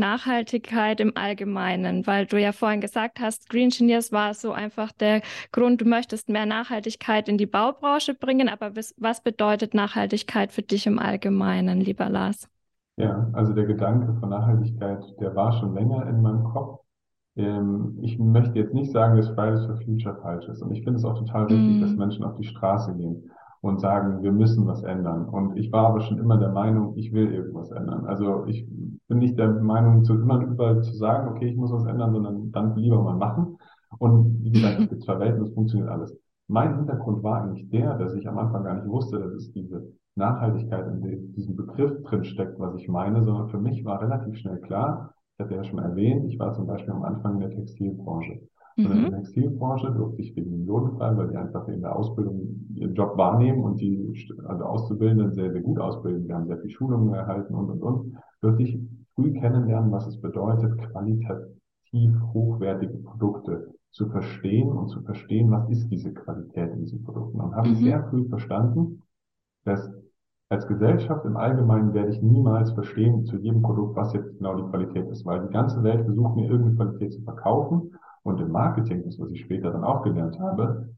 Nachhaltigkeit 0.61 0.99
im 0.99 1.13
Allgemeinen? 1.15 2.05
Weil 2.07 2.25
du 2.25 2.39
ja 2.39 2.51
vorhin 2.51 2.81
gesagt 2.81 3.19
hast, 3.19 3.49
Green 3.49 3.65
Engineers 3.65 4.11
war 4.11 4.33
so 4.33 4.51
einfach 4.51 4.91
der 4.91 5.21
Grund, 5.51 5.81
du 5.81 5.85
möchtest 5.85 6.29
mehr 6.29 6.45
Nachhaltigkeit 6.45 7.27
in 7.27 7.37
die 7.37 7.45
Baubranche 7.45 8.13
bringen, 8.13 8.49
aber 8.49 8.75
was, 8.75 9.21
bedeutet 9.23 9.73
Nachhaltigkeit 9.73 10.51
für 10.51 10.61
dich 10.61 10.87
im 10.87 10.99
Allgemeinen, 10.99 11.79
lieber 11.81 12.09
Lars? 12.09 12.47
Ja, 12.97 13.29
also 13.33 13.53
der 13.53 13.65
Gedanke 13.65 14.13
von 14.19 14.29
Nachhaltigkeit, 14.29 15.03
der 15.19 15.35
war 15.35 15.53
schon 15.59 15.73
länger 15.73 16.07
in 16.07 16.21
meinem 16.21 16.43
Kopf 16.43 16.79
ähm, 17.37 17.97
ich 18.01 18.19
möchte 18.19 18.59
jetzt 18.59 18.73
nicht 18.73 18.91
sagen, 18.91 19.15
dass 19.15 19.29
Fridays 19.29 19.65
for 19.65 19.77
Future 19.77 20.17
falsch 20.21 20.49
ist. 20.49 20.61
Und 20.61 20.71
ich 20.71 20.83
finde 20.83 20.99
es 20.99 21.05
auch 21.05 21.17
total 21.17 21.47
wichtig, 21.47 21.77
mm. 21.77 21.81
dass 21.81 21.95
Menschen 21.95 22.25
auf 22.25 22.35
die 22.35 22.43
Straße 22.43 22.93
gehen. 22.93 23.31
Und 23.61 23.79
sagen, 23.79 24.23
wir 24.23 24.31
müssen 24.31 24.65
was 24.67 24.83
ändern. 24.83 25.25
Und 25.25 25.57
ich 25.57 25.71
war 25.71 25.87
aber 25.87 26.01
schon 26.01 26.17
immer 26.17 26.37
der 26.37 26.49
Meinung, 26.49 26.97
ich 26.97 27.13
will 27.13 27.31
irgendwas 27.31 27.71
ändern. 27.71 28.05
Also 28.07 28.45
ich 28.47 28.67
bin 29.07 29.19
nicht 29.19 29.37
der 29.37 29.49
Meinung, 29.49 30.03
zu 30.03 30.15
immer 30.15 30.41
überall 30.41 30.81
zu 30.81 30.93
sagen, 30.93 31.29
okay, 31.29 31.47
ich 31.47 31.55
muss 31.55 31.71
was 31.71 31.85
ändern, 31.85 32.11
sondern 32.11 32.51
dann 32.51 32.75
lieber 32.75 33.01
mal 33.01 33.17
machen. 33.17 33.57
Und 33.99 34.43
wie 34.43 34.51
gesagt, 34.51 34.79
es 34.79 34.89
gibt 34.89 35.03
zwei 35.03 35.19
Welten, 35.19 35.41
das 35.41 35.53
funktioniert 35.53 35.89
alles. 35.89 36.17
Mein 36.47 36.75
Hintergrund 36.75 37.23
war 37.23 37.43
eigentlich 37.43 37.69
der, 37.69 37.97
dass 37.97 38.15
ich 38.15 38.27
am 38.27 38.37
Anfang 38.37 38.63
gar 38.63 38.75
nicht 38.75 38.87
wusste, 38.87 39.19
dass 39.19 39.33
es 39.33 39.51
diese 39.51 39.93
Nachhaltigkeit 40.15 40.87
in 40.87 41.33
diesem 41.33 41.55
Begriff 41.55 42.01
drin 42.03 42.23
steckt, 42.23 42.59
was 42.59 42.75
ich 42.75 42.89
meine, 42.89 43.23
sondern 43.23 43.49
für 43.49 43.59
mich 43.59 43.85
war 43.85 44.01
relativ 44.01 44.37
schnell 44.37 44.59
klar, 44.59 45.13
ich 45.33 45.45
hatte 45.45 45.55
ja 45.55 45.63
schon 45.63 45.79
erwähnt, 45.79 46.25
ich 46.25 46.39
war 46.39 46.53
zum 46.53 46.67
Beispiel 46.67 46.93
am 46.93 47.03
Anfang 47.03 47.35
in 47.35 47.39
der 47.41 47.51
Textilbranche. 47.51 48.41
Und 48.77 48.85
in 48.85 49.01
der 49.01 49.11
mhm. 49.11 49.15
Textilbranche 49.15 49.91
durfte 49.91 50.21
ich 50.21 50.35
wegen 50.35 50.65
Lohn 50.65 50.97
frei, 50.97 51.15
weil 51.17 51.27
die 51.29 51.37
einfach 51.37 51.67
in 51.67 51.81
der 51.81 51.95
Ausbildung 51.95 52.65
ihren 52.73 52.93
Job 52.95 53.17
wahrnehmen 53.17 53.63
und 53.63 53.81
die 53.81 54.13
also 54.45 54.63
Auszubildenden 54.63 55.33
sehr, 55.33 55.51
sehr 55.51 55.61
gut 55.61 55.79
ausbilden. 55.79 56.27
Wir 56.27 56.35
haben 56.35 56.47
sehr 56.47 56.59
viel 56.59 56.69
Schulungen 56.69 57.13
erhalten 57.13 57.53
und, 57.53 57.69
und, 57.69 57.81
und. 57.81 58.17
Durfte 58.41 58.63
ich 58.63 58.79
früh 59.15 59.33
kennenlernen, 59.33 59.91
was 59.91 60.07
es 60.07 60.19
bedeutet, 60.19 60.77
qualitativ 60.77 62.15
hochwertige 62.33 62.97
Produkte 62.97 63.73
zu 63.91 64.07
verstehen 64.09 64.69
und 64.69 64.87
zu 64.87 65.01
verstehen, 65.01 65.51
was 65.51 65.69
ist 65.69 65.89
diese 65.89 66.13
Qualität 66.13 66.71
in 66.71 66.79
diesen 66.79 67.03
Produkten. 67.03 67.41
Und 67.41 67.55
habe 67.55 67.69
mhm. 67.69 67.75
sehr 67.75 68.03
früh 68.09 68.27
verstanden, 68.29 69.01
dass 69.65 69.91
als 70.49 70.67
Gesellschaft 70.67 71.25
im 71.25 71.37
Allgemeinen 71.37 71.93
werde 71.93 72.11
ich 72.11 72.21
niemals 72.21 72.71
verstehen 72.71 73.25
zu 73.25 73.37
jedem 73.37 73.61
Produkt, 73.61 73.95
was 73.95 74.13
jetzt 74.13 74.37
genau 74.37 74.55
die 74.55 74.69
Qualität 74.69 75.09
ist, 75.09 75.25
weil 75.25 75.47
die 75.47 75.53
ganze 75.53 75.81
Welt 75.83 76.03
versucht 76.05 76.35
mir 76.35 76.49
irgendeine 76.49 76.75
Qualität 76.75 77.13
zu 77.13 77.21
verkaufen 77.21 77.91
und 78.23 78.39
im 78.39 78.51
Marketing, 78.51 79.03
das 79.03 79.19
was 79.19 79.31
ich 79.31 79.41
später 79.41 79.71
dann 79.71 79.83
auch 79.83 80.03
gelernt 80.03 80.39
habe, 80.39 80.89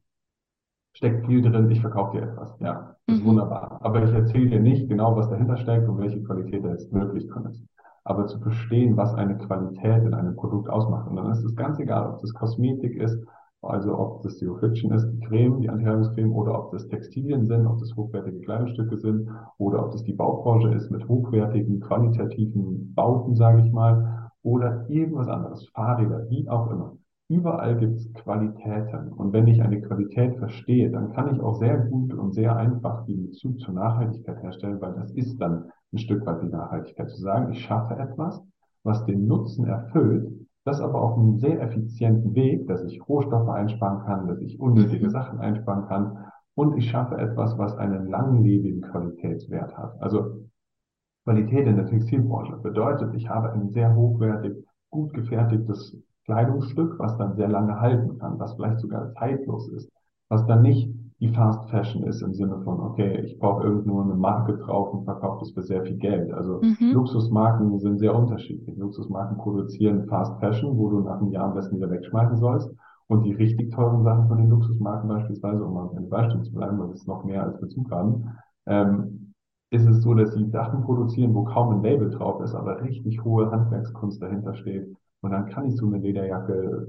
steckt 0.93 1.25
viel 1.25 1.41
drin, 1.41 1.69
ich 1.69 1.81
verkaufe 1.81 2.17
dir 2.17 2.23
etwas. 2.23 2.55
Ja, 2.59 2.95
das 3.07 3.17
ist 3.17 3.23
mhm. 3.23 3.29
wunderbar. 3.29 3.79
Aber 3.81 4.03
ich 4.03 4.13
erzähle 4.13 4.49
dir 4.49 4.59
nicht 4.59 4.87
genau, 4.89 5.15
was 5.15 5.29
dahinter 5.29 5.57
steckt 5.57 5.87
und 5.87 5.97
welche 5.97 6.23
Qualität 6.23 6.63
da 6.63 6.69
jetzt 6.69 6.91
wirklich 6.93 7.27
drin 7.27 7.45
ist. 7.45 7.63
Aber 8.03 8.27
zu 8.27 8.39
verstehen, 8.39 8.97
was 8.97 9.13
eine 9.15 9.37
Qualität 9.37 10.03
in 10.03 10.13
einem 10.13 10.35
Produkt 10.35 10.69
ausmacht. 10.69 11.09
Und 11.09 11.15
dann 11.15 11.31
ist 11.31 11.43
es 11.43 11.55
ganz 11.55 11.79
egal, 11.79 12.09
ob 12.09 12.21
das 12.21 12.33
Kosmetik 12.33 12.95
ist, 12.97 13.17
also 13.61 13.97
ob 13.97 14.23
das 14.23 14.37
Zero 14.37 14.55
Friction 14.55 14.91
ist, 14.91 15.09
die 15.09 15.21
Creme, 15.21 15.61
die 15.61 15.69
Antireibungscreme, 15.69 16.33
oder 16.33 16.59
ob 16.59 16.71
das 16.71 16.85
Textilien 16.89 17.45
sind, 17.45 17.65
ob 17.65 17.79
das 17.79 17.95
hochwertige 17.95 18.41
Kleidungsstücke 18.41 18.97
sind, 18.97 19.29
oder 19.57 19.85
ob 19.85 19.91
das 19.91 20.03
die 20.03 20.11
Baubranche 20.11 20.73
ist 20.73 20.91
mit 20.91 21.07
hochwertigen, 21.07 21.79
qualitativen 21.79 22.93
Bauten, 22.93 23.35
sage 23.35 23.61
ich 23.65 23.71
mal, 23.71 24.29
oder 24.43 24.85
irgendwas 24.89 25.29
anderes, 25.29 25.65
Fahrräder, 25.69 26.29
wie 26.29 26.49
auch 26.49 26.69
immer. 26.69 26.97
Überall 27.33 27.77
gibt 27.77 27.95
es 27.95 28.13
Qualitäten. 28.13 29.11
Und 29.11 29.33
wenn 29.33 29.47
ich 29.47 29.59
eine 29.63 29.81
Qualität 29.81 30.37
verstehe, 30.37 30.91
dann 30.91 31.13
kann 31.13 31.33
ich 31.33 31.41
auch 31.41 31.55
sehr 31.55 31.79
gut 31.79 32.13
und 32.13 32.31
sehr 32.31 32.55
einfach 32.55 33.05
den 33.05 33.23
Bezug 33.23 33.59
zur 33.59 33.73
Nachhaltigkeit 33.73 34.43
herstellen, 34.43 34.79
weil 34.79 34.93
das 34.93 35.11
ist 35.13 35.41
dann 35.41 35.71
ein 35.91 35.97
Stück 35.97 36.23
weit 36.27 36.43
die 36.43 36.49
Nachhaltigkeit. 36.49 37.09
Zu 37.09 37.21
sagen, 37.21 37.51
ich 37.51 37.61
schaffe 37.61 37.95
etwas, 37.95 38.39
was 38.83 39.03
den 39.05 39.25
Nutzen 39.25 39.65
erfüllt, 39.65 40.31
das 40.63 40.79
aber 40.79 41.01
auf 41.01 41.17
einem 41.17 41.39
sehr 41.39 41.59
effizienten 41.59 42.35
Weg, 42.35 42.67
dass 42.67 42.83
ich 42.83 43.01
Rohstoffe 43.09 43.49
einsparen 43.49 44.05
kann, 44.05 44.27
dass 44.27 44.39
ich 44.39 44.59
unnötige 44.59 45.07
mhm. 45.07 45.11
Sachen 45.11 45.39
einsparen 45.39 45.87
kann 45.87 46.17
und 46.53 46.77
ich 46.77 46.91
schaffe 46.91 47.17
etwas, 47.17 47.57
was 47.57 47.75
einen 47.77 48.09
langlebigen 48.09 48.81
Qualitätswert 48.81 49.75
hat. 49.75 49.99
Also 49.99 50.49
Qualität 51.23 51.65
in 51.65 51.77
der 51.77 51.87
Textilbranche 51.87 52.57
bedeutet, 52.57 53.15
ich 53.15 53.27
habe 53.27 53.51
ein 53.53 53.71
sehr 53.71 53.95
hochwertig, 53.95 54.53
gut 54.91 55.13
gefertigtes 55.13 55.97
Kleidungsstück, 56.25 56.97
was 56.99 57.17
dann 57.17 57.35
sehr 57.35 57.47
lange 57.47 57.79
halten 57.79 58.17
kann, 58.17 58.39
was 58.39 58.53
vielleicht 58.55 58.79
sogar 58.79 59.11
zeitlos 59.13 59.69
ist, 59.69 59.89
was 60.29 60.45
dann 60.45 60.61
nicht 60.61 60.89
die 61.19 61.29
Fast 61.29 61.69
Fashion 61.69 62.03
ist 62.03 62.21
im 62.21 62.33
Sinne 62.33 62.59
von, 62.63 62.81
okay, 62.81 63.21
ich 63.21 63.39
brauche 63.39 63.63
irgendwo 63.63 64.01
eine 64.01 64.15
Marke 64.15 64.57
drauf 64.57 64.93
und 64.93 65.05
verkaufe 65.05 65.39
das 65.39 65.51
für 65.51 65.61
sehr 65.61 65.83
viel 65.83 65.95
Geld. 65.95 66.33
Also 66.33 66.59
mhm. 66.61 66.91
Luxusmarken 66.91 67.79
sind 67.79 67.99
sehr 67.99 68.13
unterschiedlich. 68.13 68.75
Luxusmarken 68.77 69.37
produzieren 69.37 70.05
Fast 70.07 70.37
Fashion, 70.41 70.77
wo 70.77 70.89
du 70.89 70.99
nach 70.99 71.21
einem 71.21 71.31
Jahr 71.31 71.45
am 71.45 71.53
besten 71.53 71.77
wieder 71.77 71.89
wegschmeißen 71.89 72.37
sollst. 72.37 72.69
Und 73.07 73.23
die 73.23 73.33
richtig 73.33 73.71
teuren 73.71 74.03
Sachen 74.03 74.27
von 74.27 74.37
den 74.37 74.49
Luxusmarken 74.49 75.07
beispielsweise, 75.07 75.63
um 75.63 75.73
mal 75.73 75.89
in 75.95 76.09
Beispiel 76.09 76.41
zu 76.41 76.51
bleiben, 76.51 76.79
weil 76.79 76.91
es 76.91 77.05
noch 77.05 77.23
mehr 77.23 77.43
als 77.43 77.59
Bezug 77.59 77.91
haben, 77.91 78.29
ähm, 78.65 79.33
ist 79.71 79.87
es 79.87 80.01
so, 80.01 80.13
dass 80.13 80.33
sie 80.33 80.49
Sachen 80.49 80.81
produzieren, 80.83 81.33
wo 81.33 81.43
kaum 81.43 81.75
ein 81.75 81.83
Label 81.83 82.09
drauf 82.09 82.41
ist, 82.41 82.53
aber 82.53 82.81
richtig 82.81 83.23
hohe 83.23 83.49
Handwerkskunst 83.49 84.21
dahinter 84.21 84.55
steht, 84.55 84.93
und 85.23 85.31
dann 85.31 85.47
kann 85.47 85.65
ich 85.65 85.75
so 85.75 85.87
eine 85.87 85.97
Lederjacke 85.97 86.87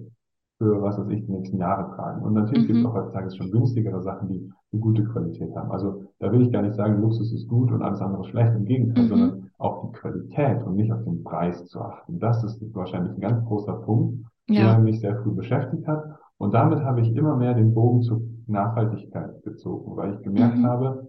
für, 0.58 0.82
was 0.82 0.98
weiß 0.98 1.08
ich, 1.10 1.24
die 1.24 1.32
nächsten 1.32 1.58
Jahre 1.58 1.94
tragen. 1.94 2.22
Und 2.22 2.34
natürlich 2.34 2.64
mhm. 2.64 2.66
gibt 2.66 2.78
es 2.80 2.84
auch 2.84 2.94
heutzutage 2.94 3.30
schon 3.30 3.50
günstigere 3.50 4.02
Sachen, 4.02 4.28
die 4.28 4.52
eine 4.72 4.80
gute 4.80 5.04
Qualität 5.04 5.54
haben. 5.54 5.70
Also 5.70 6.04
da 6.18 6.32
will 6.32 6.42
ich 6.42 6.52
gar 6.52 6.62
nicht 6.62 6.74
sagen, 6.74 7.00
Luxus 7.00 7.32
ist 7.32 7.48
gut 7.48 7.70
und 7.70 7.82
alles 7.82 8.00
andere 8.00 8.24
schlecht. 8.24 8.54
Im 8.56 8.64
Gegenteil, 8.64 9.04
mhm. 9.04 9.08
sondern 9.08 9.50
auf 9.58 9.82
die 9.82 9.92
Qualität 9.98 10.62
und 10.64 10.74
nicht 10.76 10.92
auf 10.92 11.02
den 11.04 11.22
Preis 11.22 11.64
zu 11.66 11.80
achten. 11.80 12.18
Das 12.18 12.42
ist 12.42 12.60
wahrscheinlich 12.74 13.12
ein 13.12 13.20
ganz 13.20 13.44
großer 13.44 13.74
Punkt, 13.74 14.24
ja. 14.48 14.74
der 14.74 14.78
mich 14.80 15.00
sehr 15.00 15.16
früh 15.22 15.32
beschäftigt 15.32 15.86
hat. 15.86 16.04
Und 16.38 16.54
damit 16.54 16.80
habe 16.80 17.00
ich 17.00 17.14
immer 17.14 17.36
mehr 17.36 17.54
den 17.54 17.72
Bogen 17.72 18.02
zur 18.02 18.20
Nachhaltigkeit 18.46 19.42
gezogen, 19.44 19.96
weil 19.96 20.14
ich 20.14 20.22
gemerkt 20.22 20.58
mhm. 20.58 20.66
habe, 20.66 21.08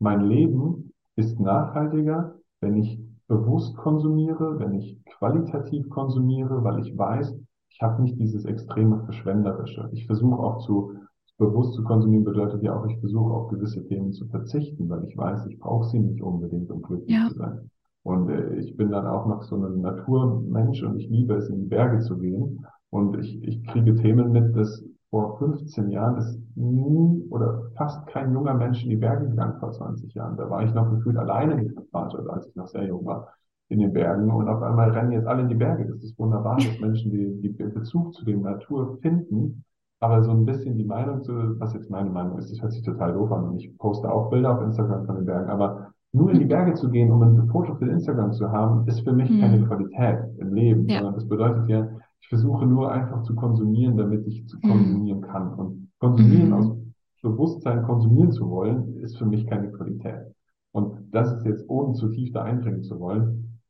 mein 0.00 0.22
Leben 0.22 0.92
ist 1.14 1.38
nachhaltiger, 1.38 2.34
wenn 2.60 2.76
ich 2.76 3.00
bewusst 3.28 3.76
konsumiere, 3.76 4.58
wenn 4.58 4.74
ich 4.74 5.02
qualitativ 5.18 5.88
konsumiere, 5.90 6.62
weil 6.62 6.80
ich 6.80 6.96
weiß, 6.96 7.34
ich 7.70 7.82
habe 7.82 8.02
nicht 8.02 8.18
dieses 8.18 8.44
extreme 8.44 9.02
Verschwenderische. 9.04 9.88
Ich 9.92 10.06
versuche 10.06 10.38
auch 10.38 10.58
zu 10.58 10.94
bewusst 11.38 11.74
zu 11.74 11.82
konsumieren, 11.82 12.24
bedeutet 12.24 12.62
ja 12.62 12.78
auch, 12.78 12.86
ich 12.86 12.98
versuche 13.00 13.32
auf 13.32 13.48
gewisse 13.48 13.84
Themen 13.86 14.12
zu 14.12 14.26
verzichten, 14.28 14.88
weil 14.88 15.04
ich 15.04 15.16
weiß, 15.16 15.46
ich 15.46 15.58
brauche 15.58 15.88
sie 15.88 15.98
nicht 15.98 16.22
unbedingt, 16.22 16.70
um 16.70 16.82
glücklich 16.82 17.10
ja. 17.10 17.28
zu 17.28 17.34
sein. 17.34 17.70
Und 18.04 18.28
äh, 18.28 18.56
ich 18.56 18.76
bin 18.76 18.90
dann 18.90 19.06
auch 19.06 19.26
noch 19.26 19.42
so 19.42 19.56
ein 19.56 19.80
Naturmensch 19.80 20.82
und 20.82 20.98
ich 20.98 21.08
liebe 21.08 21.34
es, 21.34 21.48
in 21.48 21.60
die 21.60 21.66
Berge 21.66 22.00
zu 22.00 22.18
gehen. 22.18 22.64
Und 22.90 23.18
ich, 23.18 23.42
ich 23.42 23.64
kriege 23.64 23.96
Themen 23.96 24.30
mit, 24.30 24.54
dass 24.54 24.84
vor 25.14 25.38
15 25.38 25.90
Jahren 25.90 26.16
ist 26.16 26.40
nie 26.56 27.22
oder 27.30 27.70
fast 27.76 28.04
kein 28.08 28.32
junger 28.32 28.52
Mensch 28.52 28.82
in 28.82 28.90
die 28.90 28.96
Berge 28.96 29.28
gegangen 29.28 29.60
vor 29.60 29.70
20 29.70 30.12
Jahren. 30.12 30.36
Da 30.36 30.50
war 30.50 30.64
ich 30.64 30.74
noch 30.74 30.90
gefühlt 30.90 31.16
alleine 31.16 31.54
mit 31.54 31.68
dem 31.68 31.84
Vater, 31.92 32.18
als 32.30 32.48
ich 32.48 32.56
noch 32.56 32.66
sehr 32.66 32.84
jung 32.84 33.06
war, 33.06 33.28
in 33.68 33.78
den 33.78 33.92
Bergen. 33.92 34.28
Und 34.28 34.48
auf 34.48 34.60
einmal 34.60 34.90
rennen 34.90 35.12
jetzt 35.12 35.28
alle 35.28 35.42
in 35.42 35.48
die 35.48 35.54
Berge. 35.54 35.86
Das 35.86 36.02
ist 36.02 36.18
wunderbar, 36.18 36.56
dass 36.56 36.80
Menschen 36.80 37.12
die, 37.12 37.40
die 37.42 37.48
Bezug 37.50 38.12
zu 38.12 38.24
der 38.24 38.38
Natur 38.38 38.98
finden. 39.02 39.62
Aber 40.00 40.20
so 40.24 40.32
ein 40.32 40.44
bisschen 40.44 40.76
die 40.76 40.84
Meinung 40.84 41.22
zu, 41.22 41.60
was 41.60 41.74
jetzt 41.74 41.90
meine 41.90 42.10
Meinung 42.10 42.36
ist, 42.38 42.50
das 42.50 42.60
hört 42.60 42.72
sich 42.72 42.82
total 42.82 43.12
doof 43.12 43.30
an. 43.30 43.44
Und 43.44 43.58
ich 43.58 43.78
poste 43.78 44.10
auch 44.10 44.30
Bilder 44.30 44.56
auf 44.56 44.62
Instagram 44.64 45.06
von 45.06 45.14
den 45.14 45.26
Bergen. 45.26 45.48
Aber 45.48 45.92
nur 46.12 46.32
in 46.32 46.40
die 46.40 46.44
Berge 46.44 46.74
zu 46.74 46.90
gehen, 46.90 47.12
um 47.12 47.22
ein 47.22 47.46
Foto 47.50 47.76
für 47.76 47.86
Instagram 47.86 48.32
zu 48.32 48.50
haben, 48.50 48.84
ist 48.88 49.04
für 49.04 49.12
mich 49.12 49.30
mhm. 49.30 49.40
keine 49.40 49.64
Qualität 49.64 50.18
im 50.38 50.54
Leben, 50.54 50.88
ja. 50.88 50.96
sondern 50.96 51.14
das 51.14 51.28
bedeutet 51.28 51.68
ja, 51.68 51.86
ich 52.24 52.28
versuche 52.30 52.64
nur 52.64 52.90
einfach 52.90 53.22
zu 53.24 53.34
konsumieren, 53.34 53.98
damit 53.98 54.26
ich 54.26 54.46
zu 54.48 54.56
mhm. 54.56 54.70
konsumieren 54.70 55.20
kann. 55.20 55.54
Und 55.54 55.90
konsumieren 55.98 56.48
mhm. 56.48 56.54
aus 56.54 56.76
Bewusstsein 57.22 57.82
konsumieren 57.82 58.32
zu 58.32 58.48
wollen, 58.48 58.96
ist 58.98 59.18
für 59.18 59.26
mich 59.26 59.46
keine 59.46 59.70
Qualität. 59.70 60.34
Und 60.72 61.12
das 61.12 61.32
ist 61.32 61.44
jetzt, 61.44 61.68
ohne 61.68 61.92
zu 61.92 62.08
tief 62.08 62.32
da 62.32 62.42
eindringen 62.42 62.82
zu 62.82 62.98
wollen, 62.98 63.60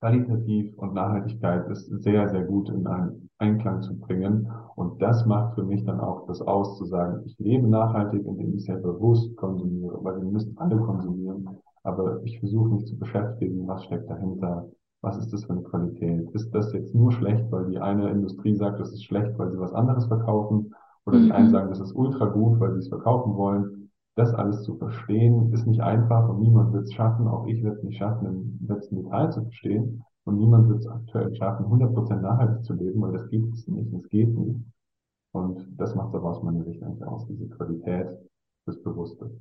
qualitativ 0.00 0.76
und 0.78 0.94
Nachhaltigkeit 0.94 1.68
ist 1.68 1.86
sehr, 2.02 2.28
sehr 2.28 2.44
gut 2.44 2.70
in 2.70 2.86
einen 2.86 3.28
Einklang 3.38 3.82
zu 3.82 3.98
bringen. 3.98 4.50
Und 4.74 5.02
das 5.02 5.26
macht 5.26 5.54
für 5.54 5.64
mich 5.64 5.84
dann 5.84 6.00
auch 6.00 6.26
das 6.26 6.40
aus, 6.40 6.78
zu 6.78 6.86
sagen, 6.86 7.22
ich 7.26 7.38
lebe 7.38 7.66
nachhaltig, 7.68 8.24
indem 8.24 8.54
ich 8.54 8.64
sehr 8.64 8.76
bewusst 8.78 9.36
konsumiere, 9.36 10.02
weil 10.02 10.16
wir 10.16 10.30
müssen 10.30 10.56
alle 10.56 10.78
konsumieren. 10.78 11.46
Aber 11.82 12.22
ich 12.24 12.38
versuche 12.40 12.70
mich 12.70 12.86
zu 12.86 12.98
beschäftigen, 12.98 13.66
was 13.66 13.84
steckt 13.84 14.08
dahinter, 14.08 14.66
was 15.00 15.16
ist 15.18 15.32
das 15.32 15.44
für 15.44 15.52
eine 15.52 15.62
Qualität? 15.62 16.30
Ist 16.32 16.54
das 16.54 16.72
jetzt 16.72 16.94
nur 16.94 17.12
schlecht, 17.12 17.50
weil 17.50 17.66
die 17.66 17.78
eine 17.78 18.10
Industrie 18.10 18.54
sagt, 18.56 18.80
das 18.80 18.92
ist 18.92 19.04
schlecht, 19.04 19.38
weil 19.38 19.50
sie 19.50 19.58
was 19.58 19.72
anderes 19.72 20.06
verkaufen? 20.06 20.74
Oder 21.06 21.18
mhm. 21.18 21.24
die 21.24 21.32
einen 21.32 21.50
sagen, 21.50 21.68
das 21.68 21.80
ist 21.80 21.94
ultra 21.94 22.26
gut, 22.26 22.58
weil 22.60 22.72
sie 22.72 22.80
es 22.80 22.88
verkaufen 22.88 23.36
wollen? 23.36 23.90
Das 24.16 24.34
alles 24.34 24.62
zu 24.64 24.76
verstehen, 24.76 25.52
ist 25.52 25.66
nicht 25.66 25.80
einfach 25.80 26.28
und 26.28 26.40
niemand 26.40 26.72
wird 26.72 26.84
es 26.84 26.92
schaffen, 26.92 27.28
auch 27.28 27.46
ich 27.46 27.62
werde 27.62 27.76
es 27.76 27.84
nicht 27.84 27.98
schaffen, 27.98 28.26
im 28.26 28.66
letzten 28.66 28.96
Detail 28.96 29.30
zu 29.30 29.42
verstehen. 29.42 30.02
Und 30.24 30.38
niemand 30.38 30.68
wird 30.68 30.80
es 30.80 30.88
aktuell 30.88 31.34
schaffen, 31.34 31.66
100% 31.66 32.20
nachhaltig 32.20 32.64
zu 32.64 32.74
leben, 32.74 33.00
weil 33.00 33.12
das 33.12 33.28
gibt 33.30 33.54
es 33.54 33.66
nicht, 33.68 33.92
es 33.94 34.08
geht 34.08 34.36
nicht. 34.36 34.60
Und 35.32 35.66
das 35.78 35.94
macht 35.94 36.14
aber 36.14 36.30
aus 36.30 36.42
meiner 36.42 36.64
Sicht 36.64 36.82
eigentlich 36.82 37.06
aus, 37.06 37.26
diese 37.26 37.48
Qualität 37.48 38.08
des 38.66 38.82
Bewusstseins. 38.82 39.40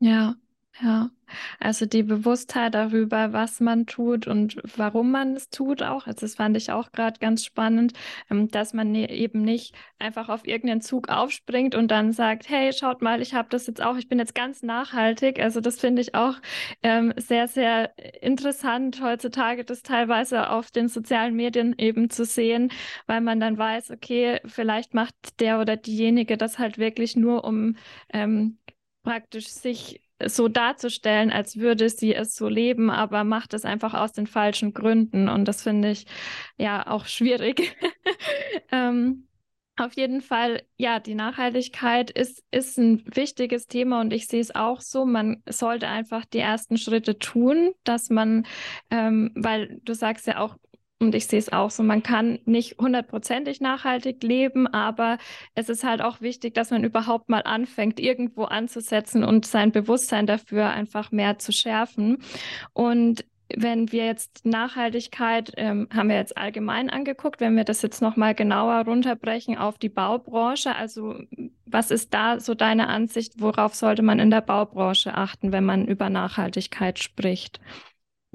Ja, 0.00 0.34
ja, 0.82 1.10
also 1.58 1.86
die 1.86 2.02
Bewusstheit 2.02 2.74
darüber, 2.74 3.32
was 3.32 3.60
man 3.60 3.86
tut 3.86 4.26
und 4.26 4.60
warum 4.76 5.10
man 5.10 5.34
es 5.34 5.48
tut 5.48 5.82
auch. 5.82 6.06
Also 6.06 6.20
das 6.20 6.34
fand 6.34 6.54
ich 6.56 6.70
auch 6.70 6.92
gerade 6.92 7.18
ganz 7.18 7.44
spannend, 7.46 7.94
ähm, 8.30 8.48
dass 8.48 8.74
man 8.74 8.92
ne, 8.92 9.08
eben 9.10 9.40
nicht 9.42 9.74
einfach 9.98 10.28
auf 10.28 10.46
irgendeinen 10.46 10.82
Zug 10.82 11.08
aufspringt 11.08 11.74
und 11.74 11.88
dann 11.90 12.12
sagt, 12.12 12.48
hey, 12.50 12.72
schaut 12.74 13.00
mal, 13.00 13.22
ich 13.22 13.32
habe 13.32 13.48
das 13.50 13.66
jetzt 13.66 13.80
auch, 13.82 13.96
ich 13.96 14.08
bin 14.08 14.18
jetzt 14.18 14.34
ganz 14.34 14.62
nachhaltig. 14.62 15.40
Also 15.40 15.60
das 15.60 15.80
finde 15.80 16.02
ich 16.02 16.14
auch 16.14 16.34
ähm, 16.82 17.14
sehr, 17.16 17.48
sehr 17.48 17.92
interessant 18.22 19.00
heutzutage, 19.02 19.64
das 19.64 19.82
teilweise 19.82 20.50
auf 20.50 20.70
den 20.70 20.88
sozialen 20.88 21.34
Medien 21.34 21.74
eben 21.78 22.10
zu 22.10 22.24
sehen, 22.26 22.70
weil 23.06 23.22
man 23.22 23.40
dann 23.40 23.56
weiß, 23.56 23.90
okay, 23.92 24.40
vielleicht 24.44 24.92
macht 24.94 25.14
der 25.40 25.58
oder 25.60 25.76
diejenige 25.76 26.36
das 26.36 26.58
halt 26.58 26.76
wirklich 26.78 27.16
nur, 27.16 27.44
um 27.44 27.76
ähm, 28.12 28.58
praktisch 29.02 29.48
sich 29.48 30.00
so 30.24 30.48
darzustellen, 30.48 31.30
als 31.30 31.56
würde 31.56 31.88
sie 31.88 32.14
es 32.14 32.34
so 32.36 32.48
leben, 32.48 32.90
aber 32.90 33.24
macht 33.24 33.54
es 33.54 33.64
einfach 33.64 33.94
aus 33.94 34.12
den 34.12 34.26
falschen 34.26 34.72
Gründen. 34.72 35.28
Und 35.28 35.46
das 35.46 35.62
finde 35.62 35.90
ich 35.90 36.06
ja 36.56 36.86
auch 36.86 37.06
schwierig. 37.06 37.76
ähm, 38.72 39.26
auf 39.78 39.92
jeden 39.92 40.22
Fall, 40.22 40.62
ja, 40.78 41.00
die 41.00 41.14
Nachhaltigkeit 41.14 42.10
ist, 42.10 42.42
ist 42.50 42.78
ein 42.78 43.04
wichtiges 43.14 43.66
Thema 43.66 44.00
und 44.00 44.10
ich 44.10 44.26
sehe 44.26 44.40
es 44.40 44.54
auch 44.54 44.80
so. 44.80 45.04
Man 45.04 45.42
sollte 45.46 45.86
einfach 45.86 46.24
die 46.24 46.38
ersten 46.38 46.78
Schritte 46.78 47.18
tun, 47.18 47.72
dass 47.84 48.08
man, 48.08 48.46
ähm, 48.90 49.32
weil 49.34 49.78
du 49.84 49.94
sagst 49.94 50.26
ja 50.26 50.38
auch, 50.38 50.56
und 50.98 51.14
ich 51.14 51.26
sehe 51.26 51.38
es 51.38 51.52
auch 51.52 51.70
so, 51.70 51.82
man 51.82 52.02
kann 52.02 52.38
nicht 52.46 52.78
hundertprozentig 52.78 53.60
nachhaltig 53.60 54.22
leben, 54.22 54.66
aber 54.66 55.18
es 55.54 55.68
ist 55.68 55.84
halt 55.84 56.00
auch 56.00 56.22
wichtig, 56.22 56.54
dass 56.54 56.70
man 56.70 56.84
überhaupt 56.84 57.28
mal 57.28 57.42
anfängt, 57.42 58.00
irgendwo 58.00 58.44
anzusetzen 58.44 59.22
und 59.22 59.44
sein 59.44 59.72
Bewusstsein 59.72 60.26
dafür 60.26 60.70
einfach 60.70 61.12
mehr 61.12 61.38
zu 61.38 61.52
schärfen. 61.52 62.18
Und 62.72 63.26
wenn 63.54 63.92
wir 63.92 64.06
jetzt 64.06 64.44
Nachhaltigkeit, 64.46 65.52
ähm, 65.56 65.88
haben 65.94 66.08
wir 66.08 66.16
jetzt 66.16 66.36
allgemein 66.36 66.90
angeguckt, 66.90 67.40
wenn 67.40 67.56
wir 67.56 67.64
das 67.64 67.82
jetzt 67.82 68.00
nochmal 68.02 68.34
genauer 68.34 68.84
runterbrechen 68.86 69.56
auf 69.56 69.78
die 69.78 69.88
Baubranche, 69.88 70.74
also 70.74 71.20
was 71.66 71.90
ist 71.90 72.14
da 72.14 72.40
so 72.40 72.54
deine 72.54 72.88
Ansicht, 72.88 73.34
worauf 73.38 73.74
sollte 73.74 74.02
man 74.02 74.18
in 74.18 74.30
der 74.30 74.40
Baubranche 74.40 75.14
achten, 75.14 75.52
wenn 75.52 75.64
man 75.64 75.86
über 75.86 76.10
Nachhaltigkeit 76.10 76.98
spricht? 76.98 77.60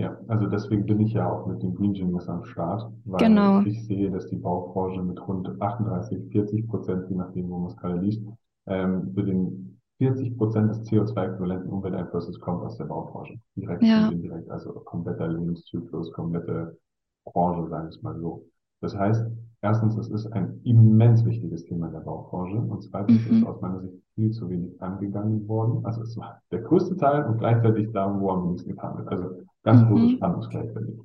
Ja, 0.02 0.18
also 0.28 0.48
deswegen 0.48 0.88
bin 0.88 1.00
ich 1.00 1.14
ja 1.14 1.32
auch 1.32 1.46
mit 1.46 1.62
den 1.62 1.76
Green 1.76 1.94
Genius 1.94 2.28
am 2.28 2.44
Start, 2.44 2.92
weil 3.06 3.20
genau. 3.20 3.62
ich 3.62 3.86
sehe, 3.86 4.10
dass 4.10 4.26
die 4.26 4.36
Baubranche 4.36 5.04
mit 5.04 5.28
rund 5.28 5.62
38, 5.62 6.32
40 6.32 6.68
Prozent, 6.68 7.08
je 7.08 7.18
nachdem, 7.18 7.52
wo 7.52 7.60
man 7.60 7.70
es 7.70 7.78
gerade 7.78 8.00
liest, 8.00 8.24
ähm, 8.66 9.12
für 9.14 9.24
den 9.24 9.80
40 10.00 10.40
Prozent 10.40 10.72
des 10.72 10.82
CO2-äquivalenten 10.90 11.70
Umwelteinflusses 11.70 12.40
kommt 12.40 12.64
aus 12.64 12.78
der 12.78 12.86
Baubranche. 12.86 13.40
Direkt 13.56 13.84
ja. 13.84 14.08
und 14.08 14.14
indirekt, 14.14 14.50
also 14.50 14.72
kompletter 14.72 15.28
Lebenszyklus, 15.28 16.12
komplette 16.14 16.76
Branche, 17.24 17.70
sagen 17.70 17.86
wir 17.86 17.90
es 17.90 18.02
mal 18.02 18.20
so. 18.20 18.44
Das 18.82 18.98
heißt, 18.98 19.24
erstens, 19.62 19.98
es 20.00 20.10
ist 20.10 20.26
ein 20.34 20.62
immens 20.64 21.24
wichtiges 21.26 21.64
Thema 21.66 21.86
in 21.86 21.94
der 21.94 22.00
Baubranche 22.00 22.58
und 22.58 22.82
zweitens 22.82 23.30
mhm. 23.30 23.38
ist 23.38 23.46
aus 23.46 23.62
meiner 23.62 23.82
Sicht 23.82 24.02
viel 24.16 24.32
zu 24.32 24.50
wenig 24.50 24.82
angegangen 24.82 25.48
worden. 25.48 25.86
Also 25.86 26.02
es 26.02 26.18
war 26.18 26.42
der 26.52 26.62
größte 26.62 26.98
Teil 26.98 27.24
und 27.26 27.38
gleichzeitig 27.38 27.92
da, 27.92 28.20
wo 28.20 28.32
am 28.32 28.46
wenigsten 28.46 28.72
getan 28.72 28.98
wird. 28.98 29.08
Also 29.08 29.44
ganz 29.64 29.86
großes 29.88 30.12
mhm. 30.12 30.16
Spannungsgleichgewicht. 30.18 31.00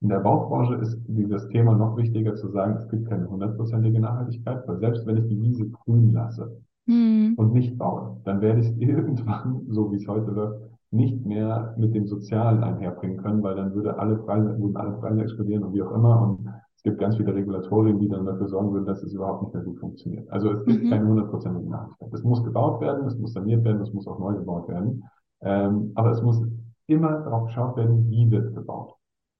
In 0.00 0.08
der 0.08 0.20
Baubranche 0.20 0.74
ist 0.74 1.00
dieses 1.06 1.48
Thema 1.48 1.74
noch 1.74 1.96
wichtiger 1.96 2.34
zu 2.34 2.48
sagen, 2.48 2.76
es 2.76 2.88
gibt 2.88 3.08
keine 3.08 3.28
hundertprozentige 3.28 4.00
Nachhaltigkeit, 4.00 4.66
weil 4.68 4.78
selbst 4.78 5.06
wenn 5.06 5.16
ich 5.16 5.26
die 5.28 5.40
Wiese 5.40 5.70
grün 5.70 6.12
lasse, 6.12 6.60
hm. 6.86 7.34
und 7.36 7.52
nicht 7.52 7.78
bauen, 7.78 8.20
dann 8.24 8.40
werde 8.40 8.60
ich 8.60 8.68
es 8.68 8.76
irgendwann, 8.78 9.62
so 9.68 9.90
wie 9.90 9.96
es 9.96 10.06
heute 10.06 10.30
läuft, 10.30 10.60
nicht 10.90 11.24
mehr 11.26 11.74
mit 11.76 11.94
dem 11.94 12.06
Sozialen 12.06 12.62
einherbringen 12.62 13.16
können, 13.16 13.42
weil 13.42 13.56
dann 13.56 13.74
würde 13.74 13.98
alle 13.98 14.16
Preise, 14.16 14.58
würden 14.58 14.76
alle 14.76 14.92
Preise 14.92 15.22
explodieren 15.22 15.64
und 15.64 15.74
wie 15.74 15.82
auch 15.82 15.92
immer. 15.92 16.22
Und 16.22 16.48
es 16.76 16.82
gibt 16.82 16.98
ganz 16.98 17.16
viele 17.16 17.34
Regulatorien, 17.34 17.98
die 17.98 18.08
dann 18.08 18.26
dafür 18.26 18.48
sorgen 18.48 18.72
würden, 18.72 18.86
dass 18.86 19.02
es 19.02 19.12
überhaupt 19.12 19.42
nicht 19.42 19.54
mehr 19.54 19.64
gut 19.64 19.78
funktioniert. 19.80 20.30
Also 20.30 20.52
es 20.52 20.64
gibt 20.66 20.84
mhm. 20.84 20.90
keine 20.90 21.08
hundertprozentige 21.08 21.68
Nachhaltigkeit. 21.68 22.12
Es 22.12 22.22
muss 22.22 22.44
gebaut 22.44 22.80
werden, 22.80 23.06
es 23.06 23.18
muss 23.18 23.32
saniert 23.32 23.64
werden, 23.64 23.80
es 23.80 23.92
muss 23.92 24.06
auch 24.06 24.18
neu 24.18 24.34
gebaut 24.34 24.68
werden. 24.68 25.02
Ähm, 25.40 25.90
aber 25.94 26.10
es 26.12 26.22
muss 26.22 26.42
immer 26.86 27.20
darauf 27.22 27.46
geschaut 27.46 27.76
werden, 27.76 28.08
wie 28.10 28.30
wird 28.30 28.54
gebaut. 28.54 28.94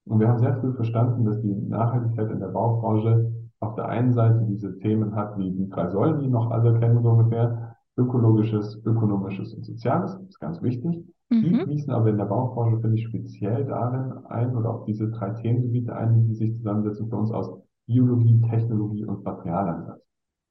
Und 0.07 0.21
wir 0.21 0.29
haben 0.29 0.39
sehr 0.39 0.61
früh 0.61 0.73
verstanden, 0.75 1.25
dass 1.25 1.41
die 1.41 1.55
Nachhaltigkeit 1.55 2.31
in 2.31 2.41
der 2.41 2.49
Baubranche 2.49 3.33
auf 3.61 3.75
der 3.75 3.89
einen 3.89 4.13
Seite 4.13 4.45
diese 4.49 4.79
Themen 4.79 5.15
hat, 5.15 5.39
wie 5.39 5.51
die 5.51 5.69
drei 5.69 5.89
Säulen, 5.89 6.21
die 6.21 6.29
noch 6.29 6.51
alle 6.51 6.79
kennen 6.79 7.03
so 7.03 7.11
ungefähr, 7.11 7.77
ökologisches, 7.97 8.85
ökonomisches 8.85 9.55
und 9.55 9.65
soziales, 9.65 10.13
das 10.13 10.29
ist 10.29 10.41
ganz 10.41 10.61
wichtig. 10.63 11.05
Mhm. 11.31 11.43
Die 11.43 11.55
fließen 11.55 11.93
aber 11.93 12.11
in 12.11 12.19
der 12.19 12.27
Baubranche, 12.27 12.81
finde 12.81 12.97
ich, 12.97 13.07
speziell 13.07 13.65
darin 13.65 14.27
ein 14.27 14.55
oder 14.57 14.75
auf 14.75 14.85
diese 14.85 15.11
drei 15.11 15.31
Themengebiete 15.31 15.95
ein, 15.95 16.27
die 16.27 16.35
sich 16.35 16.55
zusammensetzen 16.55 17.09
für 17.09 17.17
uns 17.17 17.31
aus 17.31 17.51
Biologie, 17.87 18.41
Technologie 18.51 19.05
und 19.05 19.25
Materialansatz. 19.25 20.03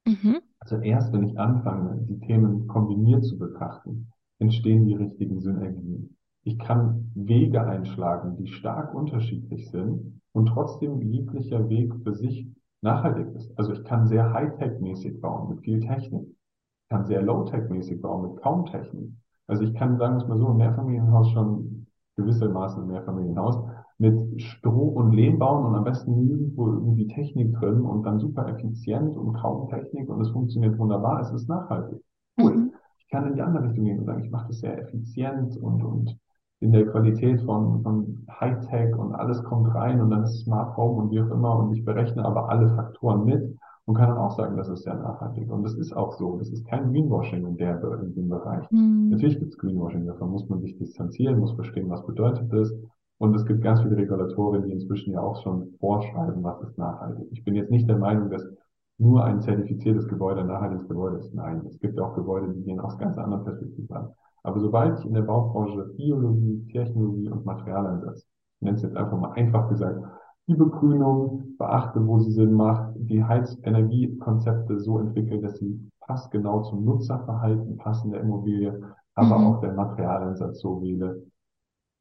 Mhm. 0.06 0.40
Also 0.60 0.76
erst, 0.78 1.12
wenn 1.12 1.24
ich 1.24 1.38
anfange, 1.38 2.02
die 2.08 2.18
Themen 2.20 2.66
kombiniert 2.66 3.24
zu 3.24 3.38
betrachten, 3.38 4.08
entstehen 4.38 4.86
die 4.86 4.94
richtigen 4.94 5.40
Synergien. 5.40 6.16
Ich 6.44 6.58
kann 6.58 7.10
Wege 7.14 7.66
einschlagen, 7.66 8.36
die 8.36 8.48
stark 8.48 8.94
unterschiedlich 8.94 9.70
sind 9.70 10.20
und 10.32 10.46
trotzdem 10.46 11.00
jeglicher 11.00 11.68
Weg 11.68 11.94
für 12.02 12.14
sich 12.14 12.46
nachhaltig 12.82 13.34
ist. 13.34 13.58
Also 13.58 13.72
ich 13.72 13.82
kann 13.84 14.06
sehr 14.06 14.32
Hightech-mäßig 14.32 15.20
bauen 15.20 15.48
mit 15.48 15.60
viel 15.60 15.80
Technik. 15.80 16.28
Ich 16.28 16.88
kann 16.90 17.06
sehr 17.06 17.22
Low-Tech-mäßig 17.22 18.02
bauen 18.02 18.30
mit 18.30 18.42
kaum 18.42 18.66
Technik. 18.66 19.10
Also 19.46 19.64
ich 19.64 19.74
kann, 19.74 19.96
sagen 19.96 20.16
wir 20.16 20.22
es 20.22 20.28
mal 20.28 20.38
so, 20.38 20.48
ein 20.48 20.56
Mehrfamilienhaus 20.56 21.30
schon 21.30 21.86
gewissermaßen 22.16 22.82
ein 22.82 22.88
Mehrfamilienhaus 22.88 23.64
mit 23.98 24.40
Stroh 24.42 24.88
und 24.88 25.12
Lehm 25.12 25.38
bauen 25.38 25.66
und 25.66 25.74
am 25.74 25.84
besten 25.84 26.26
nirgendwo 26.26 26.68
irgendwie 26.68 27.08
Technik 27.08 27.54
drin 27.54 27.80
und 27.80 28.04
dann 28.04 28.18
super 28.18 28.48
effizient 28.48 29.16
und 29.16 29.34
kaum 29.34 29.68
Technik 29.68 30.08
und 30.08 30.20
es 30.20 30.30
funktioniert 30.30 30.78
wunderbar. 30.78 31.20
Es 31.20 31.32
ist 31.32 31.48
nachhaltig. 31.48 32.02
Cool. 32.38 32.56
Mhm. 32.56 32.72
Ich 32.98 33.08
kann 33.08 33.28
in 33.28 33.34
die 33.34 33.42
andere 33.42 33.64
Richtung 33.64 33.84
gehen 33.84 34.00
und 34.00 34.06
sagen, 34.06 34.24
ich 34.24 34.30
mache 34.30 34.48
das 34.48 34.58
sehr 34.58 34.78
effizient 34.78 35.56
und, 35.56 35.82
und 35.82 36.18
in 36.60 36.72
der 36.72 36.86
Qualität 36.86 37.42
von, 37.42 37.82
von 37.82 38.26
Hightech 38.40 38.94
und 38.96 39.14
alles 39.14 39.42
kommt 39.44 39.74
rein 39.74 40.00
und 40.00 40.10
dann 40.10 40.24
ist 40.24 40.44
Smart 40.44 40.76
Home 40.76 41.02
und 41.02 41.10
wie 41.10 41.20
auch 41.20 41.30
immer 41.30 41.58
und 41.58 41.74
ich 41.74 41.84
berechne 41.84 42.24
aber 42.24 42.48
alle 42.48 42.74
Faktoren 42.74 43.24
mit 43.24 43.56
und 43.86 43.96
kann 43.96 44.08
dann 44.08 44.18
auch 44.18 44.30
sagen, 44.30 44.56
das 44.56 44.68
ist 44.68 44.84
sehr 44.84 44.94
nachhaltig. 44.94 45.50
Und 45.50 45.62
das 45.62 45.74
ist 45.74 45.94
auch 45.94 46.12
so. 46.14 46.38
Das 46.38 46.48
ist 46.48 46.66
kein 46.66 46.90
Greenwashing 46.90 47.46
in, 47.46 47.56
der, 47.56 47.82
in 48.02 48.14
dem 48.14 48.28
Bereich. 48.28 48.66
Mhm. 48.70 49.10
Natürlich 49.10 49.38
gibt 49.38 49.52
es 49.52 49.58
Greenwashing, 49.58 50.06
davon 50.06 50.30
muss 50.30 50.48
man 50.48 50.60
sich 50.60 50.76
distanzieren, 50.78 51.38
muss 51.38 51.52
verstehen, 51.52 51.90
was 51.90 52.04
bedeutet 52.06 52.50
das. 52.52 52.72
Und 53.18 53.34
es 53.34 53.44
gibt 53.44 53.62
ganz 53.62 53.80
viele 53.82 53.96
Regulatoren, 53.96 54.64
die 54.64 54.72
inzwischen 54.72 55.12
ja 55.12 55.20
auch 55.20 55.40
schon 55.42 55.74
vorschreiben, 55.80 56.42
was 56.42 56.60
ist 56.62 56.78
nachhaltig. 56.78 57.26
Ich 57.30 57.44
bin 57.44 57.54
jetzt 57.54 57.70
nicht 57.70 57.88
der 57.88 57.98
Meinung, 57.98 58.30
dass 58.30 58.44
nur 58.98 59.24
ein 59.24 59.40
zertifiziertes 59.40 60.08
Gebäude 60.08 60.40
ein 60.40 60.46
nachhaltiges 60.46 60.88
Gebäude 60.88 61.18
ist. 61.18 61.34
Nein, 61.34 61.62
es 61.68 61.78
gibt 61.80 62.00
auch 62.00 62.14
Gebäude, 62.14 62.52
die 62.52 62.62
gehen 62.62 62.80
aus 62.80 62.96
ganz 62.98 63.18
anderen 63.18 63.44
Perspektiven 63.44 63.94
an. 63.94 64.08
Aber 64.44 64.60
sobald 64.60 64.98
ich 64.98 65.06
in 65.06 65.14
der 65.14 65.22
Baubranche 65.22 65.84
Biologie, 65.96 66.68
Technologie 66.70 67.30
und 67.30 67.44
Materialeinsatz, 67.46 68.20
ich 68.20 68.62
nenne 68.62 68.76
es 68.76 68.82
jetzt 68.82 68.96
einfach 68.96 69.18
mal 69.18 69.32
einfach 69.32 69.68
gesagt, 69.68 70.00
die 70.46 70.54
Begrünung 70.54 71.56
beachte, 71.58 72.06
wo 72.06 72.18
sie 72.18 72.32
Sinn 72.32 72.52
macht, 72.52 72.92
die 72.96 73.24
Heizenergiekonzepte 73.24 74.78
so 74.78 74.98
entwickelt, 74.98 75.42
dass 75.42 75.58
sie 75.58 75.90
passgenau 76.00 76.60
zum 76.60 76.84
Nutzerverhalten 76.84 77.78
passen 77.78 78.10
der 78.10 78.20
Immobilie, 78.20 78.82
aber 79.14 79.38
mhm. 79.38 79.46
auch 79.46 79.60
der 79.60 79.72
Materialeinsatz 79.72 80.60
so 80.60 80.82
wähle, 80.82 81.24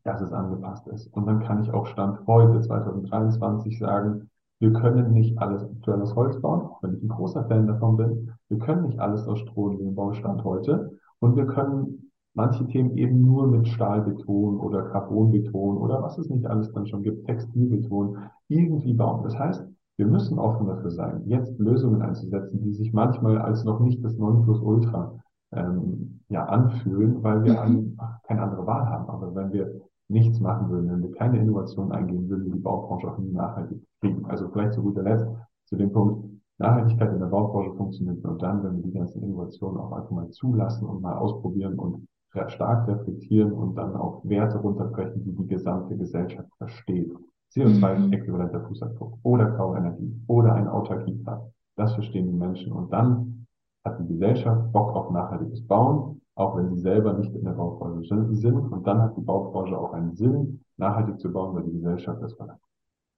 dass 0.04 0.20
es 0.20 0.34
angepasst 0.34 0.86
ist. 0.90 1.08
Und 1.14 1.26
dann 1.26 1.40
kann 1.40 1.64
ich 1.64 1.72
auch 1.72 1.86
Stand 1.86 2.28
heute 2.28 2.60
2023 2.60 3.80
sagen, 3.80 4.30
wir 4.60 4.74
können 4.74 5.14
nicht 5.14 5.38
alles 5.40 5.64
aktuell 5.64 6.02
aus 6.02 6.16
Holz 6.16 6.40
bauen, 6.42 6.62
auch 6.62 6.84
wenn 6.84 6.96
ich 6.96 7.04
ein 7.04 7.10
großer 7.10 7.46
Fan 7.46 7.68
davon 7.68 7.96
bin. 7.96 8.32
Wir 8.50 8.60
können 8.60 8.84
nicht 8.84 9.00
alles 9.00 9.26
aus 9.28 9.40
Stroh 9.40 9.68
und 9.68 9.78
Lehm 9.78 9.96
bauen, 9.96 10.14
Stand 10.14 10.44
heute. 10.44 11.00
Und 11.20 11.38
wir 11.38 11.48
können 11.48 12.12
manche 12.34 12.66
Themen 12.68 12.98
eben 12.98 13.22
nur 13.22 13.48
mit 13.48 13.68
Stahlbeton 13.68 14.60
oder 14.60 14.84
Carbonbeton 14.84 15.78
oder 15.78 16.02
was 16.02 16.18
es 16.18 16.30
nicht 16.30 16.46
alles 16.46 16.72
dann 16.74 16.88
schon 16.88 17.04
gibt, 17.04 17.26
Textilbeton, 17.26 18.18
irgendwie 18.48 18.94
bauen. 18.94 19.24
Das 19.24 19.38
heißt, 19.38 19.68
wir 19.98 20.08
müssen 20.08 20.40
offen 20.40 20.68
dafür 20.68 20.92
sein, 20.92 21.22
jetzt 21.26 21.58
Lösungen 21.60 22.02
einzusetzen, 22.02 22.62
die 22.64 22.74
sich 22.74 22.94
manchmal 22.94 23.38
als 23.38 23.64
noch 23.64 23.80
nicht 23.80 24.04
das 24.04 24.18
Nonplusultra 24.18 25.20
ähm, 25.52 26.22
ja, 26.30 26.46
anfühlen, 26.46 27.22
weil 27.22 27.44
wir 27.44 27.62
an, 27.62 27.94
ach, 27.98 28.22
keine 28.24 28.42
andere 28.42 28.66
Wahl 28.66 28.88
haben. 28.88 29.08
Aber 29.10 29.36
wenn 29.36 29.54
wir 29.54 29.82
nichts 30.10 30.40
machen 30.40 30.70
würden, 30.70 30.92
wenn 30.92 31.04
wir 31.04 31.12
keine 31.12 31.38
Innovation 31.38 31.92
eingehen 31.92 32.28
würden, 32.28 32.52
die 32.52 32.60
Baubranche 32.60 33.12
auch 33.12 33.18
nie 33.20 33.32
nachhaltig 33.32 33.80
kriegen. 34.00 34.26
Also 34.26 34.50
vielleicht 34.50 34.74
zu 34.74 34.82
guter 34.82 35.04
Letzt 35.04 35.28
zu 35.66 35.76
dem 35.76 35.92
Punkt, 35.92 36.26
Nachhaltigkeit 36.58 37.12
in 37.12 37.20
der 37.20 37.28
Baubranche 37.28 37.74
funktioniert 37.76 38.24
nur 38.24 38.38
dann, 38.38 38.64
wenn 38.64 38.78
wir 38.78 38.84
die 38.84 38.94
ganzen 38.94 39.24
Innovationen 39.24 39.78
auch 39.78 39.92
einfach 39.92 40.12
mal 40.12 40.30
zulassen 40.30 40.88
und 40.88 41.02
mal 41.02 41.18
ausprobieren 41.18 41.78
und 41.80 42.08
stark 42.48 42.88
reflektieren 42.88 43.52
und 43.52 43.76
dann 43.76 43.96
auch 43.96 44.22
Werte 44.24 44.58
runterbrechen, 44.58 45.24
die 45.24 45.36
die 45.36 45.48
gesamte 45.48 45.96
Gesellschaft 45.96 46.50
versteht. 46.58 47.12
CO2-äquivalenter 47.54 48.60
mhm. 48.60 48.68
Fußabdruck 48.68 49.20
oder 49.24 49.52
Kauenergie 49.52 50.20
oder 50.28 50.56
ein 50.56 50.68
Autarkiegrad. 50.68 51.42
Das 51.76 51.94
verstehen 51.94 52.28
die 52.28 52.38
Menschen. 52.38 52.72
Und 52.72 52.92
dann 52.92 53.46
hat 53.86 54.00
die 54.00 54.08
Gesellschaft 54.08 54.72
Bock 54.72 54.96
auf 54.96 55.12
nachhaltiges 55.12 55.66
Bauen, 55.68 56.22
auch 56.36 56.58
wenn 56.58 56.70
sie 56.70 56.82
selber 56.82 57.14
nicht 57.14 57.34
in 57.36 57.44
der 57.44 57.52
Baubranche 57.52 58.08
sind. 58.34 58.72
Und 58.72 58.88
dann 58.88 59.02
hat 59.02 59.16
die 59.18 59.22
Baubranche 59.22 59.78
auch 59.78 59.94
einen 59.94 60.16
Sinn, 60.16 60.62
nachhaltig 60.78 61.20
zu 61.20 61.32
bauen, 61.32 61.56
weil 61.56 61.64
die 61.64 61.74
Gesellschaft 61.74 62.22
das 62.22 62.34
verlangt. 62.34 62.62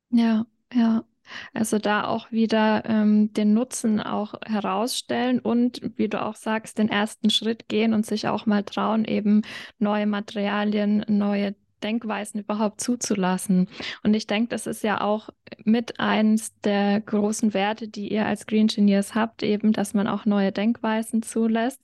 Ja, 0.10 0.46
ja. 0.74 1.04
Also 1.54 1.80
da 1.80 2.06
auch 2.06 2.32
wieder 2.32 2.84
ähm, 2.86 3.34
den 3.34 3.54
Nutzen 3.54 4.00
auch 4.02 4.36
herausstellen 4.46 5.40
und, 5.40 5.82
wie 5.96 6.08
du 6.08 6.22
auch 6.22 6.36
sagst, 6.36 6.78
den 6.78 6.90
ersten 6.90 7.30
Schritt 7.30 7.68
gehen 7.68 7.94
und 7.94 8.06
sich 8.06 8.28
auch 8.28 8.46
mal 8.46 8.64
trauen, 8.64 9.06
eben 9.06 9.42
neue 9.80 10.08
Materialien, 10.08 11.06
neue 11.08 11.56
Denkweisen 11.84 12.40
überhaupt 12.40 12.82
zuzulassen. 12.82 13.68
Und 14.04 14.14
ich 14.14 14.28
denke, 14.28 14.50
das 14.50 14.66
ist 14.66 14.84
ja 14.84 15.02
auch 15.02 15.30
mit 15.64 16.00
eins 16.00 16.60
der 16.62 17.00
großen 17.02 17.54
Werte, 17.54 17.88
die 17.88 18.12
ihr 18.12 18.26
als 18.26 18.48
Green 18.48 18.62
Engineers 18.62 19.14
habt, 19.14 19.44
eben, 19.44 19.72
dass 19.72 19.94
man 19.94 20.08
auch 20.08 20.26
neue 20.26 20.52
Denkweisen 20.52 21.22
zulässt. 21.22 21.80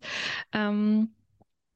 Ähm, 0.54 1.12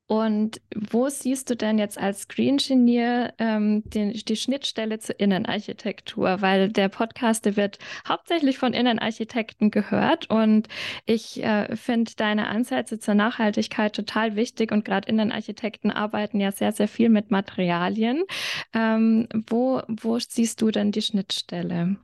Und 0.08 0.62
wo 0.76 1.10
siehst 1.10 1.50
du 1.50 1.56
denn 1.56 1.80
jetzt 1.80 1.98
als 1.98 2.22
Screen 2.22 2.56
Engineer 2.56 3.34
ähm, 3.40 3.84
den, 3.90 4.14
die 4.14 4.36
Schnittstelle 4.36 5.00
zur 5.00 5.20
Innenarchitektur? 5.20 6.42
Weil 6.42 6.72
der 6.72 6.90
Podcast 6.90 7.46
der 7.46 7.56
wird 7.56 7.80
hauptsächlich 8.08 8.58
von 8.60 8.74
Innenarchitekten 8.74 9.72
gehört 9.72 10.30
und 10.30 10.68
ich 11.06 11.44
äh, 11.44 11.76
finde 11.76 12.12
deine 12.16 12.48
Ansätze 12.48 13.00
zur 13.00 13.16
Nachhaltigkeit 13.16 13.96
total 13.96 14.36
wichtig 14.36 14.72
und 14.72 14.86
gerade 14.86 15.08
Innenarchitekten 15.08 15.90
arbeiten 15.92 16.40
ja 16.40 16.52
sehr, 16.52 16.72
sehr 16.72 16.88
viel 16.88 17.10
mit 17.10 17.32
Materialien. 17.32 18.24
Ähm, 18.74 19.28
wo, 19.48 19.82
wo 19.88 20.20
siehst 20.20 20.62
du 20.62 20.70
denn 20.70 20.92
die 20.92 21.02
Schnittstelle? 21.02 21.98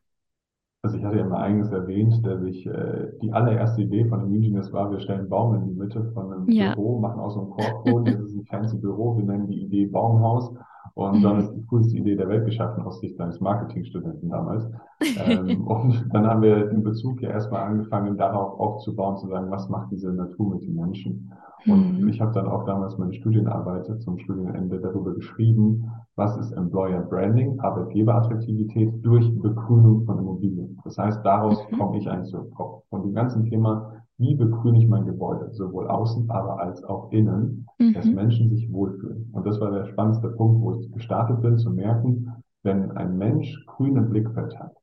Also 0.84 0.98
ich 0.98 1.04
hatte 1.04 1.18
ja 1.18 1.26
mal 1.26 1.44
eigenes 1.44 1.72
erwähnt, 1.72 2.26
dass 2.26 2.42
ich 2.42 2.66
äh, 2.66 3.12
die 3.22 3.32
allererste 3.32 3.84
Idee 3.84 4.06
von 4.06 4.22
dem 4.22 4.34
Engineers 4.34 4.74
war, 4.74 4.90
wir 4.90 5.00
stellen 5.00 5.20
einen 5.20 5.30
Baum 5.30 5.54
in 5.54 5.66
die 5.66 5.76
Mitte 5.76 6.12
von 6.14 6.34
einem 6.34 6.50
ja. 6.50 6.74
Büro, 6.74 7.00
machen 7.00 7.20
aus 7.20 7.36
so 7.36 7.42
einem 7.42 7.52
Korbboden, 7.52 8.06
das 8.06 8.22
ist 8.22 8.36
ein 8.36 8.46
fancy 8.46 8.78
Büro, 8.78 9.16
wir 9.16 9.24
nennen 9.24 9.46
die 9.46 9.62
Idee 9.62 9.86
Baumhaus 9.86 10.52
und 10.96 11.20
mhm. 11.20 11.22
dann 11.22 11.40
ist 11.40 11.54
die 11.54 11.64
coolste 11.68 11.98
Idee 11.98 12.16
der 12.16 12.28
Welt 12.30 12.46
geschaffen 12.46 12.84
aus 12.84 13.00
Sicht 13.00 13.20
eines 13.22 13.40
Marketingstudenten 13.40 14.30
damals. 14.30 14.68
ähm, 15.28 15.68
und 15.68 16.10
dann 16.14 16.26
haben 16.26 16.42
wir 16.42 16.66
den 16.66 16.82
Bezug 16.82 17.22
ja 17.22 17.30
erstmal 17.30 17.62
angefangen, 17.62 18.18
darauf 18.18 18.60
aufzubauen, 18.60 19.18
zu 19.18 19.28
sagen, 19.28 19.52
was 19.52 19.70
macht 19.70 19.92
diese 19.92 20.12
Natur 20.12 20.56
mit 20.56 20.64
den 20.64 20.76
Menschen? 20.76 21.32
Und 21.66 22.02
mhm. 22.02 22.08
ich 22.10 22.20
habe 22.20 22.32
dann 22.34 22.48
auch 22.48 22.66
damals 22.66 22.98
meine 22.98 23.14
Studienarbeit 23.14 23.86
zum 24.02 24.18
Studienende 24.18 24.80
darüber 24.80 25.14
geschrieben, 25.14 25.92
was 26.16 26.38
ist 26.38 26.52
Employer 26.54 27.02
Branding, 27.02 27.60
Arbeitgeberattraktivität 27.60 28.94
durch 29.04 29.30
Begrünung 29.40 30.06
von 30.06 30.18
Immobilien. 30.20 30.80
Das 30.84 30.98
heißt, 30.98 31.24
daraus 31.24 31.64
mhm. 31.70 31.78
komme 31.78 31.98
ich 31.98 32.10
eigentlich 32.10 32.32
so 32.32 32.50
drauf. 32.56 32.84
Von 32.90 33.04
dem 33.04 33.14
ganzen 33.14 33.46
Thema, 33.46 33.94
wie 34.18 34.36
begrüne 34.36 34.80
ich 34.80 34.88
mein 34.88 35.06
Gebäude, 35.06 35.52
sowohl 35.52 35.88
außen, 35.88 36.30
aber 36.30 36.60
als 36.60 36.84
auch 36.84 37.12
innen, 37.12 37.68
mhm. 37.80 37.94
dass 37.94 38.06
Menschen 38.06 38.50
sich 38.50 38.72
wohlfühlen. 38.72 39.30
Und 39.34 39.46
das 39.46 39.60
war 39.60 39.72
der 39.72 39.86
spannendste 39.86 40.30
Punkt, 40.30 40.62
wo 40.62 40.80
ich 40.80 40.92
gestartet 40.92 41.42
bin, 41.42 41.58
zu 41.58 41.72
merken, 41.72 42.32
wenn 42.64 42.92
ein 42.92 43.18
Mensch 43.18 43.66
grüne 43.66 44.02
Blickfeld 44.02 44.58
hat, 44.60 44.76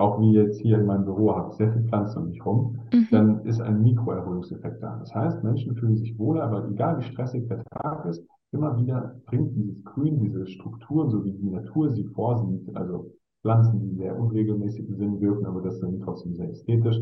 auch 0.00 0.20
wie 0.20 0.32
jetzt 0.32 0.60
hier 0.60 0.78
in 0.78 0.86
meinem 0.86 1.04
Büro 1.04 1.36
habe 1.36 1.50
ich 1.50 1.56
sehr 1.56 1.72
viel 1.72 1.82
Pflanzen 1.82 2.22
um 2.22 2.28
mich 2.28 2.44
rum, 2.44 2.78
mhm. 2.92 3.08
dann 3.10 3.44
ist 3.44 3.60
ein 3.60 3.82
Mikroerholungseffekt 3.82 4.82
da. 4.82 4.96
Das 4.98 5.14
heißt, 5.14 5.44
Menschen 5.44 5.76
fühlen 5.76 5.96
sich 5.96 6.18
wohler, 6.18 6.44
aber 6.44 6.68
egal 6.68 6.98
wie 6.98 7.04
stressig 7.04 7.46
der 7.48 7.62
Tag 7.64 8.06
ist, 8.06 8.26
immer 8.52 8.76
wieder 8.78 9.20
bringt 9.26 9.54
dieses 9.54 9.84
Grün, 9.84 10.18
diese 10.20 10.46
Strukturen, 10.46 11.10
so 11.10 11.24
wie 11.24 11.32
die 11.32 11.50
Natur 11.50 11.90
sie 11.90 12.04
vorsieht, 12.04 12.74
also 12.74 13.12
Pflanzen, 13.42 13.80
die 13.80 13.94
sehr 13.94 14.18
unregelmäßig 14.18 14.86
sind, 14.88 15.20
wirken, 15.20 15.46
aber 15.46 15.60
das 15.60 15.78
sind 15.78 16.02
trotzdem 16.02 16.34
sehr 16.34 16.48
ästhetisch, 16.48 16.98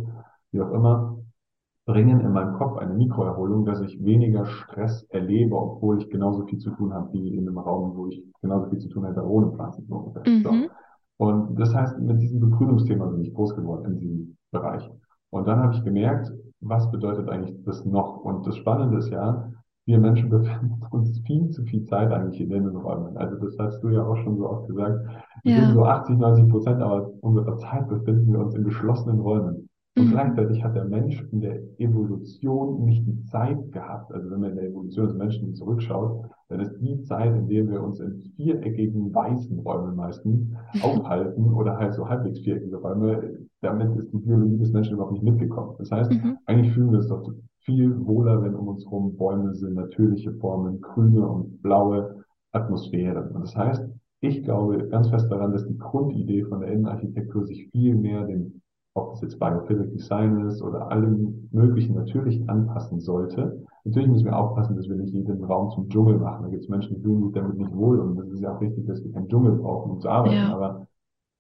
wie 0.53 0.61
auch 0.61 0.73
immer, 0.73 1.19
bringen 1.87 2.21
in 2.21 2.33
meinem 2.33 2.55
Kopf 2.59 2.77
eine 2.77 2.95
Mikroerholung, 2.95 3.65
dass 3.65 3.81
ich 3.81 4.05
weniger 4.05 4.45
Stress 4.45 5.05
erlebe, 5.11 5.57
obwohl 5.57 5.99
ich 5.99 6.11
genauso 6.11 6.45
viel 6.45 6.59
zu 6.59 6.71
tun 6.73 6.93
habe 6.93 7.13
wie 7.13 7.35
in 7.35 7.49
einem 7.49 7.59
Raum, 7.59 7.97
wo 7.97 8.09
ich 8.09 8.23
genauso 8.43 8.69
viel 8.69 8.79
zu 8.79 8.89
tun 8.89 9.07
hätte 9.07 9.27
ohne 9.27 9.53
Pflanzen. 9.53 9.87
Mhm. 9.89 10.43
So. 10.43 10.51
Und 11.19 11.59
das 11.59 11.75
heißt, 11.75 11.99
mit 11.99 12.21
diesem 12.21 12.41
Begrünungsthema 12.41 13.07
bin 13.07 13.23
ich 13.23 13.35
groß 13.35 13.55
geworden 13.55 13.93
in 13.93 13.99
diesem 13.99 14.37
Bereich. 14.53 14.89
Und 15.31 15.47
dann 15.47 15.61
habe 15.61 15.75
ich 15.75 15.85
gemerkt, 15.85 16.33
was 16.61 16.91
bedeutet 16.91 17.29
eigentlich 17.29 17.57
das 17.65 17.85
noch? 17.85 18.19
Und 18.25 18.47
das 18.47 18.57
Spannende 18.57 18.99
ist 18.99 19.11
ja, 19.11 19.53
wir 19.87 19.99
Menschen 19.99 20.29
befinden 20.31 20.81
uns 20.91 21.21
viel 21.27 21.51
zu 21.51 21.65
viel 21.65 21.85
Zeit 21.85 22.13
eigentlich 22.13 22.41
in 22.41 22.51
den 22.51 22.69
Räumen. 22.69 23.17
Also 23.17 23.37
das 23.37 23.57
hast 23.59 23.83
du 23.83 23.91
ja 23.91 24.05
auch 24.05 24.17
schon 24.19 24.37
so 24.37 24.49
oft 24.49 24.69
gesagt. 24.69 25.05
Wir 25.43 25.55
ja. 25.55 25.65
sind 25.65 25.75
so 25.75 25.85
80, 25.85 26.19
90 26.19 26.49
Prozent 26.49 26.83
aber 26.83 27.11
unserer 27.21 27.57
Zeit 27.59 27.89
befinden 27.89 28.33
wir 28.33 28.41
uns 28.41 28.55
in 28.55 28.65
geschlossenen 28.65 29.21
Räumen. 29.21 29.69
Und 29.97 30.07
mhm. 30.07 30.11
gleichzeitig 30.11 30.63
hat 30.63 30.77
der 30.77 30.85
Mensch 30.85 31.21
in 31.33 31.41
der 31.41 31.59
Evolution 31.79 32.85
nicht 32.85 33.05
die 33.07 33.25
Zeit 33.25 33.73
gehabt, 33.73 34.13
also 34.13 34.31
wenn 34.31 34.41
man 34.41 34.51
in 34.51 34.57
der 34.57 34.69
Evolution 34.69 35.07
des 35.07 35.17
Menschen 35.17 35.55
zurückschaut, 35.55 36.25
dann 36.49 36.61
ist 36.61 36.77
die 36.81 37.03
Zeit, 37.03 37.35
in 37.35 37.47
der 37.47 37.69
wir 37.69 37.83
uns 37.83 38.01
in 38.01 38.19
viereckigen 38.37 39.15
weißen 39.15 39.59
Räumen 39.59 39.97
meistens 39.97 40.49
aufhalten 40.83 41.53
oder 41.53 41.77
halt 41.77 41.93
so 41.93 42.09
halbwegs 42.09 42.41
viereckige 42.41 42.77
Räume, 42.77 43.39
damit 43.61 43.97
ist 43.97 44.13
die 44.13 44.19
Biologie 44.19 44.59
des 44.59 44.73
Menschen 44.73 44.95
überhaupt 44.95 45.13
nicht 45.13 45.25
mitgekommen. 45.25 45.75
Das 45.79 45.91
heißt, 45.91 46.11
mhm. 46.11 46.39
eigentlich 46.47 46.73
fühlen 46.73 46.93
wir 46.93 47.01
es 47.01 47.09
doch 47.09 47.31
viel 47.61 48.07
wohler, 48.07 48.43
wenn 48.43 48.55
um 48.55 48.69
uns 48.69 48.85
herum 48.87 49.17
Bäume 49.17 49.55
sind, 49.55 49.75
natürliche 49.75 50.33
Formen, 50.35 50.81
grüne 50.81 51.29
und 51.29 51.61
blaue 51.63 52.25
Atmosphäre. 52.53 53.31
Und 53.35 53.43
das 53.43 53.55
heißt, 53.55 53.87
ich 54.21 54.43
glaube 54.43 54.89
ganz 54.89 55.11
fest 55.11 55.31
daran, 55.31 55.53
dass 55.53 55.67
die 55.67 55.77
Grundidee 55.77 56.45
von 56.45 56.61
der 56.61 56.71
Innenarchitektur 56.71 57.45
sich 57.45 57.69
viel 57.71 57.95
mehr 57.95 58.25
dem 58.25 58.61
ob 58.99 59.15
es 59.15 59.21
jetzt 59.21 59.39
Biophilic 59.39 59.93
Design 59.93 60.47
ist 60.47 60.61
oder 60.61 60.91
allem 60.91 61.49
Möglichen 61.53 61.95
natürlich 61.95 62.49
anpassen 62.49 63.01
sollte. 63.01 63.65
Natürlich 63.89 64.11
müssen 64.11 64.27
wir 64.27 64.39
aufpassen, 64.39 64.77
dass 64.77 64.87
wir 64.87 64.97
nicht 64.97 65.15
jeden 65.15 65.43
Raum 65.45 65.71
zum 65.71 65.89
Dschungel 65.89 66.19
machen. 66.19 66.43
Da 66.43 66.49
gibt 66.51 66.63
es 66.63 66.69
Menschen, 66.69 66.95
die 66.95 67.01
fühlen 67.01 67.23
sich 67.23 67.33
damit 67.33 67.57
nicht 67.57 67.75
wohl 67.75 67.99
und 68.01 68.17
das 68.17 68.29
ist 68.29 68.41
ja 68.41 68.55
auch 68.55 68.61
wichtig, 68.61 68.87
dass 68.87 69.03
wir 69.03 69.11
keinen 69.13 69.29
Dschungel 69.29 69.53
brauchen, 69.53 69.93
um 69.93 70.01
zu 70.01 70.11
arbeiten. 70.11 70.35
Ja. 70.35 70.55
Aber, 70.55 70.87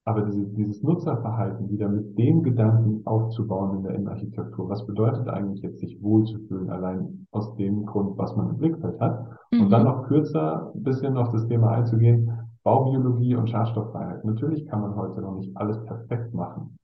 aber 0.06 0.22
diese, 0.22 0.46
dieses 0.54 0.82
Nutzerverhalten 0.82 1.68
wieder 1.68 1.90
mit 1.90 2.16
dem 2.18 2.42
Gedanken 2.42 3.02
aufzubauen 3.04 3.76
in 3.76 3.82
der 3.82 3.94
Innenarchitektur. 3.96 4.70
Was 4.70 4.86
bedeutet 4.86 5.28
eigentlich 5.28 5.60
jetzt, 5.60 5.80
sich 5.80 6.02
wohlzufühlen, 6.02 6.70
allein 6.70 7.26
aus 7.32 7.54
dem 7.56 7.84
Grund, 7.84 8.16
was 8.16 8.34
man 8.34 8.48
im 8.48 8.56
Blickfeld 8.56 8.98
hat? 8.98 9.26
Mhm. 9.52 9.60
Und 9.60 9.70
dann 9.70 9.84
noch 9.84 10.04
kürzer 10.04 10.72
ein 10.74 10.82
bisschen 10.82 11.18
auf 11.18 11.30
das 11.32 11.46
Thema 11.48 11.72
einzugehen, 11.72 12.32
Baubiologie 12.64 13.34
und 13.34 13.50
Schadstofffreiheit. 13.50 14.24
Natürlich 14.24 14.64
kann 14.64 14.80
man 14.80 14.96
heute 14.96 15.20
noch 15.20 15.36
nicht 15.36 15.54
alles 15.54 15.84
perfekt 15.84 16.32
machen. 16.32 16.78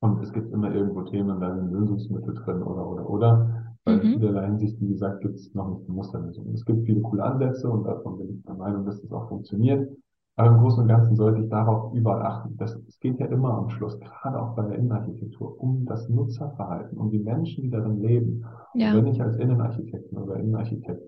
Und 0.00 0.22
es 0.22 0.32
gibt 0.32 0.52
immer 0.52 0.72
irgendwo 0.72 1.02
Themen, 1.02 1.38
da 1.38 1.54
sind 1.54 1.70
Lösungsmittel 1.70 2.34
drin 2.34 2.62
oder, 2.62 2.86
oder, 2.86 3.10
oder. 3.10 3.65
Weil 3.86 3.96
mhm. 3.96 4.02
in 4.02 4.18
vielerlei 4.18 4.46
Hinsicht, 4.46 4.80
wie 4.80 4.88
gesagt, 4.88 5.20
gibt 5.20 5.36
es 5.36 5.54
noch 5.54 5.70
nicht 5.70 5.86
die 5.86 5.92
Musterlösung. 5.92 6.52
Es 6.52 6.64
gibt 6.64 6.84
viele 6.84 7.00
coole 7.00 7.22
Ansätze 7.22 7.70
und 7.70 7.84
davon 7.84 8.18
bin 8.18 8.30
ich 8.30 8.42
der 8.44 8.56
Meinung, 8.56 8.84
dass 8.84 9.00
das 9.00 9.12
auch 9.12 9.28
funktioniert. 9.28 9.88
Aber 10.38 10.50
im 10.50 10.58
Großen 10.58 10.82
und 10.82 10.88
Ganzen 10.88 11.16
sollte 11.16 11.40
ich 11.40 11.48
darauf 11.48 11.94
überall 11.94 12.22
achten. 12.22 12.56
Das, 12.58 12.74
es 12.86 13.00
geht 13.00 13.18
ja 13.18 13.26
immer 13.26 13.54
am 13.54 13.70
Schluss, 13.70 13.98
gerade 14.00 14.42
auch 14.42 14.54
bei 14.54 14.66
der 14.66 14.76
Innenarchitektur, 14.76 15.58
um 15.58 15.86
das 15.86 16.08
Nutzerverhalten, 16.10 16.98
um 16.98 17.10
die 17.10 17.20
Menschen, 17.20 17.62
die 17.62 17.70
darin 17.70 18.00
leben. 18.00 18.44
Ja. 18.74 18.90
Und 18.90 18.96
wenn 18.98 19.12
ich 19.12 19.22
als 19.22 19.36
Innenarchitektin 19.36 20.18
oder 20.18 20.36
Innenarchitekt, 20.36 21.02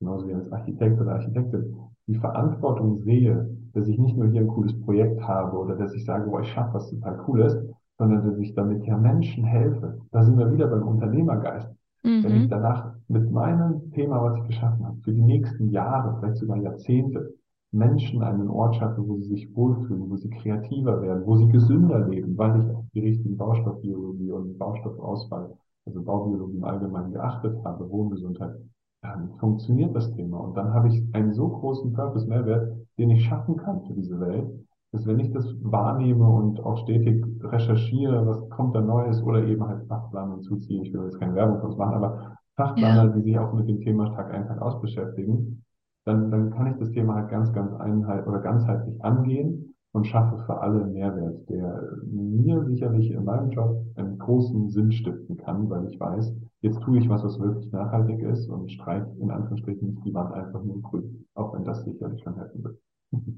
genauso 0.00 0.28
wie 0.28 0.34
als 0.34 0.50
Architekt 0.50 0.98
oder 0.98 1.12
Architektin, 1.12 1.76
die 2.06 2.14
Verantwortung 2.14 3.00
sehe, 3.00 3.50
dass 3.74 3.88
ich 3.88 3.98
nicht 3.98 4.16
nur 4.16 4.28
hier 4.28 4.42
ein 4.42 4.48
cooles 4.48 4.78
Projekt 4.80 5.20
habe 5.22 5.58
oder 5.58 5.74
dass 5.74 5.92
ich 5.94 6.04
sage, 6.04 6.30
boah, 6.30 6.40
ich 6.40 6.48
schaffe 6.48 6.74
was 6.74 6.88
total 6.88 7.18
Cooles, 7.18 7.58
sondern 7.98 8.24
dass 8.24 8.38
ich 8.38 8.54
damit 8.54 8.84
ja 8.86 8.96
Menschen 8.96 9.44
helfe. 9.44 10.00
Da 10.10 10.22
sind 10.22 10.38
wir 10.38 10.50
wieder 10.52 10.68
beim 10.68 10.86
Unternehmergeist. 10.86 11.68
Mhm. 12.04 12.22
Wenn 12.22 12.42
ich 12.42 12.48
danach 12.48 12.94
mit 13.08 13.30
meinem 13.32 13.90
Thema, 13.92 14.22
was 14.22 14.38
ich 14.38 14.48
geschaffen 14.48 14.86
habe, 14.86 14.98
für 15.00 15.12
die 15.12 15.22
nächsten 15.22 15.70
Jahre, 15.70 16.18
vielleicht 16.20 16.36
sogar 16.36 16.58
Jahrzehnte, 16.58 17.34
Menschen 17.72 18.22
einen 18.22 18.48
Ort 18.48 18.76
schaffe, 18.76 19.06
wo 19.06 19.16
sie 19.16 19.30
sich 19.30 19.56
wohlfühlen, 19.56 20.08
wo 20.08 20.16
sie 20.16 20.30
kreativer 20.30 21.02
werden, 21.02 21.26
wo 21.26 21.36
sie 21.36 21.48
gesünder 21.48 22.06
leben, 22.06 22.38
weil 22.38 22.60
ich 22.60 22.70
auf 22.70 22.84
die 22.94 23.00
richtigen 23.00 23.36
Baustoffbiologie 23.36 24.30
und 24.30 24.58
Baustoffauswahl, 24.58 25.56
also 25.86 26.02
Baubiologie 26.02 26.58
im 26.58 26.64
Allgemeinen 26.64 27.12
geachtet 27.12 27.56
habe, 27.64 27.90
Wohngesundheit, 27.90 28.54
dann 29.02 29.34
funktioniert 29.38 29.94
das 29.96 30.12
Thema. 30.12 30.38
Und 30.38 30.56
dann 30.56 30.72
habe 30.72 30.88
ich 30.88 31.02
einen 31.14 31.34
so 31.34 31.48
großen 31.48 31.92
Purpose-Mehrwert, 31.92 32.76
den 32.98 33.10
ich 33.10 33.24
schaffen 33.24 33.56
kann 33.56 33.82
für 33.86 33.94
diese 33.94 34.20
Welt, 34.20 34.46
dass 34.94 35.06
wenn 35.08 35.18
ich 35.18 35.32
das 35.32 35.44
wahrnehme 35.60 36.24
und 36.24 36.60
auch 36.60 36.78
stetig 36.78 37.24
recherchiere, 37.42 38.24
was 38.28 38.48
kommt 38.50 38.76
da 38.76 38.80
Neues 38.80 39.20
oder 39.24 39.42
eben 39.42 39.66
halt 39.66 39.84
Fachplaner 39.88 40.40
zuziehe, 40.42 40.82
ich 40.82 40.92
will 40.92 41.02
jetzt 41.02 41.18
keine 41.18 41.34
Werbung 41.34 41.58
für 41.58 41.66
uns 41.66 41.76
machen, 41.76 41.94
aber 41.94 42.36
Fachplaner, 42.54 43.06
ja. 43.06 43.08
die 43.08 43.22
sich 43.22 43.36
auch 43.36 43.52
mit 43.52 43.68
dem 43.68 43.80
Thema 43.80 44.14
Tag 44.14 44.32
ein, 44.32 44.46
Tag 44.46 44.62
aus 44.62 44.80
beschäftigen, 44.80 45.64
dann, 46.04 46.30
dann 46.30 46.52
kann 46.52 46.68
ich 46.68 46.76
das 46.78 46.92
Thema 46.92 47.16
halt 47.16 47.28
ganz, 47.28 47.52
ganz 47.52 47.72
einheit 47.72 48.24
oder 48.28 48.38
ganzheitlich 48.38 49.04
angehen 49.04 49.74
und 49.90 50.06
schaffe 50.06 50.38
für 50.46 50.60
alle 50.60 50.86
Mehrwert, 50.86 51.48
der 51.48 51.88
mir 52.06 52.62
sicherlich 52.62 53.10
in 53.10 53.24
meinem 53.24 53.50
Job 53.50 53.84
einen 53.96 54.16
großen 54.18 54.70
Sinn 54.70 54.92
stiften 54.92 55.36
kann, 55.38 55.68
weil 55.70 55.88
ich 55.88 55.98
weiß, 55.98 56.32
jetzt 56.60 56.80
tue 56.82 56.98
ich 56.98 57.08
was, 57.08 57.24
was 57.24 57.40
wirklich 57.40 57.72
nachhaltig 57.72 58.20
ist 58.20 58.48
und 58.48 58.70
streiche 58.70 59.10
in 59.18 59.32
Anführungsstrichen 59.32 60.00
die 60.04 60.14
Wand 60.14 60.32
einfach 60.34 60.62
nur 60.62 60.80
grün, 60.82 61.26
auch 61.34 61.52
wenn 61.52 61.64
das 61.64 61.84
sicherlich 61.84 62.22
schon 62.22 62.36
helfen 62.36 62.62
wird. 62.62 62.78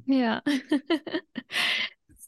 Ja. 0.07 0.43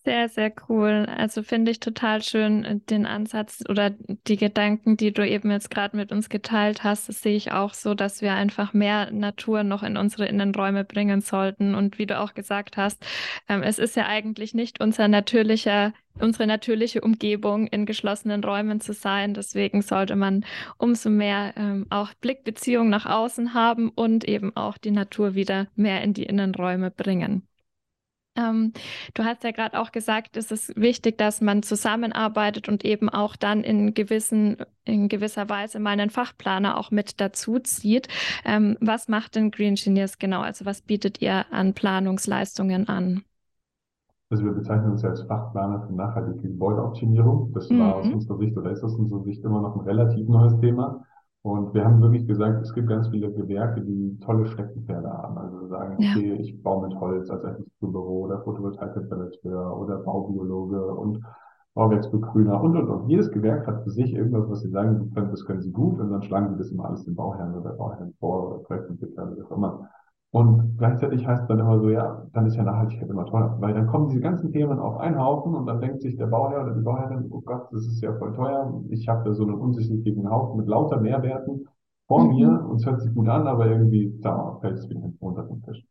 Sehr, 0.09 0.31
sehr 0.31 0.51
cool. 0.71 1.07
Also 1.19 1.43
finde 1.43 1.71
ich 1.71 1.81
total 1.81 2.23
schön 2.23 2.65
äh, 2.65 2.79
den 2.79 3.05
Ansatz 3.05 3.63
oder 3.69 3.91
die 4.27 4.39
Gedanken, 4.39 4.97
die 4.97 5.13
du 5.13 5.29
eben 5.29 5.51
jetzt 5.51 5.71
gerade 5.71 5.99
mit 5.99 6.13
uns 6.13 6.31
geteilt 6.31 6.83
hast. 6.83 7.11
Das 7.11 7.21
sehe 7.21 7.37
ich 7.37 7.53
auch 7.53 7.75
so, 7.75 7.93
dass 7.93 8.23
wir 8.23 8.33
einfach 8.33 8.73
mehr 8.73 9.11
Natur 9.11 9.65
noch 9.65 9.83
in 9.83 9.99
unsere 9.99 10.25
Innenräume 10.25 10.87
bringen 10.87 11.21
sollten. 11.21 11.75
Und 11.75 11.99
wie 11.99 12.07
du 12.07 12.19
auch 12.19 12.33
gesagt 12.33 12.79
hast, 12.79 13.05
ähm, 13.51 13.63
es 13.63 13.79
ist 13.79 13.97
ja 13.97 14.07
eigentlich 14.07 14.55
nicht 14.55 14.81
unser 14.81 15.09
natürlicher, 15.09 15.93
unsere 16.19 16.47
natürliche 16.47 17.03
Umgebung 17.03 17.67
in 17.67 17.85
geschlossenen 17.85 18.43
Räumen 18.43 18.81
zu 18.81 18.95
sein. 18.95 19.35
Deswegen 19.35 19.83
sollte 19.83 20.17
man 20.17 20.47
umso 20.79 21.11
mehr 21.11 21.53
ähm, 21.59 21.85
auch 21.91 22.15
Blickbeziehung 22.15 22.89
nach 22.89 23.05
außen 23.05 23.53
haben 23.53 23.91
und 23.91 24.25
eben 24.25 24.57
auch 24.57 24.79
die 24.79 24.91
Natur 24.91 25.35
wieder 25.35 25.67
mehr 25.77 26.01
in 26.03 26.15
die 26.15 26.25
Innenräume 26.25 26.91
bringen. 26.91 27.47
Ähm, 28.39 28.73
du 29.15 29.25
hast 29.25 29.43
ja 29.43 29.51
gerade 29.51 29.79
auch 29.79 29.93
gesagt, 29.93 30.37
es 30.37 30.51
ist 30.51 30.77
wichtig, 30.77 31.19
dass 31.19 31.41
man 31.41 31.63
zusammenarbeitet 31.63 32.69
und 32.69 32.85
eben 32.85 33.09
auch 33.09 33.37
dann 33.37 33.63
in, 33.63 33.95
gewissen, 33.95 34.57
in 34.85 35.09
gewisser 35.09 35.49
Weise 35.49 35.81
mal 35.81 35.91
einen 35.91 36.11
Fachplaner 36.11 36.79
auch 36.79 36.91
mit 36.91 37.21
dazu 37.21 37.59
zieht. 37.59 38.09
Ähm, 38.45 38.77
was 38.81 39.09
macht 39.09 39.35
denn 39.35 39.51
Green 39.51 39.71
Engineers 39.71 40.19
genau? 40.19 40.41
Also 40.41 40.65
was 40.65 40.83
bietet 40.83 41.21
ihr 41.21 41.47
an 41.53 41.75
Planungsleistungen 41.75 42.89
an? 42.89 43.25
Also 44.31 44.45
wir 44.45 44.53
bezeichnen 44.53 44.93
uns 44.93 45.03
ja 45.03 45.09
als 45.09 45.23
Fachplaner 45.23 45.87
für 45.87 45.95
nachhaltige 45.95 46.49
Gebäudeoptimierung. 46.49 47.53
Das 47.55 47.71
mhm. 47.71 47.81
war 47.81 47.97
aus 47.97 48.07
unserer 48.07 48.39
Sicht 48.39 48.57
oder 48.57 48.71
ist 48.71 48.85
aus 48.85 48.95
unserer 48.95 49.23
Sicht 49.23 49.43
immer 49.43 49.63
noch 49.63 49.75
ein 49.75 49.81
relativ 49.87 50.29
neues 50.29 50.59
Thema. 50.61 51.07
Und 51.49 51.73
wir 51.73 51.83
haben 51.83 52.03
wirklich 52.03 52.27
gesagt, 52.27 52.61
es 52.61 52.75
gibt 52.75 52.89
ganz 52.89 53.09
viele 53.09 53.33
Gewerke, 53.33 53.81
die 53.81 54.19
tolle 54.21 54.45
Steckenpferde 54.47 55.09
haben. 55.09 55.39
Also 55.39 55.67
sagen, 55.69 55.95
okay, 55.95 56.35
ja. 56.35 56.35
ich 56.35 56.63
baue 56.63 56.87
mit 56.87 57.01
Holz 57.01 57.31
als 57.31 57.43
Architekturbüro 57.43 58.27
oder 58.27 58.43
Photovoltaikinstallateur 58.43 59.81
oder 59.81 59.97
Baubiologe 60.01 60.95
und 60.95 61.25
Bauwerksbegrüner 61.73 62.63
und, 62.63 62.77
und, 62.77 62.89
und. 62.91 63.09
Jedes 63.09 63.31
Gewerk 63.31 63.67
hat 63.67 63.83
für 63.83 63.91
sich 63.91 64.13
irgendwas, 64.13 64.51
was 64.51 64.61
sie 64.61 64.69
sagen, 64.69 65.11
das 65.15 65.47
können 65.47 65.63
sie 65.63 65.73
gut 65.73 65.99
und 65.99 66.11
dann 66.11 66.23
schlagen 66.23 66.51
sie 66.51 66.59
das 66.59 66.71
immer 66.71 66.85
alles 66.85 67.07
dem 67.07 67.15
Bauherrn 67.15 67.55
oder 67.55 67.73
Bauherrn 67.73 68.13
vor 68.21 68.51
oder 68.51 68.65
Projektentwickler 68.65 69.29
oder 69.29 69.39
was 69.39 69.51
auch 69.51 69.57
immer. 69.57 69.89
Und 70.31 70.77
gleichzeitig 70.77 71.27
heißt 71.27 71.43
es 71.43 71.49
dann 71.49 71.59
immer 71.59 71.81
so, 71.81 71.89
ja, 71.89 72.27
dann 72.35 72.47
ist 72.47 72.57
ja 72.57 72.63
Nachhaltigkeit 72.63 73.09
immer 73.09 73.25
teuer, 73.25 73.57
weil 73.61 73.73
dann 73.73 73.87
kommen 73.87 74.09
diese 74.09 74.21
ganzen 74.21 74.53
Themen 74.53 74.79
auf 74.79 74.99
einen 74.99 75.19
Haufen 75.19 75.55
und 75.55 75.67
dann 75.67 75.81
denkt 75.81 76.03
sich 76.03 76.17
der 76.17 76.27
Bauherr 76.27 76.65
oder 76.65 76.75
die 76.75 76.83
Bauherrin, 76.83 77.27
oh 77.31 77.41
Gott, 77.41 77.69
das 77.73 77.87
ist 77.87 78.03
ja 78.03 78.13
voll 78.13 78.35
teuer, 78.35 78.83
ich 78.91 79.09
habe 79.09 79.25
da 79.25 79.33
so 79.33 79.45
einen 79.45 79.55
unsichtlichen 79.55 80.29
Haufen 80.29 80.59
mit 80.59 80.69
lauter 80.69 81.01
Mehrwerten 81.01 81.67
vor 82.09 82.25
mhm. 82.25 82.29
mir 82.31 82.67
und 82.69 82.77
es 82.77 82.87
hört 82.87 83.01
sich 83.01 83.15
gut 83.15 83.29
an, 83.29 83.47
aber 83.47 83.67
irgendwie, 83.67 84.19
da 84.21 84.59
fällt 84.61 84.79
es 84.79 84.89
wieder 84.91 85.01
runter 85.23 85.47
vom 85.47 85.63
Tisch. 85.63 85.83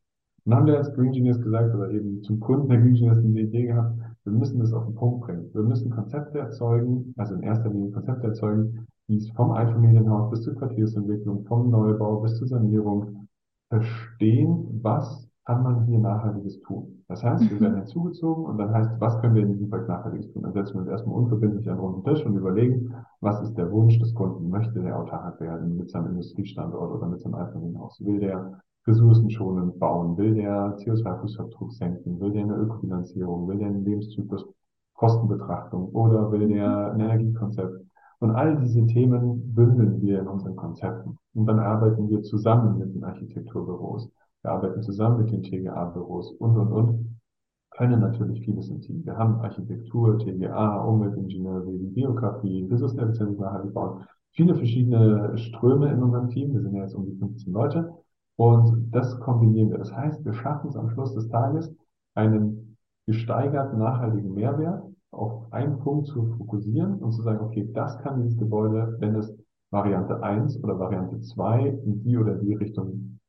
Und 0.46 0.52
dann 0.52 0.60
haben 0.60 0.68
wir 0.68 0.78
als 0.78 0.94
Green 0.94 1.12
Genius 1.12 1.42
gesagt, 1.42 1.74
oder 1.74 1.90
eben 1.90 2.22
zum 2.22 2.40
Kunden 2.40 2.70
der 2.70 2.80
Green 2.80 2.94
Genius 2.94 3.22
diese 3.22 3.40
Idee 3.40 3.66
gehabt, 3.66 3.98
wir 4.24 4.34
müssen 4.34 4.60
das 4.60 4.74
auf 4.74 4.86
den 4.86 4.96
Punkt 4.96 5.22
bringen. 5.22 5.50
Wir 5.54 5.64
müssen 5.64 5.90
Konzepte 5.90 6.40
erzeugen, 6.40 7.14
also 7.18 7.34
in 7.34 7.42
erster 7.42 7.70
Linie 7.70 7.92
Konzepte 7.92 8.28
erzeugen, 8.28 8.88
die 9.08 9.18
es 9.18 9.30
vom 9.32 9.52
Einfamilienhaus 9.52 10.30
bis 10.30 10.44
zur 10.44 10.56
Quartiersentwicklung, 10.56 11.46
vom 11.46 11.70
Neubau 11.70 12.20
bis 12.22 12.36
zur 12.36 12.48
Sanierung, 12.48 13.27
verstehen, 13.70 14.80
was 14.82 15.28
kann 15.46 15.64
man 15.64 15.86
hier 15.86 16.00
Nachhaltiges 16.00 16.60
tun. 16.62 17.04
Das 17.08 17.24
heißt, 17.24 17.50
wir 17.50 17.56
mhm. 17.56 17.62
werden 17.62 17.78
hinzugezogen 17.78 18.46
und 18.46 18.58
dann 18.58 18.74
heißt, 18.74 19.00
was 19.00 19.18
können 19.22 19.36
wir 19.36 19.44
in 19.44 19.54
diesem 19.54 19.70
Projekt 19.70 19.88
Nachhaltiges 19.88 20.30
tun? 20.34 20.44
Dann 20.44 20.52
setzen 20.52 20.74
wir 20.74 20.82
uns 20.82 20.90
erstmal 20.90 21.16
unverbindlich 21.16 21.68
an 21.68 21.76
einen 21.76 21.80
runden 21.80 22.04
Tisch 22.04 22.26
und 22.26 22.36
überlegen, 22.36 22.94
was 23.22 23.42
ist 23.42 23.58
der 23.58 23.72
Wunsch 23.72 23.98
des 24.00 24.14
Kunden? 24.14 24.50
Möchte 24.50 24.82
der 24.82 25.00
autark 25.00 25.40
werden 25.40 25.78
mit 25.78 25.90
seinem 25.90 26.08
Industriestandort 26.08 26.92
oder 26.92 27.08
mit 27.08 27.22
seinem 27.22 27.36
Einfamilienhaus? 27.36 28.04
Will 28.04 28.20
der 28.20 28.60
ressourcenschonend 28.86 29.80
bauen? 29.80 30.18
Will 30.18 30.36
der 30.36 30.76
CO2-Fußabdruck 30.80 31.72
senken? 31.72 32.20
Will 32.20 32.32
der 32.32 32.44
eine 32.44 32.56
Ökofinanzierung? 32.56 33.48
Will 33.48 33.58
der 33.58 33.68
eine 33.68 33.80
Lebenszyklus 33.80 34.46
Kostenbetrachtung? 34.96 35.90
Oder 35.94 36.30
will 36.30 36.50
der 36.50 36.92
ein 36.92 37.00
Energiekonzept? 37.00 37.86
Und 38.20 38.32
all 38.32 38.58
diese 38.58 38.86
Themen 38.86 39.54
bündeln 39.54 40.02
wir 40.02 40.20
in 40.20 40.28
unseren 40.28 40.56
Konzepten. 40.56 41.18
Und 41.38 41.46
dann 41.46 41.60
arbeiten 41.60 42.10
wir 42.10 42.24
zusammen 42.24 42.80
mit 42.80 42.96
den 42.96 43.04
Architekturbüros. 43.04 44.10
Wir 44.42 44.52
arbeiten 44.52 44.82
zusammen 44.82 45.20
mit 45.20 45.32
den 45.32 45.44
TGA-Büros 45.44 46.32
und, 46.32 46.58
und, 46.58 46.72
und. 46.72 47.20
Können 47.70 48.00
natürlich 48.00 48.44
vieles 48.44 48.70
im 48.70 48.82
Team. 48.82 49.06
Wir 49.06 49.16
haben 49.16 49.36
Architektur, 49.42 50.18
TGA, 50.18 50.82
Umweltingenieure, 50.82 51.62
Biografie, 51.94 52.68
Ressourceneffizienz 52.72 53.38
nachhaltig 53.38 53.72
bauen. 53.72 54.04
Viele 54.32 54.56
verschiedene 54.56 55.38
Ströme 55.38 55.92
in 55.92 56.02
unserem 56.02 56.30
Team. 56.30 56.54
Wir 56.54 56.62
sind 56.62 56.74
ja 56.74 56.82
jetzt 56.82 56.96
um 56.96 57.06
die 57.06 57.16
15 57.16 57.54
Leute. 57.54 57.94
Und 58.36 58.90
das 58.92 59.20
kombinieren 59.20 59.70
wir. 59.70 59.78
Das 59.78 59.94
heißt, 59.94 60.26
wir 60.26 60.34
schaffen 60.34 60.70
es 60.70 60.76
am 60.76 60.90
Schluss 60.90 61.14
des 61.14 61.30
Tages, 61.30 61.72
einen 62.16 62.78
gesteigerten 63.06 63.78
nachhaltigen 63.78 64.34
Mehrwert 64.34 64.84
auf 65.12 65.54
einen 65.54 65.78
Punkt 65.78 66.08
zu 66.08 66.26
fokussieren 66.36 66.96
und 66.96 67.12
zu 67.12 67.22
sagen, 67.22 67.42
okay, 67.42 67.70
das 67.74 68.00
kann 68.00 68.24
dieses 68.24 68.40
Gebäude, 68.40 68.98
wenn 69.00 69.14
es 69.14 69.38
Variante 69.72 70.22
1 70.24 70.64
oder 70.64 70.80
Variante 70.80 71.20
2 71.20 71.68
in 71.68 72.04
die 72.04 72.18
oder 72.18 72.36
die 72.36 72.54
Richtung 72.54 73.20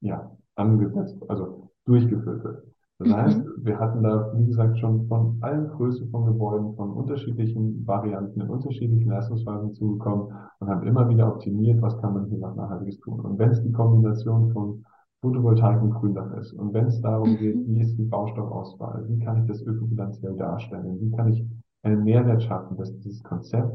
ja, 0.00 0.30
angesetzt, 0.54 1.18
also 1.28 1.70
durchgeführt 1.84 2.44
wird. 2.44 2.64
Das 2.98 3.08
mhm. 3.08 3.16
heißt, 3.16 3.42
wir 3.58 3.78
hatten 3.78 4.02
da, 4.02 4.32
wie 4.36 4.46
gesagt, 4.46 4.78
schon 4.78 5.06
von 5.08 5.38
allen 5.40 5.68
Größen 5.68 6.08
von 6.10 6.26
Gebäuden, 6.26 6.74
von 6.76 6.92
unterschiedlichen 6.92 7.86
Varianten 7.86 8.40
in 8.40 8.48
unterschiedlichen 8.48 9.08
Leistungsphasen 9.08 9.72
zugekommen 9.72 10.32
und 10.60 10.68
haben 10.68 10.86
immer 10.86 11.08
wieder 11.08 11.28
optimiert, 11.28 11.82
was 11.82 12.00
kann 12.00 12.14
man 12.14 12.26
hier 12.26 12.38
noch 12.38 12.54
Nachhaltiges 12.54 13.00
tun. 13.00 13.20
Und 13.20 13.38
wenn 13.38 13.50
es 13.50 13.62
die 13.62 13.72
Kombination 13.72 14.52
von 14.52 14.84
Photovoltaik 15.24 15.80
und 15.80 15.94
Gründach 15.94 16.36
ist. 16.36 16.52
Und 16.52 16.74
wenn 16.74 16.86
es 16.86 17.00
darum 17.00 17.30
mhm. 17.32 17.36
geht, 17.38 17.56
wie 17.66 17.80
ist 17.80 17.96
die 17.96 18.04
Baustoffauswahl, 18.04 19.06
wie 19.08 19.18
kann 19.18 19.40
ich 19.40 19.48
das 19.48 19.62
ökobilanziell 19.62 20.36
darstellen, 20.36 21.00
wie 21.00 21.10
kann 21.10 21.32
ich 21.32 21.44
einen 21.82 22.04
Mehrwert 22.04 22.42
schaffen, 22.42 22.76
dass 22.76 22.94
dieses 22.98 23.22
Konzept 23.22 23.72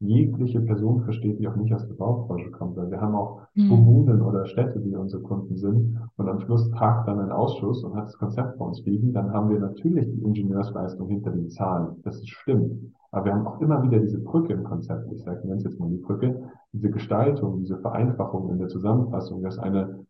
jegliche 0.00 0.60
Person 0.60 1.02
versteht, 1.02 1.38
die 1.38 1.46
auch 1.46 1.56
nicht 1.56 1.72
aus 1.74 1.86
der 1.86 1.94
Baubranche 1.94 2.50
kommt. 2.50 2.76
Weil 2.76 2.90
wir 2.90 3.00
haben 3.00 3.14
auch 3.14 3.42
mhm. 3.54 3.68
Kommunen 3.68 4.22
oder 4.22 4.46
Städte, 4.46 4.80
die 4.80 4.96
unsere 4.96 5.22
Kunden 5.22 5.56
sind. 5.56 5.98
Und 6.16 6.28
am 6.28 6.40
Schluss 6.40 6.70
tagt 6.70 7.06
dann 7.06 7.20
ein 7.20 7.30
Ausschuss 7.30 7.84
und 7.84 7.94
hat 7.94 8.06
das 8.06 8.18
Konzept 8.18 8.58
bei 8.58 8.64
uns 8.64 8.84
liegen. 8.84 9.12
Dann 9.12 9.32
haben 9.32 9.50
wir 9.50 9.60
natürlich 9.60 10.06
die 10.10 10.22
Ingenieursleistung 10.22 11.08
hinter 11.08 11.30
den 11.30 11.50
Zahlen. 11.50 11.96
Das 12.02 12.16
ist 12.16 12.30
stimmt. 12.30 12.94
Aber 13.12 13.26
wir 13.26 13.34
haben 13.34 13.46
auch 13.46 13.60
immer 13.60 13.82
wieder 13.82 13.98
diese 13.98 14.20
Brücke 14.20 14.52
im 14.54 14.64
Konzept. 14.64 15.12
Ich 15.12 15.22
sage, 15.22 15.46
nenne 15.46 15.62
jetzt 15.62 15.78
mal 15.78 15.90
die 15.90 15.98
Brücke. 15.98 16.48
Diese 16.72 16.90
Gestaltung, 16.90 17.58
diese 17.58 17.78
Vereinfachung 17.78 18.50
in 18.50 18.58
der 18.58 18.68
Zusammenfassung, 18.68 19.42
dass 19.42 19.58
eine 19.58 20.06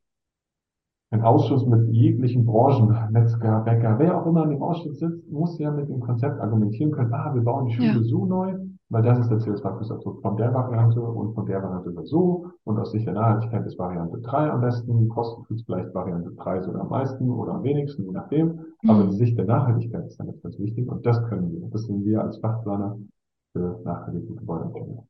ein 1.12 1.22
Ausschuss 1.22 1.66
mit 1.66 1.88
jeglichen 1.88 2.45
Branchen, 2.45 2.97
Metzger, 3.11 3.61
Bäcker, 3.64 3.99
wer 3.99 4.16
auch 4.16 4.26
immer 4.26 4.45
in 4.45 4.51
dem 4.51 4.62
Ausschuss 4.62 5.01
sitzt, 5.01 5.28
muss 5.28 5.59
ja 5.59 5.72
mit 5.72 5.88
dem 5.88 5.99
Konzept 5.99 6.41
argumentieren 6.41 6.93
können, 6.93 7.12
ah, 7.12 7.34
wir 7.34 7.43
bauen 7.43 7.66
die 7.66 7.72
Schule 7.72 7.88
ja. 7.88 8.03
so 8.03 8.26
neu, 8.26 8.55
weil 8.91 9.03
das 9.03 9.18
ist 9.20 9.30
der 9.30 9.38
CO2-Fußabdruck 9.38 10.20
von 10.20 10.36
der 10.36 10.53
Variante 10.53 11.01
und 11.01 11.34
von 11.34 11.47
der 11.47 11.62
Variante 11.62 11.93
so 12.05 12.51
und 12.64 12.78
aus 12.78 12.93
Sicht 12.93 13.07
der 13.07 13.14
Nachhaltigkeit 13.14 13.64
ist 13.64 13.78
Variante 13.78 14.18
3 14.18 14.51
am 14.51 14.61
besten, 14.61 15.09
kostet 15.09 15.51
es 15.51 15.62
vielleicht 15.64 15.95
Variante 15.95 16.32
3 16.32 16.62
sogar 16.62 16.82
am 16.82 16.88
meisten 16.88 17.30
oder 17.30 17.55
am 17.55 17.62
wenigsten, 17.62 18.05
je 18.05 18.12
nachdem, 18.12 18.49
mhm. 18.82 18.91
aber 18.91 19.05
die 19.05 19.16
Sicht 19.16 19.38
der 19.38 19.47
Nachhaltigkeit 19.47 20.07
ist 20.07 20.18
dann 20.18 20.26
jetzt 20.26 20.43
ganz 20.43 20.59
wichtig 20.59 20.88
und 20.88 21.07
das 21.07 21.22
können 21.28 21.53
wir. 21.53 21.68
Das 21.70 21.84
sind 21.84 22.05
wir 22.05 22.22
als 22.22 22.38
Fachplaner 22.38 22.99
für 23.53 23.80
nachhaltige 23.84 24.34
Gebäude. 24.34 25.05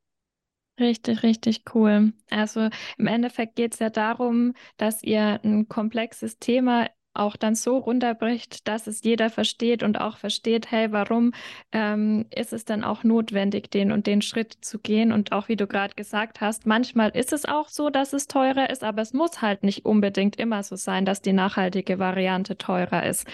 Richtig, 0.79 1.23
richtig 1.23 1.63
cool. 1.75 2.13
Also 2.29 2.69
im 2.97 3.07
Endeffekt 3.07 3.55
geht 3.55 3.73
es 3.73 3.79
ja 3.79 3.89
darum, 3.89 4.53
dass 4.77 5.03
ihr 5.03 5.39
ein 5.43 5.67
komplexes 5.67 6.39
Thema 6.39 6.87
auch 7.13 7.35
dann 7.35 7.55
so 7.55 7.77
runterbricht, 7.77 8.67
dass 8.67 8.87
es 8.87 9.03
jeder 9.03 9.29
versteht 9.29 9.83
und 9.83 9.99
auch 9.99 10.17
versteht, 10.17 10.71
hey, 10.71 10.91
warum 10.91 11.33
ähm, 11.71 12.25
ist 12.33 12.53
es 12.53 12.65
dann 12.65 12.83
auch 12.83 13.03
notwendig, 13.03 13.69
den 13.71 13.91
und 13.91 14.07
den 14.07 14.21
Schritt 14.21 14.57
zu 14.61 14.79
gehen? 14.79 15.11
Und 15.11 15.31
auch 15.31 15.47
wie 15.49 15.55
du 15.55 15.67
gerade 15.67 15.95
gesagt 15.95 16.41
hast, 16.41 16.65
manchmal 16.65 17.09
ist 17.09 17.33
es 17.33 17.45
auch 17.45 17.67
so, 17.67 17.89
dass 17.89 18.13
es 18.13 18.27
teurer 18.27 18.69
ist, 18.69 18.83
aber 18.83 19.01
es 19.01 19.13
muss 19.13 19.41
halt 19.41 19.63
nicht 19.63 19.85
unbedingt 19.85 20.37
immer 20.37 20.63
so 20.63 20.75
sein, 20.75 21.05
dass 21.05 21.21
die 21.21 21.33
nachhaltige 21.33 21.99
Variante 21.99 22.57
teurer 22.57 23.05
ist. 23.05 23.27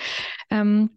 Ähm, 0.50 0.90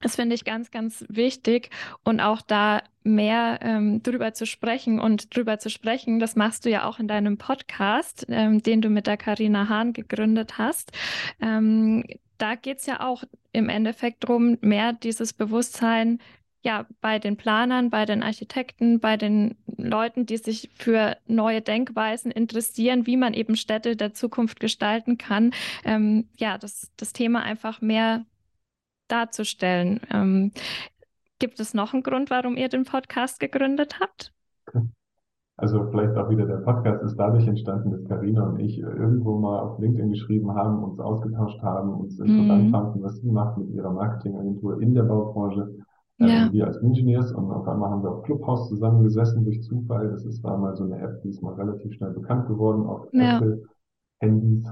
das 0.00 0.16
finde 0.16 0.34
ich 0.34 0.44
ganz, 0.44 0.70
ganz 0.70 1.04
wichtig 1.08 1.70
und 2.04 2.20
auch 2.20 2.42
da 2.42 2.82
mehr 3.02 3.60
ähm, 3.62 4.02
drüber 4.02 4.34
zu 4.34 4.44
sprechen 4.46 5.00
und 5.00 5.34
drüber 5.34 5.58
zu 5.58 5.70
sprechen, 5.70 6.18
das 6.18 6.36
machst 6.36 6.66
du 6.66 6.70
ja 6.70 6.84
auch 6.84 6.98
in 6.98 7.08
deinem 7.08 7.38
Podcast, 7.38 8.26
ähm, 8.28 8.62
den 8.62 8.82
du 8.82 8.90
mit 8.90 9.06
der 9.06 9.16
Karina 9.16 9.68
Hahn 9.68 9.94
gegründet 9.94 10.58
hast. 10.58 10.92
Ähm, 11.40 12.04
da 12.38 12.54
geht 12.54 12.78
es 12.78 12.86
ja 12.86 13.00
auch 13.00 13.24
im 13.52 13.68
Endeffekt 13.68 14.24
darum, 14.24 14.58
mehr 14.60 14.92
dieses 14.92 15.32
Bewusstsein 15.32 16.20
ja, 16.66 16.84
bei 17.00 17.20
den 17.20 17.36
Planern, 17.36 17.90
bei 17.90 18.06
den 18.06 18.24
Architekten, 18.24 18.98
bei 18.98 19.16
den 19.16 19.56
Leuten, 19.76 20.26
die 20.26 20.36
sich 20.36 20.68
für 20.74 21.16
neue 21.28 21.62
Denkweisen 21.62 22.32
interessieren, 22.32 23.06
wie 23.06 23.16
man 23.16 23.34
eben 23.34 23.54
Städte 23.54 23.94
der 23.94 24.14
Zukunft 24.14 24.58
gestalten 24.58 25.16
kann, 25.16 25.54
ähm, 25.84 26.28
ja, 26.36 26.58
das, 26.58 26.90
das 26.96 27.12
Thema 27.12 27.42
einfach 27.44 27.80
mehr 27.80 28.26
darzustellen. 29.06 30.00
Ähm, 30.12 30.52
gibt 31.38 31.60
es 31.60 31.72
noch 31.72 31.92
einen 31.92 32.02
Grund, 32.02 32.30
warum 32.30 32.56
ihr 32.56 32.68
den 32.68 32.84
Podcast 32.84 33.38
gegründet 33.38 34.00
habt? 34.00 34.32
Also 35.58 35.86
vielleicht 35.90 36.16
auch 36.16 36.28
wieder 36.28 36.44
der 36.44 36.58
Podcast 36.58 37.02
ist 37.02 37.16
dadurch 37.16 37.46
entstanden, 37.46 37.90
dass 37.90 38.04
Karina 38.04 38.46
und 38.46 38.60
ich 38.60 38.78
irgendwo 38.78 39.38
mal 39.38 39.60
auf 39.60 39.78
LinkedIn 39.78 40.10
geschrieben 40.10 40.54
haben, 40.54 40.84
uns 40.84 41.00
ausgetauscht 41.00 41.62
haben, 41.62 41.94
uns 41.94 42.18
interessant 42.18 42.66
mhm. 42.66 42.70
fanden, 42.70 43.02
was 43.02 43.16
sie 43.20 43.30
macht 43.30 43.56
mit 43.56 43.70
ihrer 43.70 43.90
Marketingagentur 43.90 44.82
in 44.82 44.92
der 44.92 45.04
Baubranche. 45.04 45.74
Ähm, 46.18 46.28
ja. 46.28 46.52
wir 46.52 46.66
als 46.66 46.78
Engineers 46.78 47.32
und 47.32 47.50
auf 47.50 47.68
einmal 47.68 47.90
haben 47.90 48.02
wir 48.02 48.10
auf 48.10 48.22
Clubhouse 48.22 48.68
zusammengesessen 48.68 49.44
durch 49.44 49.62
Zufall. 49.62 50.10
Das 50.10 50.24
ist 50.24 50.42
war 50.44 50.58
mal 50.58 50.74
so 50.74 50.84
eine 50.84 50.98
App, 50.98 51.22
die 51.22 51.28
ist 51.28 51.42
mal 51.42 51.54
relativ 51.54 51.92
schnell 51.94 52.10
bekannt 52.10 52.48
geworden 52.48 52.86
auf 52.86 53.06
ja. 53.12 53.36
Apple 53.36 53.62
Handys 54.20 54.66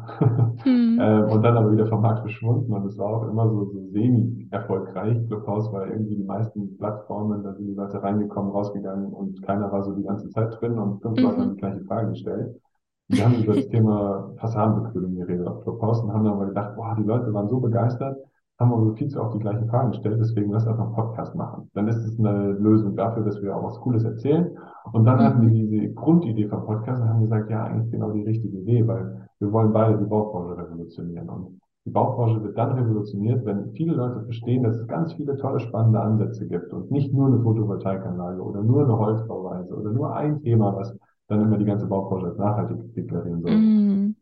hm. 0.62 0.98
ähm, 1.00 1.24
und 1.28 1.42
dann 1.42 1.56
aber 1.56 1.72
wieder 1.72 1.86
vom 1.86 2.00
Markt 2.00 2.20
verschwunden 2.20 2.72
und 2.72 2.86
es 2.86 2.96
war 2.96 3.06
auch 3.08 3.28
immer 3.28 3.48
so, 3.48 3.66
so 3.66 3.90
semi-erfolgreich. 3.90 5.26
Clubhouse 5.26 5.70
war 5.72 5.86
irgendwie 5.86 6.16
die 6.16 6.24
meisten 6.24 6.76
Plattformen, 6.78 7.42
da 7.42 7.52
sind 7.52 7.66
die 7.66 7.74
Leute 7.74 8.02
reingekommen, 8.02 8.52
rausgegangen 8.52 9.12
und 9.12 9.42
keiner 9.42 9.70
war 9.70 9.84
so 9.84 9.94
die 9.94 10.04
ganze 10.04 10.30
Zeit 10.30 10.58
drin 10.60 10.78
und 10.78 11.02
fünf 11.02 11.20
Leute 11.20 11.38
haben 11.38 11.48
mhm. 11.48 11.54
die 11.54 11.60
gleiche 11.60 11.84
Frage 11.84 12.10
gestellt. 12.10 12.60
Wir 13.08 13.24
haben 13.24 13.34
über 13.42 13.54
das 13.54 13.68
Thema 13.68 14.32
Fassadenbegrünung 14.38 15.16
geredet 15.16 15.46
auf 15.46 15.62
Clubhouse 15.62 16.00
und 16.00 16.12
haben 16.12 16.24
dann 16.24 16.34
aber 16.34 16.46
gedacht, 16.46 16.74
boah, 16.74 16.96
die 16.98 17.04
Leute 17.04 17.32
waren 17.34 17.48
so 17.48 17.60
begeistert, 17.60 18.16
haben 18.58 18.70
wir 18.70 18.76
uns 18.76 18.98
viel 18.98 19.08
zu 19.08 19.20
oft 19.20 19.34
die 19.34 19.40
gleichen 19.40 19.68
Fragen 19.68 19.90
gestellt, 19.90 20.18
deswegen 20.20 20.52
lass 20.52 20.66
einfach 20.66 20.84
einen 20.84 20.94
Podcast 20.94 21.34
machen. 21.34 21.68
Dann 21.74 21.88
ist 21.88 22.04
es 22.04 22.18
eine 22.18 22.52
Lösung 22.52 22.94
dafür, 22.94 23.24
dass 23.24 23.42
wir 23.42 23.56
auch 23.56 23.64
was 23.64 23.80
Cooles 23.80 24.04
erzählen. 24.04 24.56
Und 24.92 25.04
dann 25.04 25.18
hatten 25.18 25.42
wir 25.42 25.50
diese 25.50 25.92
Grundidee 25.94 26.48
vom 26.48 26.64
Podcast 26.64 27.02
und 27.02 27.08
haben 27.08 27.22
gesagt, 27.22 27.50
ja, 27.50 27.64
eigentlich 27.64 27.90
genau 27.90 28.12
die 28.12 28.22
richtige 28.22 28.58
Idee, 28.58 28.86
weil 28.86 29.26
wir 29.40 29.52
wollen 29.52 29.72
beide 29.72 29.98
die 29.98 30.04
Baubranche 30.04 30.56
revolutionieren. 30.56 31.28
Und 31.28 31.60
die 31.84 31.90
Baubranche 31.90 32.42
wird 32.42 32.56
dann 32.56 32.72
revolutioniert, 32.72 33.44
wenn 33.44 33.72
viele 33.72 33.94
Leute 33.94 34.22
verstehen, 34.22 34.62
dass 34.62 34.76
es 34.76 34.86
ganz 34.86 35.12
viele 35.14 35.36
tolle, 35.36 35.60
spannende 35.60 36.00
Ansätze 36.00 36.46
gibt 36.46 36.72
und 36.72 36.90
nicht 36.90 37.12
nur 37.12 37.26
eine 37.26 37.40
Photovoltaikanlage 37.40 38.40
oder 38.40 38.62
nur 38.62 38.84
eine 38.84 38.96
Holzbauweise 38.96 39.74
oder 39.74 39.90
nur 39.90 40.14
ein 40.14 40.40
Thema, 40.40 40.74
was 40.76 40.96
dann 41.28 41.42
immer 41.42 41.58
die 41.58 41.64
ganze 41.64 41.86
Baubranche 41.86 42.26
als 42.26 42.38
nachhaltig 42.38 42.94
deklarieren 42.94 43.42
soll. 43.42 43.56
Mm, 43.56 44.16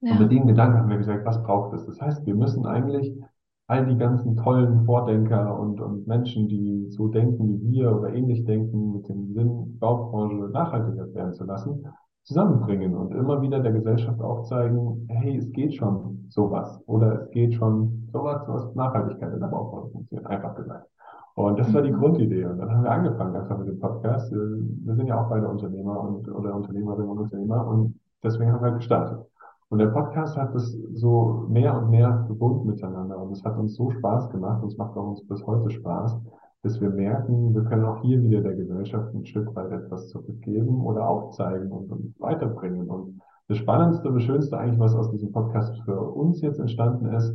ja. 0.00 0.12
Und 0.12 0.20
mit 0.20 0.32
dem 0.32 0.46
Gedanken 0.46 0.78
haben 0.78 0.88
wir 0.88 0.98
gesagt, 0.98 1.26
was 1.26 1.42
braucht 1.42 1.74
es? 1.74 1.84
Das 1.84 2.00
heißt, 2.00 2.24
wir 2.26 2.34
müssen 2.34 2.64
eigentlich 2.64 3.14
all 3.72 3.86
die 3.86 3.96
ganzen 3.96 4.36
tollen 4.36 4.84
Vordenker 4.84 5.58
und, 5.58 5.80
und 5.80 6.06
Menschen, 6.06 6.46
die 6.46 6.90
so 6.90 7.08
denken 7.08 7.48
wie 7.48 7.72
wir 7.72 7.96
oder 7.96 8.12
ähnlich 8.12 8.44
denken, 8.44 8.92
mit 8.92 9.08
dem 9.08 9.32
Sinn, 9.32 9.78
Baubranche 9.78 10.50
nachhaltiger 10.52 11.12
werden 11.14 11.32
zu 11.32 11.44
lassen, 11.44 11.86
zusammenbringen 12.24 12.94
und 12.94 13.14
immer 13.14 13.40
wieder 13.40 13.60
der 13.60 13.72
Gesellschaft 13.72 14.20
aufzeigen, 14.20 15.06
hey, 15.08 15.38
es 15.38 15.50
geht 15.52 15.74
schon 15.74 16.26
sowas 16.28 16.82
oder 16.86 17.22
es 17.22 17.30
geht 17.30 17.54
schon 17.54 18.08
sowas, 18.12 18.42
was 18.46 18.74
Nachhaltigkeit 18.74 19.32
in 19.32 19.40
der 19.40 19.46
Baubranche 19.46 19.90
funktioniert, 19.90 20.26
einfach 20.26 20.54
gesagt. 20.54 20.86
Und 21.34 21.58
das 21.58 21.72
war 21.72 21.80
die 21.80 21.92
mhm. 21.92 21.98
Grundidee. 21.98 22.44
Und 22.44 22.58
dann 22.58 22.70
haben 22.70 22.84
wir 22.84 22.90
angefangen 22.90 23.34
einfach 23.34 23.56
mit 23.56 23.68
dem 23.68 23.78
Podcast. 23.78 24.30
Wir 24.30 24.94
sind 24.94 25.06
ja 25.06 25.18
auch 25.18 25.30
beide 25.30 25.48
Unternehmer 25.48 25.98
und, 25.98 26.28
oder 26.28 26.54
Unternehmerinnen 26.54 27.08
und 27.08 27.18
Unternehmer 27.20 27.66
und 27.66 27.98
deswegen 28.22 28.52
haben 28.52 28.62
wir 28.62 28.72
gestartet. 28.72 29.18
Und 29.72 29.78
der 29.78 29.86
Podcast 29.86 30.36
hat 30.36 30.54
es 30.54 30.70
so 30.92 31.46
mehr 31.48 31.74
und 31.74 31.88
mehr 31.88 32.24
verbunden 32.26 32.66
miteinander 32.66 33.16
und 33.16 33.32
es 33.32 33.42
hat 33.42 33.56
uns 33.56 33.74
so 33.74 33.90
Spaß 33.90 34.28
gemacht 34.28 34.62
und 34.62 34.68
es 34.68 34.76
macht 34.76 34.94
auch 34.98 35.08
uns 35.08 35.26
bis 35.26 35.46
heute 35.46 35.70
Spaß, 35.70 36.20
dass 36.62 36.78
wir 36.78 36.90
merken, 36.90 37.54
wir 37.54 37.64
können 37.64 37.86
auch 37.86 38.02
hier 38.02 38.22
wieder 38.22 38.42
der 38.42 38.52
Gesellschaft 38.52 39.14
ein 39.14 39.24
Stück 39.24 39.56
weit 39.56 39.72
etwas 39.72 40.10
zurückgeben 40.10 40.84
oder 40.84 41.08
aufzeigen 41.08 41.72
und, 41.72 41.90
und 41.90 42.14
weiterbringen. 42.20 42.86
Und 42.86 43.22
das 43.48 43.56
Spannendste 43.56 44.08
und 44.08 44.16
das 44.16 44.24
Schönste 44.24 44.58
eigentlich, 44.58 44.78
was 44.78 44.94
aus 44.94 45.10
diesem 45.10 45.32
Podcast 45.32 45.74
für 45.86 45.98
uns 46.02 46.42
jetzt 46.42 46.60
entstanden 46.60 47.06
ist, 47.06 47.34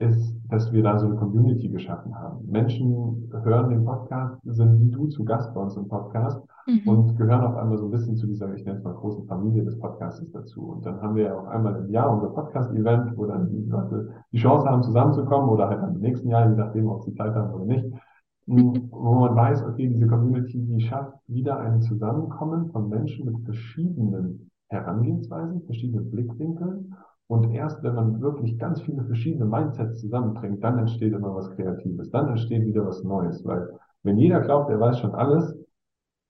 ist, 0.00 0.36
dass 0.50 0.70
wir 0.70 0.82
da 0.82 0.98
so 0.98 1.06
eine 1.06 1.16
Community 1.16 1.70
geschaffen 1.70 2.14
haben. 2.14 2.46
Menschen 2.50 3.32
hören 3.42 3.70
den 3.70 3.86
Podcast, 3.86 4.36
sind 4.44 4.82
wie 4.82 4.90
du 4.90 5.06
zu 5.06 5.24
Gast 5.24 5.54
bei 5.54 5.62
uns 5.62 5.78
im 5.78 5.88
Podcast 5.88 6.46
mhm. 6.66 6.88
und 6.88 7.16
gehören 7.16 7.44
auf 7.44 7.56
einmal 7.56 7.78
so 7.78 7.86
ein 7.86 7.90
bisschen 7.90 8.16
zu 8.16 8.26
dieser, 8.26 8.52
ich 8.54 8.64
nenne 8.64 8.78
es 8.78 8.84
mal, 8.84 8.94
großen 8.94 9.26
Familie 9.26 9.64
des 9.64 9.78
Podcasts 9.78 10.24
dazu. 10.32 10.62
Und 10.62 10.86
dann 10.86 11.00
haben 11.00 11.14
wir 11.14 11.24
ja 11.24 11.38
auch 11.38 11.46
einmal 11.46 11.76
im 11.76 11.90
Jahr 11.90 12.12
unser 12.12 12.28
Podcast-Event, 12.28 13.16
wo 13.16 13.26
dann 13.26 13.50
die 13.50 13.64
Leute 13.68 14.10
die 14.32 14.38
Chance 14.38 14.68
haben, 14.68 14.82
zusammenzukommen 14.82 15.48
oder 15.48 15.68
halt 15.68 15.82
im 15.82 16.00
nächsten 16.00 16.28
Jahr, 16.28 16.48
je 16.48 16.56
nachdem, 16.56 16.88
ob 16.88 17.02
sie 17.02 17.14
Zeit 17.14 17.34
haben 17.34 17.52
oder 17.52 17.64
nicht, 17.64 17.86
mhm. 18.46 18.88
wo 18.90 19.14
man 19.14 19.34
weiß, 19.34 19.64
okay, 19.64 19.88
diese 19.88 20.06
Community, 20.06 20.60
die 20.60 20.80
schafft 20.80 21.16
wieder 21.26 21.58
ein 21.58 21.80
Zusammenkommen 21.80 22.70
von 22.70 22.88
Menschen 22.88 23.26
mit 23.26 23.44
verschiedenen 23.44 24.50
Herangehensweisen, 24.68 25.62
verschiedenen 25.62 26.10
Blickwinkeln 26.10 26.94
und 27.32 27.54
erst 27.54 27.82
wenn 27.82 27.94
man 27.94 28.20
wirklich 28.20 28.58
ganz 28.58 28.82
viele 28.82 29.04
verschiedene 29.04 29.46
Mindsets 29.46 30.00
zusammenbringt, 30.00 30.62
dann 30.62 30.78
entsteht 30.78 31.14
immer 31.14 31.34
was 31.34 31.50
Kreatives, 31.52 32.10
dann 32.10 32.28
entsteht 32.28 32.66
wieder 32.66 32.86
was 32.86 33.02
Neues. 33.04 33.42
Weil 33.46 33.70
wenn 34.02 34.18
jeder 34.18 34.40
glaubt, 34.40 34.68
er 34.68 34.78
weiß 34.78 34.98
schon 34.98 35.14
alles, 35.14 35.56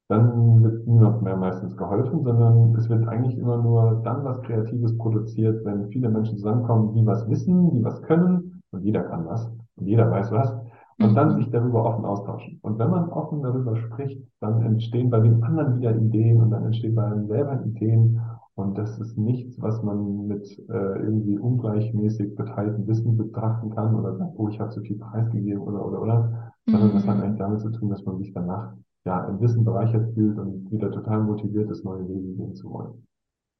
dann 0.09 0.63
wird 0.63 0.87
niemand 0.87 1.23
mehr 1.23 1.37
meistens 1.37 1.77
geholfen, 1.77 2.23
sondern 2.23 2.75
es 2.75 2.89
wird 2.89 3.07
eigentlich 3.09 3.39
immer 3.39 3.57
nur 3.57 4.03
dann 4.05 4.25
was 4.25 4.43
Kreatives 4.43 4.97
produziert, 4.99 5.65
wenn 5.65 5.89
viele 5.89 6.11
Menschen 6.11 6.37
zusammenkommen, 6.37 6.95
die 6.95 7.07
was 7.07 7.29
wissen, 7.29 7.71
die 7.71 7.85
was 7.85 8.03
können 8.03 8.63
und 8.73 8.83
jeder 8.83 9.05
kann 9.05 9.27
was 9.27 9.51
und 9.77 9.87
jeder 9.87 10.11
weiß 10.11 10.31
was 10.33 10.55
und 11.01 11.15
dann 11.15 11.33
mhm. 11.33 11.37
sich 11.37 11.51
darüber 11.51 11.85
offen 11.85 12.05
austauschen. 12.05 12.59
Und 12.63 12.79
wenn 12.79 12.91
man 12.91 13.09
offen 13.09 13.43
darüber 13.43 13.77
spricht, 13.77 14.21
dann 14.41 14.63
entstehen 14.63 15.11
bei 15.11 15.21
dem 15.21 15.43
anderen 15.43 15.79
wieder 15.79 15.97
Ideen 15.97 16.41
und 16.43 16.51
dann 16.51 16.65
entstehen 16.65 16.95
bei 16.95 17.05
einem 17.05 17.27
selber 17.27 17.65
Ideen 17.65 18.21
und 18.55 18.77
das 18.77 18.99
ist 18.99 19.17
nichts, 19.17 19.61
was 19.63 19.83
man 19.83 20.27
mit 20.27 20.47
äh, 20.69 20.99
irgendwie 21.01 21.39
ungleichmäßig 21.39 22.37
beteiltem 22.37 22.87
Wissen 22.87 23.17
betrachten 23.17 23.71
kann 23.71 23.95
oder 23.95 24.15
sagt, 24.17 24.35
oh, 24.37 24.49
ich 24.49 24.61
habe 24.61 24.71
zu 24.71 24.83
viel 24.83 24.99
preisgegeben 24.99 25.63
oder 25.63 25.85
oder 25.87 26.03
oder, 26.03 26.53
sondern 26.67 26.91
mhm. 26.91 26.95
das 26.95 27.07
hat 27.07 27.17
mhm. 27.17 27.23
eigentlich 27.23 27.39
damit 27.39 27.61
zu 27.61 27.71
tun, 27.71 27.89
dass 27.89 28.05
man 28.05 28.19
sich 28.19 28.33
danach 28.35 28.75
ja 29.05 29.27
im 29.27 29.41
Wissen 29.41 29.65
bereichert 29.65 30.15
fühlt 30.15 30.39
und 30.39 30.71
wieder 30.71 30.91
total 30.91 31.23
motiviert 31.23 31.71
ist, 31.71 31.85
neue 31.85 32.09
Wege 32.09 32.35
gehen 32.35 32.55
zu 32.55 32.71
wollen. 32.71 33.07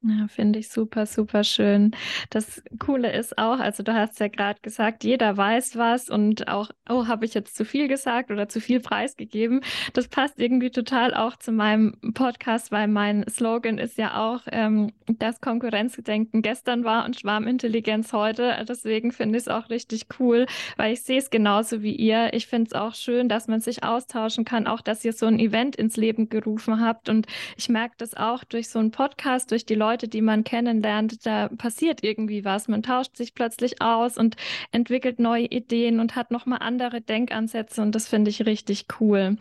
Ja, 0.05 0.27
finde 0.27 0.59
ich 0.59 0.67
super, 0.67 1.05
super 1.05 1.45
schön. 1.45 1.91
Das 2.29 2.61
Coole 2.77 3.13
ist 3.13 3.37
auch, 3.37 3.57
also 3.59 3.83
du 3.83 3.93
hast 3.93 4.19
ja 4.19 4.27
gerade 4.27 4.59
gesagt, 4.61 5.05
jeder 5.05 5.37
weiß 5.37 5.77
was 5.77 6.09
und 6.09 6.49
auch, 6.49 6.71
oh, 6.89 7.07
habe 7.07 7.23
ich 7.23 7.33
jetzt 7.33 7.55
zu 7.55 7.63
viel 7.63 7.87
gesagt 7.87 8.29
oder 8.29 8.49
zu 8.49 8.59
viel 8.59 8.81
preisgegeben. 8.81 9.61
Das 9.93 10.09
passt 10.09 10.41
irgendwie 10.41 10.71
total 10.71 11.13
auch 11.13 11.37
zu 11.37 11.53
meinem 11.53 11.95
Podcast, 12.13 12.69
weil 12.69 12.89
mein 12.89 13.23
Slogan 13.29 13.77
ist 13.77 13.97
ja 13.97 14.19
auch, 14.19 14.41
ähm, 14.51 14.91
dass 15.07 15.39
Konkurrenzgedenken 15.39 16.41
gestern 16.41 16.83
war 16.83 17.05
und 17.05 17.17
Schwarmintelligenz 17.17 18.11
heute. 18.11 18.61
Deswegen 18.67 19.13
finde 19.13 19.37
ich 19.37 19.43
es 19.43 19.47
auch 19.47 19.69
richtig 19.69 20.07
cool, 20.19 20.47
weil 20.75 20.91
ich 20.91 21.03
sehe 21.03 21.19
es 21.19 21.29
genauso 21.29 21.81
wie 21.81 21.95
ihr. 21.95 22.33
Ich 22.33 22.47
finde 22.47 22.67
es 22.67 22.73
auch 22.73 22.93
schön, 22.93 23.29
dass 23.29 23.47
man 23.47 23.61
sich 23.61 23.85
austauschen 23.85 24.43
kann, 24.43 24.67
auch 24.67 24.81
dass 24.81 25.05
ihr 25.05 25.13
so 25.13 25.27
ein 25.27 25.39
Event 25.39 25.77
ins 25.77 25.95
Leben 25.95 26.27
gerufen 26.27 26.81
habt. 26.81 27.07
Und 27.07 27.25
ich 27.55 27.69
merke 27.69 27.95
das 27.99 28.15
auch 28.15 28.43
durch 28.43 28.67
so 28.67 28.79
einen 28.79 28.91
Podcast, 28.91 29.51
durch 29.51 29.65
die 29.65 29.75
Leute, 29.75 29.92
Leute, 29.93 30.07
die 30.07 30.21
man 30.21 30.43
kennenlernt, 30.43 31.23
da 31.23 31.49
passiert 31.49 32.03
irgendwie 32.03 32.43
was. 32.43 32.67
Man 32.67 32.81
tauscht 32.81 33.15
sich 33.15 33.35
plötzlich 33.35 33.79
aus 33.79 34.17
und 34.17 34.37
entwickelt 34.71 35.19
neue 35.19 35.45
Ideen 35.45 35.99
und 35.99 36.15
hat 36.15 36.31
nochmal 36.31 36.59
andere 36.63 36.99
Denkansätze 36.99 37.79
und 37.83 37.93
das 37.93 38.07
finde 38.07 38.31
ich 38.31 38.43
richtig 38.47 38.87
cool. 38.99 39.37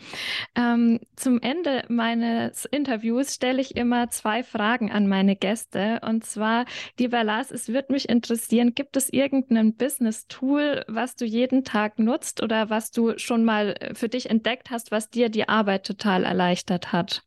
Ähm, 0.54 1.00
zum 1.16 1.40
Ende 1.40 1.84
meines 1.88 2.66
Interviews 2.66 3.34
stelle 3.34 3.62
ich 3.62 3.76
immer 3.76 4.10
zwei 4.10 4.42
Fragen 4.42 4.92
an 4.92 5.08
meine 5.08 5.36
Gäste 5.36 6.00
und 6.06 6.26
zwar, 6.26 6.66
lieber 6.98 7.24
Lars, 7.24 7.50
es 7.50 7.68
würde 7.68 7.94
mich 7.94 8.10
interessieren, 8.10 8.74
gibt 8.74 8.98
es 8.98 9.10
irgendein 9.10 9.74
Business-Tool, 9.74 10.84
was 10.86 11.16
du 11.16 11.24
jeden 11.24 11.64
Tag 11.64 11.98
nutzt 11.98 12.42
oder 12.42 12.68
was 12.68 12.90
du 12.90 13.16
schon 13.16 13.42
mal 13.44 13.74
für 13.94 14.10
dich 14.10 14.28
entdeckt 14.28 14.70
hast, 14.70 14.90
was 14.90 15.08
dir 15.08 15.30
die 15.30 15.48
Arbeit 15.48 15.86
total 15.86 16.24
erleichtert 16.24 16.92
hat? 16.92 17.22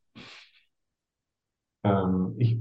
Ähm, 1.83 2.35
ich 2.37 2.57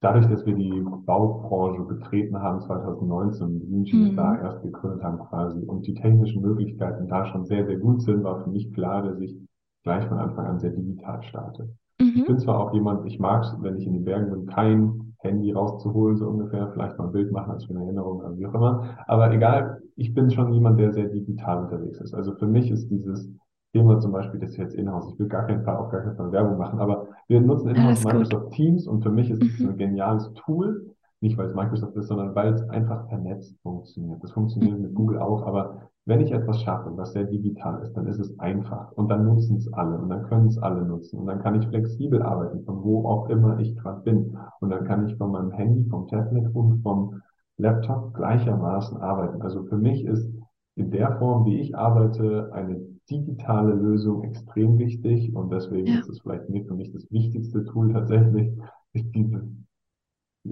dadurch, 0.00 0.26
dass 0.26 0.44
wir 0.44 0.54
die 0.54 0.84
Baubranche 1.04 1.82
betreten 1.82 2.40
haben 2.40 2.60
2019, 2.60 3.60
die 3.60 3.66
München 3.66 4.12
mhm. 4.12 4.16
da 4.16 4.40
erst 4.40 4.62
gegründet 4.62 5.02
haben 5.02 5.18
quasi 5.18 5.60
und 5.64 5.86
die 5.86 5.94
technischen 5.94 6.42
Möglichkeiten 6.42 7.08
da 7.08 7.26
schon 7.26 7.44
sehr, 7.44 7.66
sehr 7.66 7.78
gut 7.78 8.02
sind, 8.02 8.24
war 8.24 8.42
für 8.44 8.50
mich 8.50 8.72
klar, 8.72 9.02
dass 9.02 9.18
ich 9.20 9.36
gleich 9.82 10.06
von 10.06 10.18
Anfang 10.18 10.46
an 10.46 10.58
sehr 10.58 10.70
digital 10.70 11.22
starte. 11.22 11.70
Mhm. 12.00 12.12
Ich 12.14 12.26
bin 12.26 12.38
zwar 12.38 12.60
auch 12.60 12.74
jemand, 12.74 13.06
ich 13.06 13.18
mag 13.18 13.42
es, 13.42 13.56
wenn 13.60 13.76
ich 13.76 13.86
in 13.86 13.94
den 13.94 14.04
Bergen 14.04 14.30
bin, 14.30 14.46
kein 14.46 15.14
Handy 15.18 15.52
rauszuholen, 15.52 16.16
so 16.16 16.28
ungefähr, 16.28 16.70
vielleicht 16.72 16.98
mal 16.98 17.06
ein 17.06 17.12
Bild 17.12 17.32
machen 17.32 17.52
als 17.52 17.64
für 17.64 17.74
eine 17.74 17.84
Erinnerung, 17.84 18.22
also 18.22 18.38
wie 18.38 18.46
auch 18.46 18.54
immer. 18.54 18.96
Aber 19.06 19.32
egal, 19.32 19.80
ich 19.96 20.12
bin 20.12 20.30
schon 20.30 20.52
jemand, 20.52 20.78
der 20.78 20.92
sehr 20.92 21.08
digital 21.08 21.64
unterwegs 21.64 22.00
ist. 22.00 22.14
Also 22.14 22.34
für 22.34 22.46
mich 22.46 22.70
ist 22.70 22.88
dieses 22.90 23.30
Thema 23.72 23.98
zum 23.98 24.12
Beispiel 24.12 24.40
das 24.40 24.56
jetzt 24.56 24.74
Inhouse. 24.74 25.10
Ich 25.12 25.18
will 25.18 25.28
gar 25.28 25.46
keinen 25.46 25.64
Fall, 25.64 25.76
auch 25.76 25.90
gar 25.90 26.02
keinen 26.02 26.16
Fall 26.16 26.32
Werbung 26.32 26.58
machen, 26.58 26.80
aber 26.80 27.05
wir 27.28 27.40
nutzen 27.40 27.70
Inhouse 27.70 28.04
Microsoft 28.04 28.44
gut. 28.44 28.52
Teams 28.52 28.86
und 28.86 29.02
für 29.02 29.10
mich 29.10 29.30
ist 29.30 29.42
es 29.42 29.58
mhm. 29.58 29.70
ein 29.70 29.76
geniales 29.76 30.32
Tool. 30.34 30.92
Nicht, 31.20 31.38
weil 31.38 31.46
es 31.46 31.54
Microsoft 31.54 31.96
ist, 31.96 32.08
sondern 32.08 32.34
weil 32.34 32.52
es 32.52 32.68
einfach 32.68 33.08
vernetzt 33.08 33.58
funktioniert. 33.62 34.22
Das 34.22 34.32
funktioniert 34.32 34.78
mit 34.78 34.94
Google 34.94 35.18
auch, 35.18 35.46
aber 35.46 35.88
wenn 36.04 36.20
ich 36.20 36.30
etwas 36.30 36.60
schaffe, 36.62 36.96
was 36.96 37.14
sehr 37.14 37.24
digital 37.24 37.82
ist, 37.82 37.94
dann 37.94 38.06
ist 38.06 38.20
es 38.20 38.38
einfach 38.38 38.92
und 38.92 39.08
dann 39.08 39.24
nutzen 39.24 39.56
es 39.56 39.72
alle 39.72 39.98
und 39.98 40.08
dann 40.08 40.22
können 40.24 40.46
es 40.46 40.58
alle 40.58 40.82
nutzen 40.82 41.18
und 41.18 41.26
dann 41.26 41.42
kann 41.42 41.60
ich 41.60 41.66
flexibel 41.66 42.22
arbeiten, 42.22 42.64
von 42.64 42.84
wo 42.84 43.08
auch 43.08 43.28
immer 43.28 43.58
ich 43.58 43.76
gerade 43.76 44.02
bin 44.02 44.36
und 44.60 44.70
dann 44.70 44.84
kann 44.84 45.08
ich 45.08 45.16
von 45.16 45.32
meinem 45.32 45.50
Handy, 45.50 45.88
vom 45.88 46.06
Tablet 46.06 46.54
und 46.54 46.82
vom 46.82 47.22
Laptop 47.56 48.14
gleichermaßen 48.14 48.98
arbeiten. 48.98 49.42
Also 49.42 49.64
für 49.64 49.78
mich 49.78 50.04
ist 50.04 50.30
in 50.76 50.90
der 50.90 51.16
Form, 51.18 51.46
wie 51.46 51.58
ich 51.58 51.76
arbeite, 51.76 52.52
eine 52.52 52.80
digitale 53.10 53.74
Lösung 53.74 54.24
extrem 54.24 54.78
wichtig 54.78 55.34
und 55.34 55.50
deswegen 55.52 55.86
ja. 55.86 56.00
ist 56.00 56.08
es 56.08 56.20
vielleicht 56.20 56.48
nicht 56.48 56.66
für 56.66 56.74
mich 56.74 56.92
das 56.92 57.10
wichtigste 57.10 57.64
Tool 57.64 57.92
tatsächlich, 57.92 58.52
ist 58.92 59.14
diese 59.14 59.46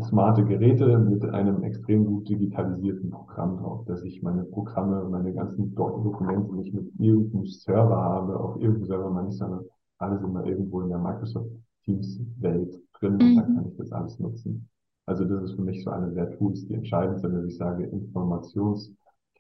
smarte 0.03 0.45
Geräte 0.45 0.99
mit 0.99 1.25
einem 1.25 1.63
extrem 1.63 2.05
gut 2.05 2.29
digitalisierten 2.29 3.11
Programm 3.11 3.59
drauf, 3.59 3.85
dass 3.87 4.03
ich 4.03 4.23
meine 4.23 4.45
Programme, 4.45 5.05
meine 5.09 5.33
ganzen 5.33 5.75
Dokumente 5.75 6.55
nicht 6.55 6.75
mit 6.75 6.89
irgendeinem 6.99 7.47
Server 7.47 7.97
habe, 7.97 8.39
auf 8.39 8.57
irgendeinem 8.57 8.87
Server 8.87 9.11
meine 9.11 9.29
ich, 9.29 9.37
sondern 9.37 9.65
alles 9.99 10.23
immer 10.23 10.45
irgendwo 10.45 10.81
in 10.81 10.89
der 10.89 10.99
Microsoft 10.99 11.51
Teams 11.85 12.21
Welt 12.41 12.81
drin 12.99 13.15
mhm. 13.15 13.21
und 13.21 13.37
dann 13.37 13.55
kann 13.55 13.69
ich 13.69 13.77
das 13.77 13.93
alles 13.93 14.19
nutzen. 14.19 14.69
Also 15.07 15.25
das 15.25 15.45
ist 15.45 15.57
für 15.57 15.63
mich 15.63 15.85
so 15.85 15.91
eine 15.91 16.11
der 16.13 16.31
Tools, 16.31 16.67
die 16.67 16.75
entscheidend 16.75 17.21
sind, 17.21 17.35
wenn 17.35 17.47
ich 17.47 17.57
sage 17.57 17.85
Informations 17.85 18.93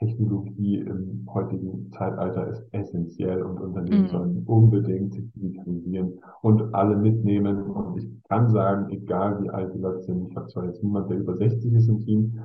Technologie 0.07 0.79
im 0.79 1.27
heutigen 1.33 1.91
Zeitalter 1.93 2.49
ist 2.49 2.67
essentiell 2.73 3.43
und 3.43 3.61
Unternehmen 3.61 4.03
mhm. 4.03 4.09
sollten 4.09 4.43
unbedingt 4.47 5.15
digitalisieren 5.35 6.21
und 6.43 6.75
alle 6.75 6.97
mitnehmen. 6.97 7.63
Und 7.63 7.99
ich 7.99 8.09
kann 8.29 8.49
sagen, 8.51 8.91
egal 8.91 9.43
wie 9.43 9.51
alt 9.51 9.75
die 9.75 9.79
Leute 9.79 10.03
sind, 10.03 10.29
ich 10.29 10.37
habe 10.37 10.47
zwar 10.49 10.65
jetzt 10.67 10.83
niemand, 10.83 11.11
der 11.11 11.19
über 11.19 11.35
60 11.35 11.73
ist 11.73 11.89
im 11.89 12.01
Team, 12.01 12.39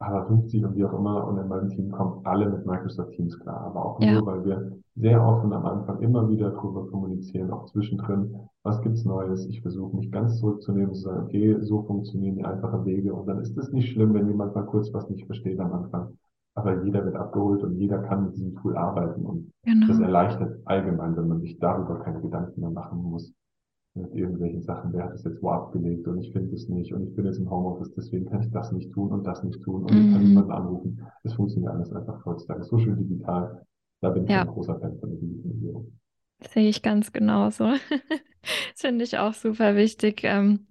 aber 0.00 0.26
50 0.26 0.64
und 0.64 0.76
wie 0.76 0.84
auch 0.84 0.92
immer. 0.92 1.26
Und 1.26 1.38
in 1.38 1.48
meinem 1.48 1.68
Team 1.68 1.90
kommen 1.90 2.20
alle 2.24 2.48
mit 2.48 2.66
Microsoft 2.66 3.12
Teams 3.12 3.38
klar. 3.40 3.60
Aber 3.60 3.84
auch 3.84 4.00
nur, 4.00 4.08
ja. 4.08 4.26
weil 4.26 4.44
wir 4.44 4.72
sehr 4.96 5.24
offen 5.24 5.52
am 5.52 5.64
Anfang 5.64 6.00
immer 6.00 6.28
wieder 6.28 6.50
darüber 6.50 6.86
kommunizieren, 6.88 7.50
auch 7.50 7.66
zwischendrin, 7.66 8.34
was 8.62 8.82
gibt's 8.82 9.04
Neues. 9.04 9.46
Ich 9.46 9.60
versuche 9.62 9.96
mich 9.96 10.10
ganz 10.10 10.38
zurückzunehmen, 10.38 10.94
zu 10.94 11.02
sagen, 11.02 11.24
okay, 11.24 11.56
so 11.60 11.82
funktionieren 11.82 12.36
die 12.36 12.44
einfachen 12.44 12.84
Wege. 12.84 13.14
Und 13.14 13.26
dann 13.26 13.40
ist 13.40 13.56
es 13.56 13.72
nicht 13.72 13.90
schlimm, 13.90 14.14
wenn 14.14 14.28
jemand 14.28 14.54
mal 14.54 14.66
kurz 14.66 14.92
was 14.92 15.08
nicht 15.08 15.26
versteht 15.26 15.58
am 15.60 15.72
Anfang. 15.72 16.18
Aber 16.58 16.84
jeder 16.84 17.04
wird 17.04 17.14
abgeholt 17.14 17.62
und 17.62 17.76
jeder 17.76 17.98
kann 17.98 18.24
mit 18.24 18.34
diesem 18.34 18.56
Tool 18.56 18.76
arbeiten. 18.76 19.24
Und 19.24 19.52
genau. 19.62 19.86
das 19.86 20.00
erleichtert 20.00 20.60
allgemein, 20.64 21.16
wenn 21.16 21.28
man 21.28 21.40
sich 21.40 21.58
darüber 21.58 22.00
keine 22.00 22.20
Gedanken 22.20 22.60
mehr 22.60 22.70
machen 22.70 23.02
muss 23.02 23.32
mit 23.94 24.14
irgendwelchen 24.14 24.62
Sachen, 24.62 24.92
wer 24.92 25.04
hat 25.04 25.14
es 25.14 25.24
jetzt 25.24 25.42
wo 25.42 25.50
abgelegt 25.50 26.06
und 26.06 26.18
ich 26.18 26.32
finde 26.32 26.54
es 26.54 26.68
nicht 26.68 26.92
und 26.92 27.08
ich 27.08 27.14
bin 27.14 27.24
jetzt 27.24 27.38
im 27.38 27.50
Homeoffice, 27.50 27.92
deswegen 27.94 28.26
kann 28.26 28.42
ich 28.42 28.50
das 28.50 28.72
nicht 28.72 28.92
tun 28.92 29.12
und 29.12 29.26
das 29.26 29.42
nicht 29.42 29.62
tun 29.62 29.82
und 29.82 29.92
mhm. 29.92 29.98
ich 29.98 30.12
kann 30.12 30.22
mhm. 30.22 30.28
niemanden 30.28 30.50
anrufen. 30.52 31.02
Das 31.24 31.34
funktioniert 31.34 31.72
alles 31.72 31.92
einfach 31.92 32.24
heutzutage 32.24 32.62
so 32.62 32.78
schön 32.78 32.96
digital. 32.96 33.64
Da 34.00 34.10
bin 34.10 34.24
ich 34.24 34.30
ja. 34.30 34.42
ein 34.42 34.48
großer 34.48 34.78
Fan 34.78 34.98
von 34.98 35.10
der 35.10 35.18
Digitalisierung. 35.18 35.92
Sehe 36.40 36.68
ich 36.68 36.82
ganz 36.82 37.12
genauso. 37.12 37.64
das 38.72 38.80
finde 38.80 39.04
ich 39.04 39.18
auch 39.18 39.34
super 39.34 39.74
wichtig. 39.74 40.20
Ähm, 40.22 40.67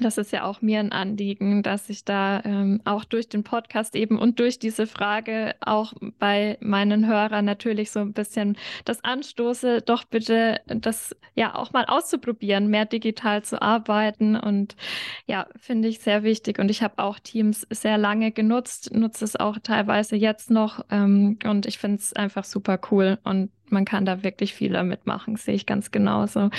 das 0.00 0.18
ist 0.18 0.32
ja 0.32 0.44
auch 0.44 0.60
mir 0.60 0.80
ein 0.80 0.90
Anliegen, 0.90 1.62
dass 1.62 1.88
ich 1.88 2.04
da 2.04 2.42
ähm, 2.44 2.80
auch 2.84 3.04
durch 3.04 3.28
den 3.28 3.44
Podcast 3.44 3.94
eben 3.94 4.18
und 4.18 4.40
durch 4.40 4.58
diese 4.58 4.86
Frage 4.86 5.54
auch 5.60 5.92
bei 6.18 6.58
meinen 6.60 7.06
Hörern 7.06 7.44
natürlich 7.44 7.92
so 7.92 8.00
ein 8.00 8.12
bisschen 8.12 8.56
das 8.84 9.04
anstoße, 9.04 9.82
doch 9.82 10.04
bitte 10.04 10.60
das 10.66 11.14
ja 11.34 11.54
auch 11.54 11.72
mal 11.72 11.84
auszuprobieren, 11.84 12.68
mehr 12.68 12.86
digital 12.86 13.42
zu 13.44 13.62
arbeiten. 13.62 14.36
Und 14.36 14.74
ja, 15.26 15.46
finde 15.56 15.88
ich 15.88 16.00
sehr 16.00 16.24
wichtig. 16.24 16.58
Und 16.58 16.70
ich 16.70 16.82
habe 16.82 16.98
auch 16.98 17.20
Teams 17.20 17.66
sehr 17.70 17.96
lange 17.96 18.32
genutzt, 18.32 18.92
nutze 18.92 19.24
es 19.24 19.36
auch 19.36 19.58
teilweise 19.62 20.16
jetzt 20.16 20.50
noch. 20.50 20.84
Ähm, 20.90 21.38
und 21.44 21.66
ich 21.66 21.78
finde 21.78 21.98
es 21.98 22.12
einfach 22.14 22.44
super 22.44 22.80
cool. 22.90 23.18
Und 23.22 23.50
man 23.70 23.84
kann 23.84 24.04
da 24.04 24.22
wirklich 24.22 24.54
viel 24.54 24.72
damit 24.72 25.06
machen, 25.06 25.36
sehe 25.36 25.54
ich 25.54 25.66
ganz 25.66 25.90
genauso. 25.90 26.50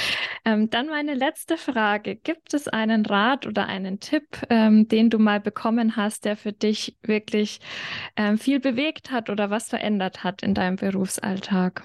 Ähm, 0.43 0.69
dann 0.69 0.87
meine 0.87 1.13
letzte 1.13 1.57
Frage. 1.57 2.15
Gibt 2.15 2.53
es 2.53 2.67
einen 2.67 3.05
Rat 3.05 3.47
oder 3.47 3.67
einen 3.67 3.99
Tipp, 3.99 4.23
ähm, 4.49 4.87
den 4.87 5.09
du 5.09 5.19
mal 5.19 5.39
bekommen 5.39 5.95
hast, 5.95 6.25
der 6.25 6.37
für 6.37 6.53
dich 6.53 6.97
wirklich 7.03 7.59
ähm, 8.15 8.37
viel 8.37 8.59
bewegt 8.59 9.11
hat 9.11 9.29
oder 9.29 9.49
was 9.49 9.69
verändert 9.69 10.23
hat 10.23 10.43
in 10.43 10.53
deinem 10.53 10.75
Berufsalltag? 10.75 11.83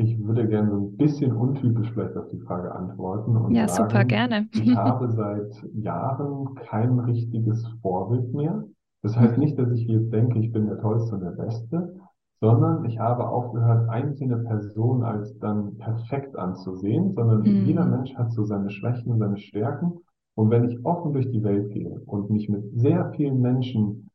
Ich 0.00 0.16
würde 0.24 0.46
gerne 0.46 0.70
so 0.70 0.76
ein 0.76 0.96
bisschen 0.96 1.32
untypisch 1.32 1.90
vielleicht 1.92 2.16
auf 2.16 2.28
die 2.28 2.38
Frage 2.38 2.72
antworten 2.72 3.36
und 3.36 3.52
ja, 3.52 3.66
sagen, 3.66 3.90
super 3.90 4.04
gerne. 4.04 4.48
ich 4.52 4.76
habe 4.76 5.10
seit 5.10 5.52
Jahren 5.74 6.54
kein 6.54 7.00
richtiges 7.00 7.66
Vorbild 7.82 8.32
mehr. 8.32 8.64
Das 9.02 9.16
heißt 9.16 9.38
nicht, 9.38 9.58
dass 9.58 9.72
ich 9.72 9.86
jetzt 9.88 10.12
denke, 10.12 10.38
ich 10.38 10.52
bin 10.52 10.66
der 10.66 10.80
Tollste 10.80 11.16
und 11.16 11.22
der 11.22 11.30
Beste, 11.30 12.00
sondern 12.40 12.84
ich 12.84 12.98
habe 12.98 13.28
aufgehört, 13.28 13.88
einzelne 13.88 14.38
Personen 14.38 15.02
als 15.02 15.38
dann 15.38 15.76
perfekt 15.78 16.36
anzusehen, 16.36 17.12
sondern 17.14 17.40
mhm. 17.40 17.66
jeder 17.66 17.84
Mensch 17.84 18.14
hat 18.14 18.32
so 18.32 18.44
seine 18.44 18.70
Schwächen 18.70 19.12
und 19.12 19.18
seine 19.18 19.38
Stärken. 19.38 19.98
Und 20.34 20.50
wenn 20.50 20.68
ich 20.68 20.84
offen 20.84 21.12
durch 21.12 21.30
die 21.30 21.42
Welt 21.42 21.70
gehe 21.70 22.00
und 22.06 22.30
mich 22.30 22.48
mit 22.48 22.62
sehr 22.72 23.10
vielen 23.16 23.40
Menschen 23.40 24.08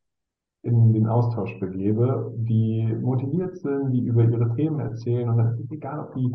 in 0.62 0.94
den 0.94 1.08
Austausch 1.08 1.60
begebe, 1.60 2.34
die 2.38 2.96
motiviert 3.02 3.58
sind, 3.58 3.92
die 3.92 4.00
über 4.00 4.24
ihre 4.24 4.56
Themen 4.56 4.80
erzählen, 4.80 5.28
und 5.28 5.38
dann 5.38 5.50
ist 5.50 5.60
es 5.60 5.72
egal, 5.72 6.00
ob 6.00 6.16
die 6.16 6.32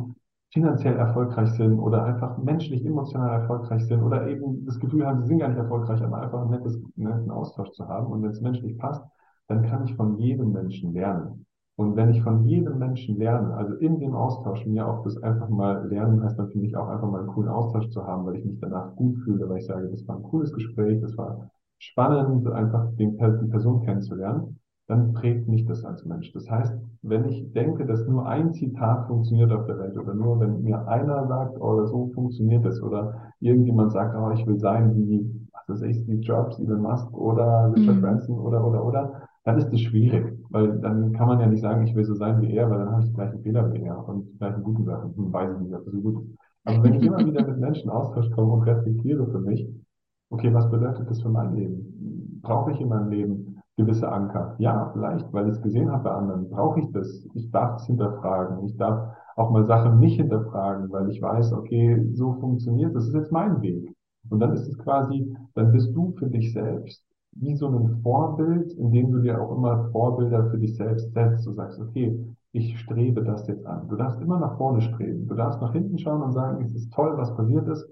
finanziell 0.53 0.97
erfolgreich 0.97 1.51
sind 1.53 1.79
oder 1.79 2.05
einfach 2.05 2.37
menschlich, 2.37 2.85
emotional 2.85 3.41
erfolgreich 3.41 3.87
sind 3.87 4.03
oder 4.03 4.29
eben 4.29 4.65
das 4.67 4.79
Gefühl 4.79 5.07
haben, 5.07 5.23
sie 5.23 5.29
sind 5.29 5.39
gar 5.39 5.49
nicht 5.49 5.59
erfolgreich, 5.59 6.03
aber 6.03 6.21
einfach 6.21 6.43
einen 6.43 6.51
nettes, 6.51 6.79
netten 6.97 7.31
Austausch 7.31 7.71
zu 7.71 7.89
haben. 7.89 8.13
Und 8.13 8.23
wenn 8.23 8.31
es 8.31 8.43
menschlich 8.43 8.77
passt, 8.77 9.03
dann 9.47 9.63
kann 9.63 9.85
ich 9.85 9.95
von 9.95 10.19
jedem 10.19 10.53
Menschen 10.53 10.93
lernen. 10.93 11.47
Und 11.79 11.95
wenn 11.95 12.11
ich 12.11 12.21
von 12.23 12.45
jedem 12.45 12.77
Menschen 12.81 13.19
lerne, 13.19 13.55
also 13.55 13.75
in 13.75 14.01
dem 14.01 14.17
Austausch 14.17 14.67
mir 14.67 14.85
auch 14.85 15.05
das 15.05 15.17
einfach 15.23 15.49
mal 15.49 15.87
lernen 15.89 16.25
heißt 16.25 16.37
dann 16.37 16.49
für 16.49 16.59
mich 16.59 16.77
auch 16.77 16.89
einfach 16.89 17.09
mal 17.09 17.21
einen 17.21 17.29
coolen 17.29 17.49
Austausch 17.49 17.89
zu 17.91 18.05
haben, 18.05 18.27
weil 18.27 18.35
ich 18.35 18.45
mich 18.45 18.59
danach 18.59 18.97
gut 18.97 19.17
fühle, 19.19 19.49
weil 19.49 19.59
ich 19.59 19.67
sage, 19.67 19.89
das 19.89 20.07
war 20.09 20.17
ein 20.17 20.25
cooles 20.25 20.53
Gespräch, 20.53 21.01
das 21.01 21.17
war 21.17 21.51
spannend, 21.79 22.51
einfach 22.51 22.89
den, 22.97 23.17
die 23.17 23.47
Person 23.47 23.85
kennenzulernen, 23.85 24.59
dann 24.89 25.13
prägt 25.13 25.47
mich 25.47 25.67
das 25.67 25.85
als 25.85 26.05
Mensch. 26.05 26.33
Das 26.33 26.51
heißt, 26.51 26.75
wenn 27.03 27.27
ich 27.27 27.53
denke, 27.53 27.87
dass 27.87 28.09
nur 28.09 28.27
ein 28.27 28.53
Zitat 28.55 29.07
funktioniert 29.07 29.53
auf 29.53 29.67
der 29.67 29.79
Welt 29.79 29.97
oder 29.97 30.15
nur 30.15 30.41
wenn 30.41 30.63
mir 30.63 30.85
einer 30.89 31.29
sagt, 31.29 31.61
oh, 31.61 31.87
so 31.87 32.09
funktioniert 32.09 32.65
das 32.65 32.83
oder 32.83 33.23
irgendjemand 33.39 33.93
sagt, 33.93 34.17
oh, 34.17 34.33
ich 34.33 34.45
will 34.49 34.59
sein 34.59 34.97
wie, 34.97 35.49
was 35.53 35.69
weiß 35.69 35.83
ich, 35.83 36.03
Steve 36.03 36.23
Jobs, 36.23 36.59
Elon 36.59 36.83
Musk 36.83 37.17
oder 37.17 37.73
Richard 37.73 37.99
mhm. 37.99 38.01
Branson 38.01 38.37
oder, 38.41 38.67
oder, 38.67 38.85
oder, 38.85 39.23
dann 39.45 39.59
ist 39.59 39.73
es 39.73 39.81
schwierig, 39.81 40.38
weil 40.51 40.79
dann 40.81 41.13
kann 41.13 41.29
man 41.29 41.41
ja 41.41 41.47
nicht 41.47 41.61
sagen, 41.61 41.87
ich 41.87 41.95
will 41.95 42.05
so 42.05 42.15
sein 42.15 42.41
wie 42.41 42.55
er, 42.55 42.71
weil 42.71 42.79
dann 42.79 42.91
habe 42.91 43.03
ich 43.03 43.09
die 43.09 43.15
gleichen 43.15 43.43
Fehler 43.43 43.73
wie 43.73 43.83
er 43.83 44.09
und 44.09 44.29
die 44.29 44.39
gleichen 44.39 44.63
guten 44.63 44.85
Sachen. 44.85 45.15
Hm, 45.17 45.33
weiß 45.33 45.51
ich 45.55 45.61
nicht, 45.61 45.75
ob 45.75 45.85
das 45.85 45.95
so 45.95 46.01
gut 46.01 46.25
ist. 46.25 46.39
Aber 46.65 46.83
wenn 46.83 46.95
ich 46.95 47.03
immer 47.03 47.19
wieder 47.19 47.47
mit 47.47 47.59
Menschen 47.59 47.91
Austausch 47.91 48.31
komme 48.33 48.53
und 48.53 48.63
reflektiere 48.63 49.27
für 49.27 49.41
mich, 49.41 49.69
okay, 50.31 50.53
was 50.53 50.71
bedeutet 50.71 51.09
das 51.09 51.23
für 51.23 51.31
mein 51.31 51.55
Leben? 51.55 52.41
Brauche 52.43 52.73
ich 52.73 52.81
in 52.81 52.89
meinem 52.89 53.11
Leben 53.11 53.63
gewisse 53.77 54.11
Anker? 54.11 54.55
Ja, 54.59 54.91
vielleicht, 54.93 55.33
weil 55.33 55.49
ich 55.49 55.55
es 55.55 55.63
gesehen 55.63 55.91
habe 55.91 56.05
bei 56.05 56.11
anderen. 56.11 56.51
Brauche 56.51 56.81
ich 56.81 56.91
das? 56.93 57.27
Ich 57.35 57.51
darf 57.51 57.77
es 57.77 57.87
hinterfragen. 57.87 58.65
Ich 58.65 58.77
darf 58.77 59.17
auch 59.37 59.51
mal 59.51 59.65
Sachen 59.65 59.99
nicht 59.99 60.17
hinterfragen, 60.17 60.91
weil 60.91 61.11
ich 61.11 61.23
weiß, 61.23 61.53
okay, 61.53 62.05
so 62.13 62.35
funktioniert 62.35 62.95
das. 62.95 63.05
Das 63.05 63.09
ist 63.09 63.15
jetzt 63.15 63.33
mein 63.33 63.63
Weg. 63.63 63.95
Und 64.31 64.41
dann 64.41 64.53
ist 64.53 64.69
es 64.69 64.77
quasi, 64.79 65.35
dann 65.55 65.73
bist 65.73 65.95
du 65.95 66.13
für 66.19 66.27
dich 66.27 66.53
selbst 66.53 67.03
wie 67.33 67.55
so 67.55 67.69
ein 67.69 68.01
Vorbild, 68.03 68.73
in 68.73 68.91
dem 68.91 69.13
du 69.13 69.21
dir 69.21 69.41
auch 69.41 69.57
immer 69.57 69.91
Vorbilder 69.91 70.51
für 70.51 70.59
dich 70.59 70.77
selbst 70.77 71.13
setzt. 71.13 71.47
Du 71.47 71.53
sagst, 71.53 71.81
okay, 71.81 72.19
ich 72.53 72.79
strebe 72.81 73.23
das 73.23 73.47
jetzt 73.47 73.67
an. 73.67 73.89
Du 73.89 73.97
darfst 73.97 74.21
immer 74.21 74.39
nach 74.39 74.57
vorne 74.57 74.81
streben. 74.81 75.27
Du 75.29 75.35
darfst 75.35 75.61
nach 75.61 75.73
hinten 75.73 75.99
schauen 75.99 76.23
und 76.23 76.33
sagen, 76.33 76.65
es 76.65 76.75
ist 76.75 76.93
toll, 76.93 77.17
was 77.17 77.35
passiert 77.37 77.69
ist. 77.69 77.87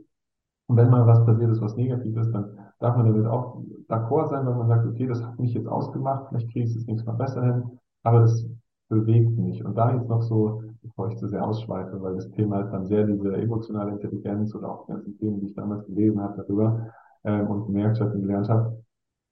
Und 0.69 0.77
wenn 0.77 0.91
mal 0.91 1.07
was 1.07 1.25
passiert 1.25 1.51
ist, 1.51 1.61
was 1.61 1.77
negativ 1.77 2.17
ist, 2.17 2.33
dann 2.33 2.59
darf 2.81 2.97
man 2.97 3.07
damit 3.07 3.27
auch 3.27 3.63
d'accord 3.89 4.29
sein, 4.29 4.47
wenn 4.47 4.59
man 4.59 4.69
sagt, 4.69 4.87
okay, 4.87 5.07
das 5.07 5.23
hat 5.23 5.39
mich 5.39 5.55
jetzt 5.55 5.69
ausgemacht, 5.69 6.29
vielleicht 6.29 6.51
kriege 6.51 6.67
ich 6.67 6.75
es 6.75 6.87
nächstes 6.87 7.07
Mal 7.07 7.17
besser 7.17 7.43
hin, 7.43 7.79
aber 8.03 8.21
das 8.21 8.45
bewegt 8.89 9.37
mich. 9.39 9.65
Und 9.65 9.77
da 9.77 9.95
jetzt 9.95 10.09
noch 10.09 10.23
so, 10.23 10.63
bevor 10.83 11.09
ich 11.09 11.19
zu 11.19 11.29
sehr 11.29 11.45
ausschweife, 11.45 12.01
weil 12.03 12.17
das 12.17 12.31
Thema 12.33 12.61
ist 12.61 12.71
dann 12.71 12.87
sehr 12.87 13.05
diese 13.05 13.37
emotionale 13.37 13.93
Intelligenz 13.93 14.55
oder 14.55 14.71
auch 14.71 14.87
die 14.87 14.93
ganzen 14.93 15.19
Themen, 15.19 15.41
die 15.41 15.47
ich 15.47 15.55
damals 15.55 15.87
gelesen 15.87 16.21
habe 16.21 16.43
darüber 16.43 16.89
äh, 17.23 17.43
und 17.43 17.67
gemerkt 17.67 18.01
habe 18.01 18.13
und 18.13 18.23
gelernt 18.23 18.49
habe, 18.49 18.83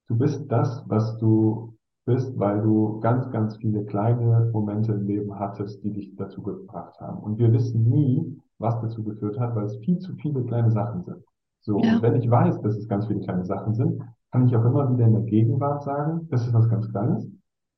Du 0.09 0.16
bist 0.16 0.50
das, 0.50 0.84
was 0.86 1.16
du 1.18 1.74
bist, 2.05 2.38
weil 2.38 2.61
du 2.61 3.00
ganz, 3.00 3.30
ganz 3.30 3.57
viele 3.57 3.84
kleine 3.84 4.50
Momente 4.52 4.92
im 4.92 5.07
Leben 5.07 5.38
hattest, 5.38 5.82
die 5.82 5.92
dich 5.92 6.14
dazu 6.16 6.42
gebracht 6.42 7.00
haben. 7.00 7.18
Und 7.22 7.38
wir 7.38 7.52
wissen 7.52 7.88
nie, 7.88 8.40
was 8.59 8.80
dazu 8.80 9.02
geführt 9.02 9.38
hat, 9.38 9.55
weil 9.57 9.64
es 9.64 9.78
viel 9.78 9.98
zu 9.98 10.14
viele 10.16 10.44
kleine 10.44 10.70
Sachen 10.70 11.02
sind. 11.02 11.24
So, 11.62 11.78
ja. 11.80 11.96
und 11.96 12.02
wenn 12.02 12.16
ich 12.16 12.30
weiß, 12.30 12.61
dass 12.61 12.76
es 12.76 12.88
ganz 12.88 13.07
viele 13.07 13.20
kleine 13.20 13.44
Sachen 13.44 13.74
sind, 13.74 14.02
kann 14.30 14.46
ich 14.46 14.55
auch 14.55 14.64
immer 14.64 14.92
wieder 14.92 15.07
in 15.07 15.14
der 15.14 15.22
Gegenwart 15.22 15.82
sagen, 15.82 16.28
das 16.30 16.46
ist 16.46 16.52
was 16.52 16.68
ganz 16.68 16.90
Kleines. 16.90 17.26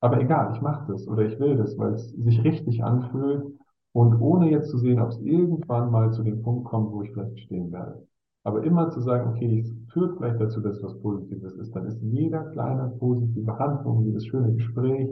Aber 0.00 0.20
egal, 0.20 0.52
ich 0.54 0.60
mache 0.60 0.92
das 0.92 1.06
oder 1.06 1.22
ich 1.22 1.38
will 1.38 1.56
das, 1.56 1.78
weil 1.78 1.94
es 1.94 2.10
sich 2.10 2.42
richtig 2.42 2.82
anfühlt 2.82 3.44
und 3.92 4.20
ohne 4.20 4.50
jetzt 4.50 4.70
zu 4.70 4.78
sehen, 4.78 5.00
ob 5.00 5.10
es 5.10 5.20
irgendwann 5.20 5.90
mal 5.90 6.12
zu 6.12 6.22
dem 6.22 6.42
Punkt 6.42 6.64
kommt, 6.64 6.92
wo 6.92 7.02
ich 7.02 7.12
vielleicht 7.12 7.38
stehen 7.40 7.72
werde. 7.72 8.06
Aber 8.44 8.62
immer 8.62 8.90
zu 8.90 9.00
sagen, 9.00 9.30
okay, 9.30 9.60
es 9.60 9.74
führt 9.92 10.16
vielleicht 10.16 10.40
dazu, 10.40 10.60
dass 10.60 10.82
was 10.82 11.00
Positives 11.00 11.54
ist, 11.56 11.74
dann 11.74 11.86
ist 11.86 12.00
jeder 12.26 12.42
kleine 12.50 12.92
positive 12.98 13.58
Handlung, 13.58 14.04
jedes 14.04 14.26
schöne 14.26 14.52
Gespräch, 14.52 15.08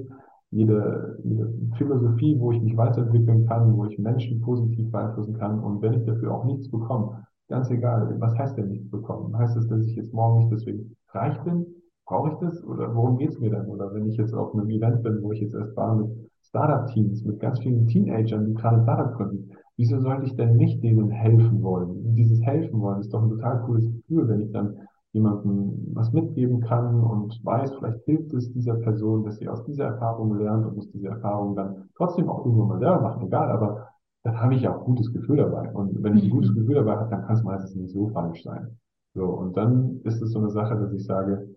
jede, 0.50 1.18
jede 1.22 1.52
Philosophie, 1.76 2.36
wo 2.38 2.52
ich 2.52 2.60
mich 2.60 2.76
weiterentwickeln 2.76 3.46
kann, 3.46 3.76
wo 3.76 3.84
ich 3.86 3.98
Menschen 3.98 4.40
positiv 4.40 4.90
beeinflussen 4.90 5.38
kann 5.38 5.60
und 5.60 5.80
wenn 5.80 5.94
ich 5.94 6.04
dafür 6.04 6.34
auch 6.34 6.44
nichts 6.44 6.68
bekomme, 6.70 7.24
ganz 7.48 7.70
egal, 7.70 8.16
was 8.18 8.36
heißt 8.36 8.56
denn 8.56 8.68
nichts 8.68 8.90
bekommen? 8.90 9.36
Heißt 9.38 9.56
es, 9.56 9.68
dass 9.68 9.86
ich 9.86 9.94
jetzt 9.94 10.12
morgen 10.12 10.38
nicht 10.38 10.52
deswegen 10.52 10.96
reich 11.12 11.38
bin? 11.44 11.66
Brauche 12.06 12.30
ich 12.30 12.36
das? 12.38 12.64
Oder 12.64 12.94
worum 12.94 13.16
geht's 13.16 13.38
mir 13.38 13.50
dann? 13.50 13.66
Oder 13.68 13.94
wenn 13.94 14.06
ich 14.06 14.16
jetzt 14.16 14.34
auf 14.34 14.54
einem 14.54 14.68
Event 14.68 15.02
bin, 15.02 15.22
wo 15.22 15.32
ich 15.32 15.40
jetzt 15.40 15.54
erst 15.54 15.76
war 15.76 15.96
mit 15.96 16.10
Startup-Teams, 16.42 17.24
mit 17.24 17.40
ganz 17.40 17.60
vielen 17.60 17.86
Teenagern, 17.86 18.46
die 18.46 18.54
gerade 18.54 18.82
Startup 18.82 19.14
gründen, 19.16 19.50
wieso 19.76 19.98
sollte 20.00 20.26
ich 20.26 20.36
denn 20.36 20.56
nicht 20.56 20.82
denen 20.82 21.10
helfen 21.10 21.62
wollen? 21.62 22.14
Dieses 22.14 22.42
Helfen 22.42 22.80
wollen 22.80 23.00
ist 23.00 23.12
doch 23.12 23.22
ein 23.22 23.30
total 23.30 23.62
cooles 23.62 23.90
Gefühl, 23.90 24.28
wenn 24.28 24.40
ich 24.40 24.52
dann 24.52 24.76
jemandem 25.14 25.92
was 25.94 26.12
mitgeben 26.12 26.60
kann 26.60 27.02
und 27.02 27.40
weiß, 27.44 27.76
vielleicht 27.76 28.04
hilft 28.04 28.34
es 28.34 28.52
dieser 28.52 28.74
Person, 28.74 29.24
dass 29.24 29.36
sie 29.36 29.48
aus 29.48 29.64
dieser 29.64 29.84
Erfahrung 29.86 30.36
lernt 30.36 30.66
und 30.66 30.76
muss 30.76 30.90
diese 30.90 31.08
Erfahrung 31.08 31.54
dann 31.54 31.88
trotzdem 31.96 32.28
auch 32.28 32.44
irgendwann 32.44 32.68
mal 32.68 32.78
selber 32.80 33.00
machen, 33.00 33.26
egal, 33.26 33.50
aber 33.50 33.88
dann 34.24 34.40
habe 34.40 34.54
ich 34.54 34.62
ja 34.62 34.74
auch 34.74 34.80
ein 34.80 34.84
gutes 34.86 35.12
Gefühl 35.12 35.36
dabei. 35.36 35.70
Und 35.72 36.02
wenn 36.02 36.16
ich 36.16 36.24
ein 36.24 36.30
gutes 36.30 36.50
mhm. 36.50 36.56
Gefühl 36.56 36.74
dabei 36.76 36.96
habe, 36.96 37.10
dann 37.10 37.22
kann 37.26 37.36
es 37.36 37.42
meistens 37.44 37.74
nicht 37.76 37.92
so 37.92 38.08
falsch 38.08 38.42
sein. 38.42 38.78
So, 39.14 39.24
und 39.24 39.56
dann 39.56 40.00
ist 40.02 40.20
es 40.20 40.32
so 40.32 40.40
eine 40.40 40.50
Sache, 40.50 40.76
dass 40.76 40.92
ich 40.92 41.04
sage, 41.04 41.48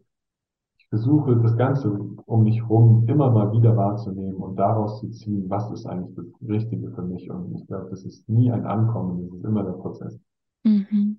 versuche 0.90 1.38
das 1.38 1.58
Ganze 1.58 1.92
um 1.92 2.44
mich 2.44 2.62
herum 2.62 3.06
immer 3.08 3.32
mal 3.32 3.52
wieder 3.52 3.76
wahrzunehmen 3.76 4.36
und 4.36 4.58
daraus 4.58 5.00
zu 5.00 5.10
ziehen, 5.10 5.50
was 5.50 5.70
ist 5.72 5.86
eigentlich 5.86 6.16
das 6.16 6.50
Richtige 6.50 6.92
für 6.92 7.02
mich. 7.02 7.30
Und 7.30 7.56
ich 7.56 7.68
glaube, 7.68 7.88
das 7.90 8.04
ist 8.04 8.28
nie 8.30 8.52
ein 8.52 8.66
Ankommen, 8.66 9.28
das 9.28 9.40
ist 9.40 9.46
immer 9.46 9.64
der 9.64 9.72
Prozess. 9.72 10.20
Mhm. 10.64 11.18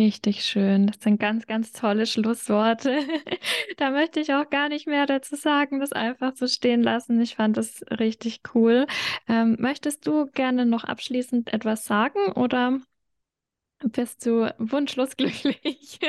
Richtig 0.00 0.44
schön. 0.44 0.86
Das 0.86 0.96
sind 1.02 1.20
ganz, 1.20 1.46
ganz 1.46 1.72
tolle 1.72 2.06
Schlussworte. 2.06 2.90
da 3.76 3.90
möchte 3.90 4.18
ich 4.18 4.32
auch 4.32 4.48
gar 4.48 4.70
nicht 4.70 4.86
mehr 4.86 5.04
dazu 5.04 5.36
sagen, 5.36 5.78
das 5.78 5.92
einfach 5.92 6.34
so 6.34 6.46
stehen 6.46 6.82
lassen. 6.82 7.20
Ich 7.20 7.34
fand 7.34 7.58
das 7.58 7.84
richtig 7.90 8.40
cool. 8.54 8.86
Ähm, 9.28 9.58
möchtest 9.60 10.06
du 10.06 10.24
gerne 10.32 10.64
noch 10.64 10.84
abschließend 10.84 11.52
etwas 11.52 11.84
sagen 11.84 12.32
oder 12.34 12.78
bist 13.92 14.24
du 14.24 14.50
wunschlos 14.56 15.16
glücklich? 15.18 16.00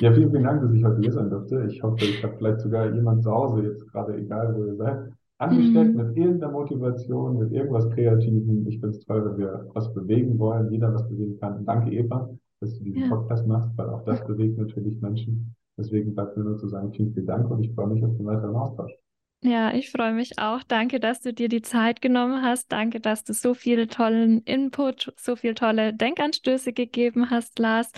ja, 0.00 0.12
vielen, 0.12 0.32
vielen 0.32 0.42
Dank, 0.42 0.62
dass 0.62 0.72
ich 0.72 0.82
heute 0.82 1.00
hier 1.00 1.12
sein 1.12 1.30
durfte. 1.30 1.68
Ich 1.70 1.80
hoffe, 1.84 2.04
ich 2.04 2.24
habe 2.24 2.34
vielleicht 2.38 2.62
sogar 2.62 2.92
jemand 2.92 3.22
zu 3.22 3.30
Hause, 3.30 3.62
jetzt 3.62 3.86
gerade 3.92 4.16
egal, 4.16 4.56
wo 4.56 4.64
ihr 4.64 4.74
seid, 4.74 5.12
angesteckt 5.38 5.94
mhm. 5.94 5.96
mit 5.98 6.16
irgendeiner 6.16 6.50
Motivation, 6.50 7.38
mit 7.38 7.52
irgendwas 7.52 7.88
Kreativen. 7.90 8.66
Ich 8.66 8.80
finde 8.80 8.96
es 8.96 9.04
toll, 9.04 9.24
wenn 9.24 9.38
wir 9.38 9.70
was 9.72 9.94
bewegen 9.94 10.36
wollen, 10.36 10.68
jeder 10.72 10.92
was 10.92 11.08
bewegen 11.08 11.38
kann. 11.38 11.64
Danke, 11.64 11.92
Eva 11.92 12.28
dass 12.60 12.78
du 12.78 12.84
diesen 12.84 13.02
ja. 13.02 13.08
Podcast 13.08 13.46
machst, 13.46 13.76
weil 13.76 13.88
auch 13.90 14.04
das 14.04 14.26
bewegt 14.26 14.58
natürlich 14.58 15.00
Menschen. 15.00 15.54
Deswegen 15.78 16.14
bleibt 16.14 16.36
mir 16.36 16.44
nur 16.44 16.56
zu 16.56 16.68
sagen, 16.68 16.92
vielen, 16.92 17.12
vielen 17.12 17.26
Dank 17.26 17.50
und 17.50 17.62
ich 17.62 17.74
freue 17.74 17.88
mich 17.88 18.04
auf 18.04 18.16
den 18.16 18.26
weiteren 18.26 18.56
Austausch. 18.56 18.92
Ja, 19.42 19.72
ich 19.74 19.90
freue 19.90 20.14
mich 20.14 20.38
auch. 20.38 20.62
Danke, 20.62 20.98
dass 20.98 21.20
du 21.20 21.32
dir 21.32 21.48
die 21.48 21.62
Zeit 21.62 22.00
genommen 22.00 22.42
hast. 22.42 22.72
Danke, 22.72 23.00
dass 23.00 23.22
du 23.22 23.34
so 23.34 23.52
viel 23.52 23.86
tollen 23.86 24.40
Input, 24.40 25.12
so 25.18 25.36
viel 25.36 25.54
tolle 25.54 25.92
Denkanstöße 25.92 26.72
gegeben 26.72 27.30
hast, 27.30 27.58
Lars. 27.58 27.92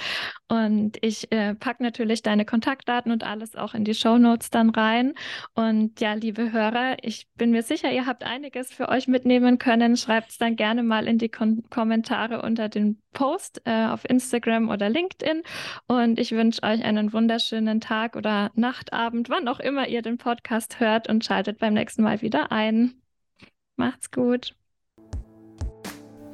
Und 0.48 0.96
ich 1.02 1.30
äh, 1.30 1.54
packe 1.54 1.82
natürlich 1.82 2.22
deine 2.22 2.46
Kontaktdaten 2.46 3.12
und 3.12 3.22
alles 3.22 3.54
auch 3.54 3.74
in 3.74 3.84
die 3.84 3.94
Show 3.94 4.16
Notes 4.16 4.48
dann 4.48 4.70
rein. 4.70 5.14
Und 5.54 6.00
ja, 6.00 6.14
liebe 6.14 6.52
Hörer, 6.52 6.96
ich 7.02 7.28
bin 7.36 7.50
mir 7.50 7.62
sicher, 7.62 7.92
ihr 7.92 8.06
habt 8.06 8.24
einiges 8.24 8.72
für 8.72 8.88
euch 8.88 9.08
mitnehmen 9.08 9.58
können. 9.58 9.96
Schreibt 9.98 10.30
es 10.30 10.38
dann 10.38 10.56
gerne 10.56 10.82
mal 10.82 11.06
in 11.06 11.18
die 11.18 11.28
Kon 11.28 11.64
Kommentare 11.68 12.40
unter 12.40 12.70
den 12.70 12.98
Post 13.12 13.60
äh, 13.66 13.86
auf 13.86 14.08
Instagram 14.08 14.70
oder 14.70 14.88
LinkedIn. 14.88 15.42
Und 15.86 16.18
ich 16.18 16.32
wünsche 16.32 16.62
euch 16.62 16.82
einen 16.82 17.12
wunderschönen 17.12 17.80
Tag 17.80 18.16
oder 18.16 18.50
Nachtabend, 18.54 19.28
wann 19.28 19.48
auch 19.48 19.60
immer 19.60 19.88
ihr 19.88 20.00
den 20.00 20.16
Podcast 20.16 20.80
hört 20.80 21.08
und 21.08 21.24
schaltet 21.24 21.58
beim 21.58 21.74
nächsten 21.74 22.02
Mal 22.02 22.22
wieder 22.22 22.50
ein. 22.52 22.94
Macht's 23.76 24.10
gut. 24.10 24.54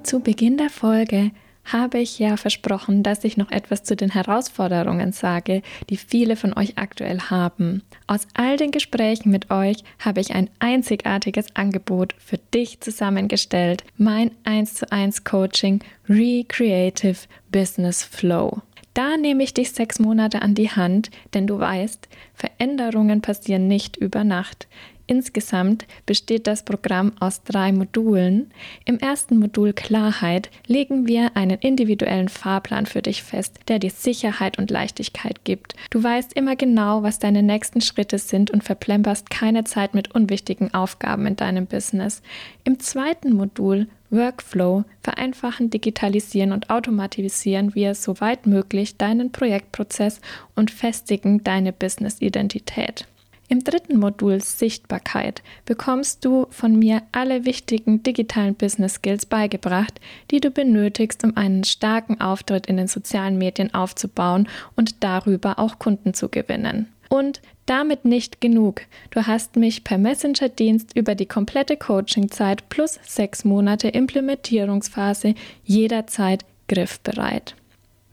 Zu 0.05 0.21
Beginn 0.21 0.57
der 0.57 0.71
Folge 0.71 1.33
habe 1.65 1.99
ich 1.99 2.19
ja 2.19 2.37
versprochen, 2.37 3.03
dass 3.03 3.25
ich 3.25 3.37
noch 3.37 3.51
etwas 3.51 3.83
zu 3.85 3.97
den 3.97 4.11
Herausforderungen 4.11 5.12
sage, 5.12 5.62
die 5.91 5.97
viele 5.97 6.37
von 6.37 6.57
euch 6.57 6.79
aktuell 6.79 7.21
haben. 7.21 7.83
Aus 8.07 8.27
all 8.35 8.57
den 8.57 8.71
Gesprächen 8.71 9.31
mit 9.31 9.51
euch 9.51 9.79
habe 9.99 10.21
ich 10.21 10.35
ein 10.35 10.51
einzigartiges 10.59 11.55
Angebot 11.55 12.15
für 12.19 12.39
dich 12.39 12.81
zusammengestellt, 12.81 13.85
mein 13.97 14.31
1 14.45 14.75
zu 14.75 14.93
1 14.93 15.25
Coaching 15.25 15.81
Recreative 16.09 17.19
Business 17.51 18.03
Flow. 18.03 18.62
Da 18.95 19.17
nehme 19.17 19.43
ich 19.43 19.53
dich 19.53 19.73
sechs 19.73 19.99
Monate 19.99 20.41
an 20.41 20.55
die 20.55 20.71
Hand, 20.71 21.11
denn 21.35 21.49
du 21.49 21.59
weißt, 21.59 22.09
Veränderungen 22.33 23.23
passieren 23.23 23.67
nicht 23.67 23.97
über 23.97 24.23
Nacht. 24.23 24.69
Insgesamt 25.07 25.86
besteht 26.07 26.46
das 26.46 26.62
Programm 26.62 27.12
aus 27.20 27.42
drei 27.42 27.72
Modulen. 27.72 28.50
Im 28.86 28.98
ersten 28.98 29.38
Modul 29.38 29.74
Klarheit 29.74 30.50
legen 30.66 31.07
wir 31.07 31.36
einen 31.36 31.59
individuellen 31.59 32.30
Fahrplan 32.30 32.86
für 32.86 33.02
dich 33.02 33.22
fest, 33.22 33.59
der 33.68 33.78
dir 33.78 33.90
Sicherheit 33.90 34.59
und 34.59 34.70
Leichtigkeit 34.70 35.44
gibt. 35.44 35.74
Du 35.90 36.02
weißt 36.02 36.32
immer 36.32 36.57
genau, 36.57 37.02
was 37.02 37.18
deine 37.18 37.42
nächsten 37.42 37.82
Schritte 37.82 38.18
sind 38.18 38.50
und 38.50 38.64
verplemperst 38.64 39.28
keine 39.28 39.64
Zeit 39.64 39.94
mit 39.94 40.14
unwichtigen 40.14 40.72
Aufgaben 40.72 41.26
in 41.26 41.36
deinem 41.36 41.66
Business. 41.66 42.22
Im 42.64 42.80
zweiten 42.80 43.34
Modul 43.34 43.88
Workflow 44.11 44.84
vereinfachen, 45.02 45.70
digitalisieren 45.70 46.52
und 46.52 46.70
automatisieren 46.70 47.74
wir 47.74 47.94
soweit 47.94 48.46
möglich 48.46 48.96
deinen 48.96 49.32
Projektprozess 49.32 50.20
und 50.55 50.70
festigen 50.70 51.44
deine 51.44 51.72
Business-Identität. 51.72 53.07
Im 53.49 53.62
dritten 53.62 53.99
Modul 53.99 54.40
Sichtbarkeit 54.40 55.42
bekommst 55.66 56.24
du 56.24 56.47
von 56.51 56.78
mir 56.78 57.03
alle 57.12 57.45
wichtigen 57.45 58.03
digitalen 58.03 58.55
Business 58.55 58.95
Skills 58.95 59.26
beigebracht, 59.26 60.01
die 60.30 60.40
du 60.40 60.51
benötigst, 60.51 61.24
um 61.24 61.36
einen 61.36 61.64
starken 61.64 62.20
Auftritt 62.20 62.66
in 62.66 62.78
den 62.78 62.88
sozialen 62.88 63.36
Medien 63.36 63.74
aufzubauen 63.74 64.49
und 64.76 65.05
darüber 65.05 65.59
auch 65.59 65.78
Kunden 65.78 66.14
zu 66.14 66.30
gewinnen. 66.30 66.88
Und 67.11 67.42
damit 67.66 68.05
nicht 68.05 68.40
genug. 68.40 68.82
Du 69.11 69.26
hast 69.26 69.57
mich 69.57 69.84
per 69.84 69.99
Messenger-Dienst 69.99 70.97
über 70.97 71.14
die 71.14 71.26
komplette 71.26 71.76
Coachingzeit 71.76 72.68
plus 72.70 72.99
sechs 73.03 73.45
Monate 73.45 73.88
Implementierungsphase 73.88 75.34
jederzeit 75.64 76.45
griffbereit. 76.66 77.55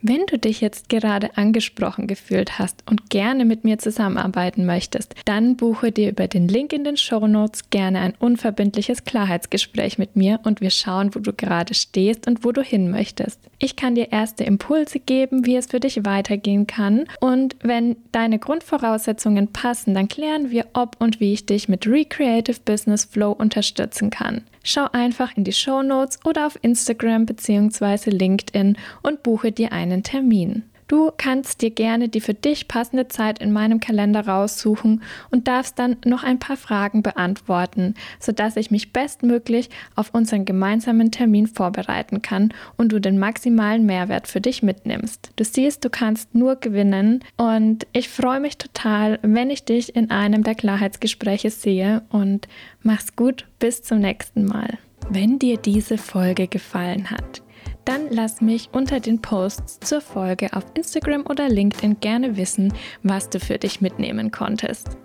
Wenn 0.04 0.26
du 0.26 0.40
dich 0.40 0.62
jetzt 0.62 0.90
gerade 0.90 1.38
angesprochen 1.38 2.08
gefühlt 2.08 2.58
hast 2.58 2.84
und 2.90 3.12
gerne 3.12 3.46
mit 3.46 3.64
mir 3.64 3.78
zusammenarbeiten 3.78 4.66
möchtest, 4.66 5.14
dann 5.26 5.58
buche 5.58 5.92
dir 5.92 6.10
über 6.10 6.28
den 6.28 6.48
Link 6.48 6.74
in 6.74 6.84
den 6.84 6.98
Show 6.98 7.28
Notes 7.28 7.70
gerne 7.70 8.00
ein 8.00 8.16
unverbindliches 8.18 9.04
Klarheitsgespräch 9.04 10.00
mit 10.00 10.16
mir 10.16 10.40
und 10.44 10.60
wir 10.60 10.72
schauen, 10.72 11.14
wo 11.14 11.20
du 11.20 11.34
gerade 11.34 11.76
stehst 11.76 12.28
und 12.28 12.44
wo 12.44 12.52
du 12.52 12.64
hin 12.64 12.90
möchtest. 12.90 13.40
Ich 13.60 13.76
kann 13.76 13.94
dir 13.94 14.12
erste 14.12 14.44
Impulse 14.44 15.00
geben, 15.00 15.46
wie 15.46 15.56
es 15.56 15.68
für 15.68 15.80
dich 15.80 16.04
weitergehen 16.04 16.66
kann 16.66 17.06
und 17.20 17.56
wenn 17.62 17.96
deine 18.12 18.40
Grundvoraussetzungen 18.40 19.54
passen, 19.54 19.94
dann 19.94 20.08
klären 20.08 20.50
wir, 20.50 20.66
ob 20.74 20.96
und 21.00 21.20
wie 21.20 21.34
ich 21.34 21.46
dich 21.46 21.70
mit 21.70 21.86
Recreative 21.86 22.60
Business 22.66 23.06
Flow 23.06 23.32
unterstützen 23.34 24.10
kann. 24.10 24.42
Schau 24.64 24.88
einfach 24.92 25.36
in 25.36 25.44
die 25.44 25.54
Show 25.54 25.82
Notes 25.82 26.20
oder 26.24 26.48
auf 26.48 26.60
Instagram 26.62 27.26
bzw. 27.26 28.12
LinkedIn 28.12 28.78
und 29.02 29.24
buche 29.24 29.52
dir 29.52 29.72
einen 29.72 30.04
Termin. 30.04 30.64
Du 30.92 31.10
kannst 31.16 31.62
dir 31.62 31.70
gerne 31.70 32.10
die 32.10 32.20
für 32.20 32.34
dich 32.34 32.68
passende 32.68 33.08
Zeit 33.08 33.40
in 33.40 33.54
meinem 33.54 33.80
Kalender 33.80 34.28
raussuchen 34.28 35.02
und 35.30 35.48
darfst 35.48 35.80
dann 35.80 35.96
noch 36.04 36.26
ein 36.26 36.38
paar 36.38 36.58
Fragen 36.58 37.02
beantworten, 37.02 37.96
sodass 38.20 38.58
ich 38.58 38.72
mich 38.72 38.92
bestmöglich 38.92 39.70
auf 39.96 40.14
unseren 40.14 40.44
gemeinsamen 40.44 41.10
Termin 41.10 41.48
vorbereiten 41.48 42.22
kann 42.22 42.54
und 42.76 42.92
du 42.92 43.00
den 43.00 43.18
maximalen 43.18 43.86
Mehrwert 43.86 44.28
für 44.28 44.42
dich 44.42 44.64
mitnimmst. 44.64 45.32
Du 45.38 45.46
siehst, 45.46 45.86
du 45.86 45.90
kannst 45.90 46.36
nur 46.36 46.58
gewinnen 46.58 47.24
und 47.38 47.88
ich 47.94 48.10
freue 48.10 48.42
mich 48.42 48.58
total, 48.58 49.18
wenn 49.22 49.50
ich 49.50 49.64
dich 49.64 49.96
in 49.96 50.12
einem 50.12 50.44
der 50.44 50.56
Klarheitsgespräche 50.56 51.52
sehe 51.52 52.02
und 52.10 52.50
mach's 52.84 53.16
gut, 53.16 53.48
bis 53.60 53.82
zum 53.82 54.00
nächsten 54.00 54.44
Mal. 54.44 54.78
Wenn 55.10 55.40
dir 55.40 55.56
diese 55.56 55.98
Folge 55.98 56.48
gefallen 56.48 57.12
hat, 57.12 57.41
dann 57.86 58.08
lass 58.10 58.42
mich 58.42 58.70
unter 58.72 59.00
den 59.00 59.22
Posts 59.22 59.80
zur 59.82 60.02
Folge 60.02 60.54
auf 60.54 60.66
Instagram 60.74 61.26
oder 61.28 61.50
LinkedIn 61.50 62.00
gerne 62.00 62.38
wissen, 62.38 62.74
was 63.04 63.30
du 63.30 63.40
für 63.40 63.58
dich 63.58 63.82
mitnehmen 63.82 64.32
konntest. 64.32 64.98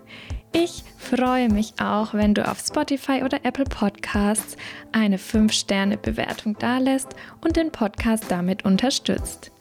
Ich 0.53 0.83
freue 0.97 1.49
mich 1.49 1.73
auch, 1.79 2.13
wenn 2.13 2.33
du 2.33 2.49
auf 2.49 2.59
Spotify 2.59 3.21
oder 3.23 3.43
Apple 3.43 3.65
Podcasts 3.65 4.57
eine 4.91 5.17
5-Sterne-Bewertung 5.17 6.57
dalässt 6.57 7.09
und 7.41 7.57
den 7.57 7.71
Podcast 7.71 8.25
damit 8.29 8.65
unterstützt. 8.65 9.51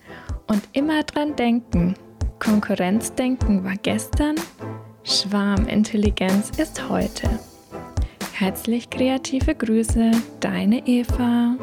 Und 0.46 0.62
immer 0.72 1.02
dran 1.02 1.36
denken, 1.36 1.94
Konkurrenzdenken 2.38 3.64
war 3.64 3.76
gestern, 3.82 4.36
Schwarmintelligenz 5.04 6.50
ist 6.58 6.88
heute. 6.88 7.28
Herzlich 8.32 8.90
kreative 8.90 9.54
Grüße, 9.54 10.10
deine 10.40 10.86
Eva. 10.86 11.56